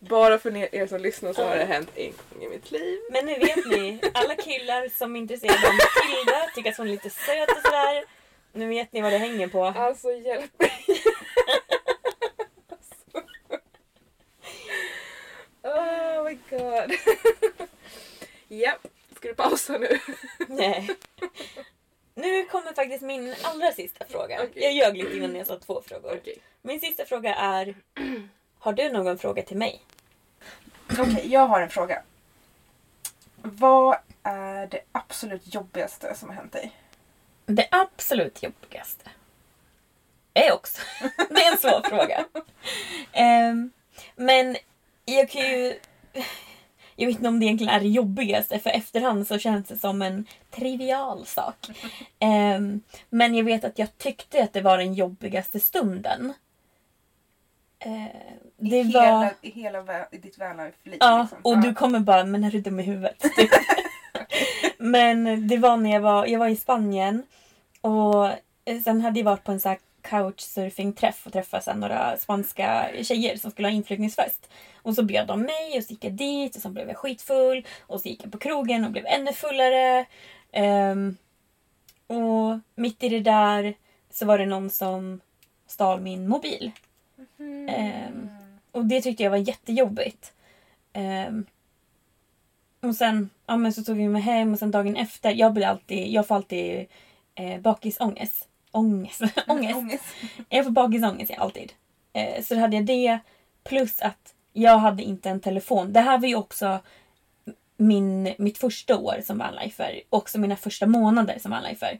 [0.00, 2.98] Bara för er som lyssnar så har det hänt en gång i mitt liv.
[3.10, 6.90] Men nu vet ni, alla killar som är intresserade av Matilda, tycker att hon är
[6.90, 8.04] lite söt och sådär.
[8.52, 9.64] Nu vet ni vad det hänger på.
[9.64, 10.84] Alltså hjälp mig.
[15.62, 16.92] oh my god.
[18.48, 19.98] Japp, ska du pausa nu?
[20.48, 20.96] Nej.
[22.14, 24.42] Nu kommer faktiskt min allra sista fråga.
[24.42, 24.62] Okej.
[24.62, 26.18] Jag ljög lite innan jag sa två frågor.
[26.20, 26.38] Okej.
[26.62, 27.74] Min sista fråga är
[28.58, 29.82] Har du någon fråga till mig?
[30.98, 32.02] Okej, jag har en fråga.
[33.42, 36.72] Vad är det absolut jobbigaste som har hänt dig?
[37.46, 39.10] Det absolut jobbigaste
[40.34, 40.82] är också
[41.30, 42.24] Det är en svår fråga.
[43.12, 43.70] Ehm,
[44.16, 44.56] men
[45.04, 45.78] jag kan ju...
[46.96, 50.02] Jag vet inte om det egentligen är det jobbigaste för efterhand så känns det som
[50.02, 51.56] en trivial sak.
[52.18, 52.80] Ehm,
[53.10, 56.32] men jag vet att jag tyckte att det var den jobbigaste stunden.
[57.78, 58.08] Ehm,
[58.56, 59.02] det I var...
[59.02, 60.96] hela, i hela vä- i ditt vanlife-liv?
[61.00, 61.38] Ja, liksom.
[61.42, 61.60] och Ja.
[61.60, 63.18] du kommer bara, men är du dum i huvudet?
[63.36, 63.50] Typ.
[64.78, 67.22] men det var när jag var, jag var i Spanien
[67.80, 68.26] och
[68.64, 73.36] eh, sen hade jag varit på en här couchsurfing-träff och träffa sen några spanska tjejer
[73.36, 74.50] som skulle ha inflyttningsfest.
[74.82, 77.66] Och så bjöd de mig och så gick jag dit och sen blev jag skitfull
[77.80, 80.06] och så gick jag på krogen och blev ännu fullare.
[80.92, 81.16] Um,
[82.06, 83.74] och mitt i det där
[84.10, 85.20] så var det någon som
[85.66, 86.72] stal min mobil.
[87.68, 88.28] Ehm,
[88.72, 90.32] och det tyckte jag var jättejobbigt.
[90.94, 91.46] Um,
[92.80, 95.30] och sen ja, men så tog vi mig hem och sen dagen efter.
[95.30, 96.86] Jag, blir alltid, jag får alltid
[97.34, 98.48] eh, bakisångest.
[98.72, 99.22] Ångest.
[99.48, 99.76] ångest.
[99.76, 100.04] Ångest.
[100.48, 101.72] Jag får bakisångest alltid.
[102.12, 103.18] Eh, så då hade jag det.
[103.64, 105.92] Plus att jag hade inte en telefon.
[105.92, 106.78] Det här var ju också
[107.76, 110.00] min, mitt första år som vanlifer.
[110.10, 111.98] Också mina första månader som vanlifer.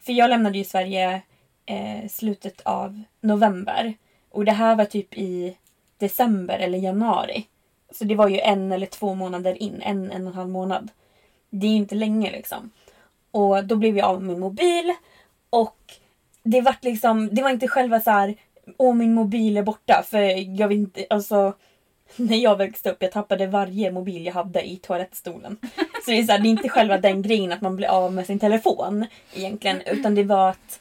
[0.00, 1.22] För jag lämnade ju Sverige
[1.66, 3.94] eh, slutet av november.
[4.30, 5.56] Och det här var typ i
[5.98, 7.46] december eller januari.
[7.90, 9.82] Så det var ju en eller två månader in.
[9.82, 10.90] En, en och en halv månad.
[11.50, 12.70] Det är ju inte länge liksom.
[13.30, 14.94] Och då blev jag av med min mobil.
[15.54, 15.94] Och
[16.42, 18.34] det var liksom, det var inte själva så här,
[18.76, 20.04] åh min mobil är borta.
[20.06, 20.20] För
[20.60, 21.54] jag vet inte, alltså.
[22.16, 25.56] När jag växte upp, jag tappade varje mobil jag hade i toalettstolen.
[26.04, 28.12] Så det är, så här, det är inte själva den grejen att man blir av
[28.12, 29.82] med sin telefon egentligen.
[29.86, 30.80] Utan det var att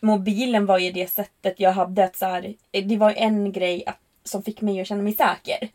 [0.00, 3.98] mobilen var ju det sättet jag hade att så här, det var en grej att,
[4.24, 5.68] som fick mig att känna mig säker.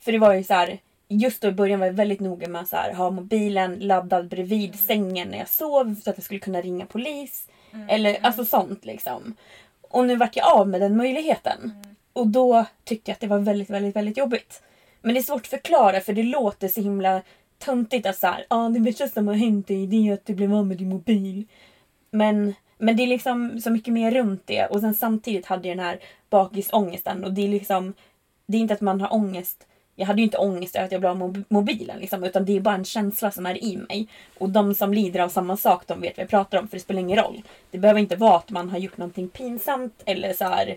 [0.00, 0.78] För det var ju så här,
[1.08, 4.28] just då i början var jag väldigt noga med att så här, ha mobilen laddad
[4.28, 7.48] bredvid sängen när jag sov så att jag skulle kunna ringa polis.
[7.88, 9.34] Eller alltså sånt liksom.
[9.82, 11.72] Och nu vart jag av med den möjligheten.
[12.12, 14.62] och då tyckte jag att det var väldigt, väldigt, väldigt jobbigt.
[15.00, 17.22] Men det är svårt att förklara för det låter så himla
[17.58, 20.34] töntigt att såhär, ja ah, det värsta som har hänt dig det är att du
[20.34, 21.44] blev av med din mobil.
[22.10, 25.76] Men, men det är liksom så mycket mer runt det och sen samtidigt hade jag
[25.76, 26.00] den här
[26.30, 27.94] bakisångesten och det är liksom,
[28.46, 29.66] det är inte att man har ångest
[29.96, 32.56] jag hade ju inte ångest över att jag blev av med mobilen liksom, utan det
[32.56, 34.08] är bara en känsla som är i mig.
[34.38, 36.82] Och de som lider av samma sak, de vet vad jag pratar om för det
[36.82, 37.42] spelar ingen roll.
[37.70, 40.76] Det behöver inte vara att man har gjort någonting pinsamt eller så här,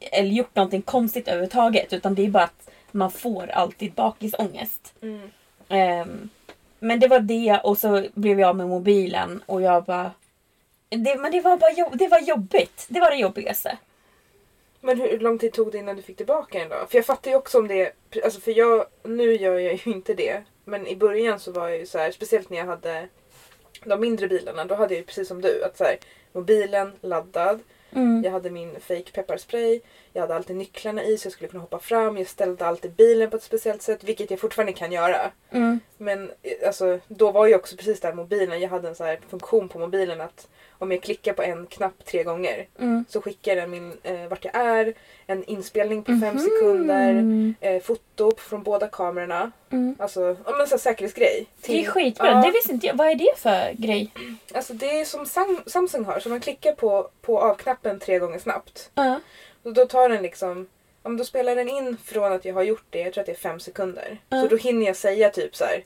[0.00, 4.94] eller gjort någonting konstigt överhuvudtaget utan det är bara att man får alltid bakisångest.
[5.02, 5.30] Mm.
[5.68, 6.30] Um,
[6.78, 10.10] men det var det och så blev jag av med mobilen och jag bara...
[10.88, 12.86] Det, men det var bara det var jobbigt.
[12.88, 13.78] Det var det jobbigaste.
[14.84, 16.86] Men hur lång tid tog det innan du fick tillbaka den då?
[16.88, 17.92] För jag fattar ju också om det...
[18.24, 18.86] Alltså för jag...
[19.02, 20.42] Nu gör jag ju inte det.
[20.64, 23.08] Men i början så var jag ju så här, speciellt när jag hade
[23.84, 25.98] de mindre bilarna, då hade jag ju precis som du att så här,
[26.32, 27.60] mobilen laddad,
[27.94, 28.22] Mm.
[28.24, 29.80] jag hade min fake pepparspray,
[30.12, 33.30] jag hade alltid nycklarna i så jag skulle kunna hoppa fram, jag ställde alltid bilen
[33.30, 35.30] på ett speciellt sätt, vilket jag fortfarande kan göra.
[35.50, 35.80] Mm.
[35.98, 39.68] Men eh, alltså, då var ju också precis där mobilen, jag hade en så funktion
[39.68, 40.48] på mobilen att
[40.82, 43.04] om jag klickar på en knapp tre gånger Mm.
[43.08, 44.94] så skickar den min, eh, vart jag är,
[45.26, 46.38] en inspelning på fem Mhm.
[46.38, 49.50] sekunder, eh, foto från båda kamerorna.
[49.70, 49.96] Mm.
[49.98, 51.46] Alltså, ja, men så här säkerhetsgrej.
[51.60, 52.26] Det är Till- skitbra.
[52.26, 52.42] Ja.
[52.46, 52.94] Det visste inte jag.
[52.94, 54.10] Vad är det för grej?
[54.54, 58.38] Alltså det är som Sam- Samsung har, så man klickar på, på av-knappen tre gånger
[58.38, 58.90] snabbt.
[58.94, 59.20] Ja.
[59.62, 60.66] Och då tar den liksom,
[61.02, 63.32] om då spelar den in från att jag har gjort det, jag tror att det
[63.32, 64.18] är fem sekunder.
[64.28, 64.42] Ja.
[64.42, 65.84] Så då hinner jag säga typ så här.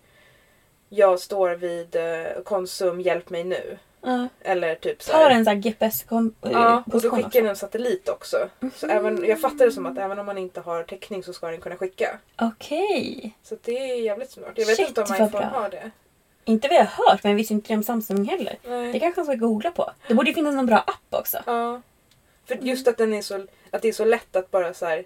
[0.88, 3.78] Jag står vid eh, Konsum, hjälp mig nu.
[4.02, 4.28] Ja.
[4.40, 5.30] Eller typ så Tar här.
[5.30, 8.36] en sån här GPS-position Ja, och då skickar den en satellit också.
[8.74, 8.96] Så Mhm.
[8.96, 11.60] även, jag fattar det som att även om man inte har täckning så ska den
[11.60, 12.18] kunna skicka.
[12.40, 13.36] Okej.
[13.42, 14.52] Så det är jävligt smart.
[14.54, 15.90] Jag vet Shit, inte om iPhone har det.
[16.44, 18.58] Inte vad jag har hört, men jag visste inte det om Samsung heller.
[18.68, 18.92] Nej.
[18.92, 19.90] Det kanske jag ska googla på.
[20.08, 21.38] Det borde ju finnas någon bra app också.
[21.46, 21.80] Ja.
[22.46, 25.04] För just att, den är så, att det är så lätt att bara så här.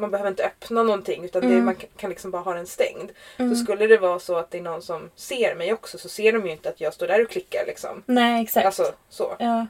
[0.00, 1.64] Man behöver inte öppna någonting utan det, Mm.
[1.64, 3.10] man kan- liksom bara ha den stängd.
[3.36, 3.54] Mm.
[3.54, 6.32] Så skulle det vara så att det är någon som ser mig också så ser
[6.32, 8.02] de ju inte att jag står där och klickar liksom.
[8.06, 8.66] Nej, exakt.
[8.66, 9.36] Alltså så.
[9.38, 9.66] Ja.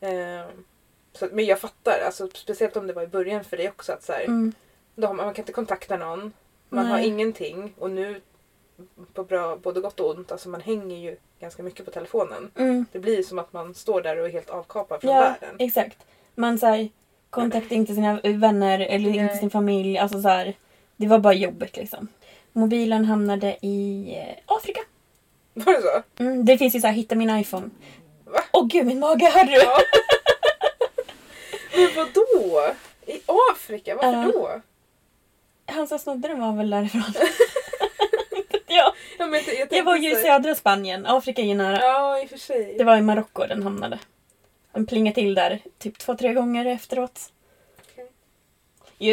[0.00, 0.64] Ehm,
[1.12, 1.28] så.
[1.32, 4.12] Men jag fattar, alltså, speciellt om det var i början för dig också att så
[4.12, 4.52] här, Mm.
[4.96, 6.32] har man, man kan inte kontakta någon.
[6.68, 7.06] Man har Nej.
[7.06, 8.20] ingenting och nu
[9.14, 12.50] på bra, både gott och ont, alltså man hänger ju ganska mycket på telefonen.
[12.56, 12.86] Mm.
[12.92, 15.56] Det blir som att man står där och är helt avkapad från Ja, världen.
[15.58, 15.98] exakt.
[16.34, 16.88] Man säger
[17.30, 19.98] kontaktar inte sina vänner eller inte sin familj.
[19.98, 20.54] Alltså så här,
[20.96, 22.08] det var bara jobbigt liksom.
[22.52, 24.80] Mobilen hamnade i eh, Afrika.
[25.54, 26.22] Var det så?
[26.22, 27.70] Mm, det finns ju så här, hitta min iPhone.
[28.24, 28.40] Va?
[28.52, 29.56] Åh gud, min mage, hörde du?
[29.58, 29.78] Ja.
[31.76, 32.74] Men vadå?
[33.06, 33.20] I
[33.52, 33.94] Afrika?
[33.94, 34.32] Varför Ja.
[34.32, 34.60] då?
[35.72, 37.02] Han som snodde den var väl därifrån.
[38.66, 39.26] ja, Ja,
[39.58, 41.06] jag, jag, var ju i södra Spanien.
[41.06, 41.78] Afrika är ju nära.
[41.80, 42.74] Ja, i och för sig.
[42.78, 43.98] Det var i Marocko den hamnade.
[44.78, 47.32] Den plingade till där typ två, tre gånger efteråt.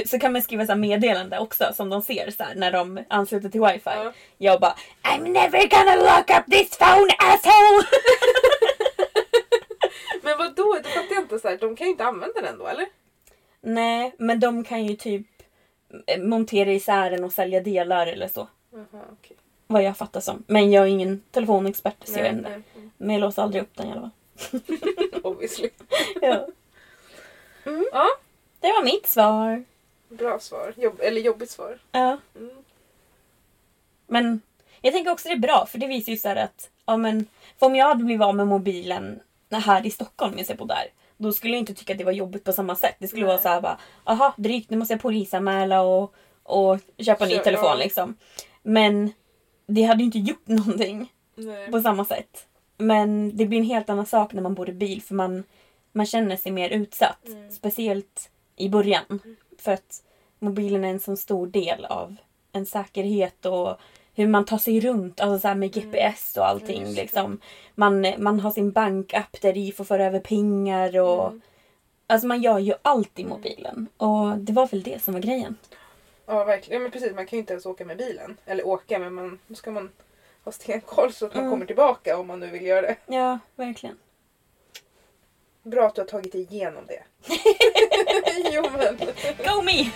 [0.06, 3.50] Så kan man skriva så meddelande också som de ser så här, när de ansluter
[3.50, 3.82] till wifi.
[3.86, 4.14] Ja.
[4.38, 7.86] Jag bara I'm never gonna lock up this phone asshole!
[10.24, 10.80] Men vadå?
[10.84, 11.40] Det fattar jag inte.
[11.40, 12.86] Så här, de kan ju inte använda den då, eller?
[13.62, 15.28] Nej, men de kan ju typ
[16.08, 18.48] eh, montera isär den och sälja delar eller så.
[18.72, 19.38] Jaha, okej.
[19.68, 20.44] Vad jag fattar som.
[20.48, 22.50] Men jag är ingen telefonexpert så jag vet Nej, inte.
[22.50, 22.90] nej.
[22.98, 24.12] Men jag låser aldrig upp den i alla fall.
[25.24, 25.70] Obviously.
[26.22, 26.48] Ja.
[27.91, 28.07] Ja,
[28.60, 29.64] Det var mitt svar.
[30.10, 30.74] bra svar.
[30.78, 31.80] Jobb, eller jobbigt svar.
[31.91, 32.18] Ja.
[32.36, 32.52] Mm.
[34.07, 34.41] Men
[34.82, 37.28] jag tänker också det är bra för det visar ju så att ja, men,
[37.60, 39.20] för om jag hade blivit av med mobilen
[39.52, 40.88] här i Stockholm när jag på där.
[41.18, 42.95] Då skulle jag inte tycka att det var jobbigt på samma sätt.
[42.99, 43.28] Det skulle Nej.
[43.34, 46.14] vara så här bara, aha drygt nu måste jag polisanmäla och,
[46.44, 47.76] och köpa en ny telefon ja.
[47.76, 48.18] liksom.
[48.64, 49.14] Men
[49.68, 51.72] det hade ju inte gjort någonting Nej.
[51.72, 52.45] på samma sätt.
[52.78, 55.44] Men det blir en helt annan sak när man bor i bil för man,
[55.92, 57.28] man känner sig mer utsatt.
[57.28, 57.52] Mm.
[57.52, 59.20] Speciellt i början.
[59.58, 60.04] För att
[60.40, 62.16] mobilen är en så stor del av
[62.52, 63.78] en säkerhet och
[64.14, 66.82] hur man tar sig runt, alltså så med GPS och allting.
[66.82, 66.94] Mm.
[66.94, 67.40] Liksom.
[67.76, 71.42] man, man har sin bankapp där i får föra över pengar och Mm.
[72.08, 73.88] Alltså man gör ju allt i mobilen.
[73.98, 75.58] Och det var väl det som var grejen.
[76.26, 76.82] Ja, verkligen.
[76.82, 77.16] Ja, men precis.
[77.16, 78.38] Man kan ju inte ens åka med bilen.
[78.46, 79.90] Eller åka, men man, då ska man
[80.46, 81.52] ha stenkoll så att man Mm.
[81.54, 82.96] kommer tillbaka om man nu vill göra det.
[83.06, 83.98] Ja, verkligen.
[85.64, 87.04] Bra att du har tagit dig igenom det.
[88.54, 88.98] jo, men.
[89.46, 89.92] Go me!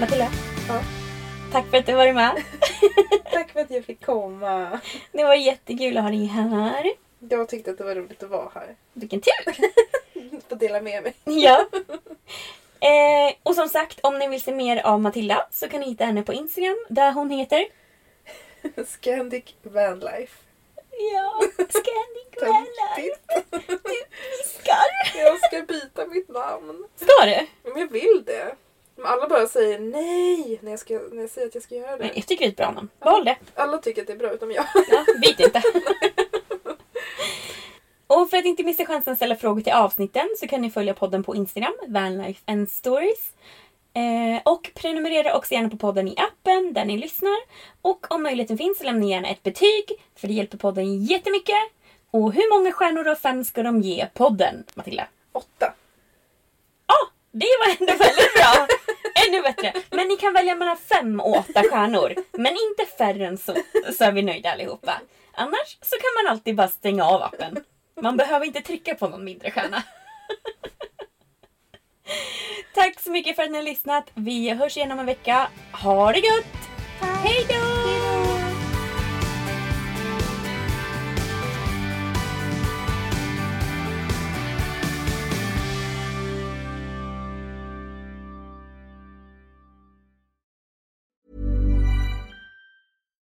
[0.00, 0.28] Matilda.
[0.68, 0.80] Ja.
[1.52, 2.42] Tack för att du har varit med.
[3.32, 4.80] Tack för att jag fick komma.
[5.12, 6.90] Det var jättekul att ha dig här.
[7.18, 8.74] Jag tyckte att det var roligt att vara här.
[8.92, 9.54] Vilken tur!
[10.48, 11.14] Få dela med mig.
[11.24, 11.66] ja.
[12.80, 16.04] Eh, och som sagt, om ni vill se mer av Matilda så kan ni hitta
[16.04, 17.66] henne på Instagram där hon heter...
[18.86, 20.32] Scandic Vanlife.
[21.12, 22.64] Ja, Scandinavia.
[22.96, 23.20] Töntigt.
[23.50, 23.78] Du
[24.38, 25.18] viskar.
[25.18, 26.84] Jag ska byta mitt namn.
[26.96, 27.46] Ska du?
[27.70, 28.54] Men jag vill det.
[28.96, 31.90] Men alla bara säger nej när jag, ska, när jag säger att jag ska göra
[31.90, 32.12] Men det.
[32.14, 32.88] jag tycker det är ett bra namn.
[33.00, 33.36] Behåll det.
[33.54, 34.64] Alla tycker att det är bra utom jag.
[34.88, 35.62] Ja, byt inte.
[38.14, 40.94] Och för att inte missa chansen att ställa frågor till avsnitten så kan ni följa
[40.94, 43.32] podden på Instagram, Vanlife and Stories.
[43.94, 47.36] Eh, och prenumerera också gärna på podden i appen där ni lyssnar.
[47.82, 49.84] Och om möjligheten finns så lämna gärna ett betyg,
[50.16, 51.56] för det hjälper podden jättemycket.
[52.10, 55.06] Och hur många stjärnor av fem ska de ge podden, Matilda?
[55.32, 55.72] Åtta.
[56.86, 56.96] Ja,
[57.32, 58.66] det var ändå väldigt bra!
[59.28, 59.72] Ännu bättre.
[59.90, 62.14] Men ni kan välja mellan fem och åtta stjärnor.
[62.32, 63.54] Men inte färre än så,
[63.98, 65.00] så är vi nöjda allihopa.
[65.32, 67.64] Annars så kan man alltid bara stänga av appen.
[68.02, 69.82] Man behöver inte trycka på någon mindre stjärna.
[72.74, 74.10] Tack så mycket för att ni har lyssnat.
[74.14, 75.48] Vi hörs igen om en vecka.
[75.72, 76.46] Ha det gött!
[77.00, 77.73] Hej då!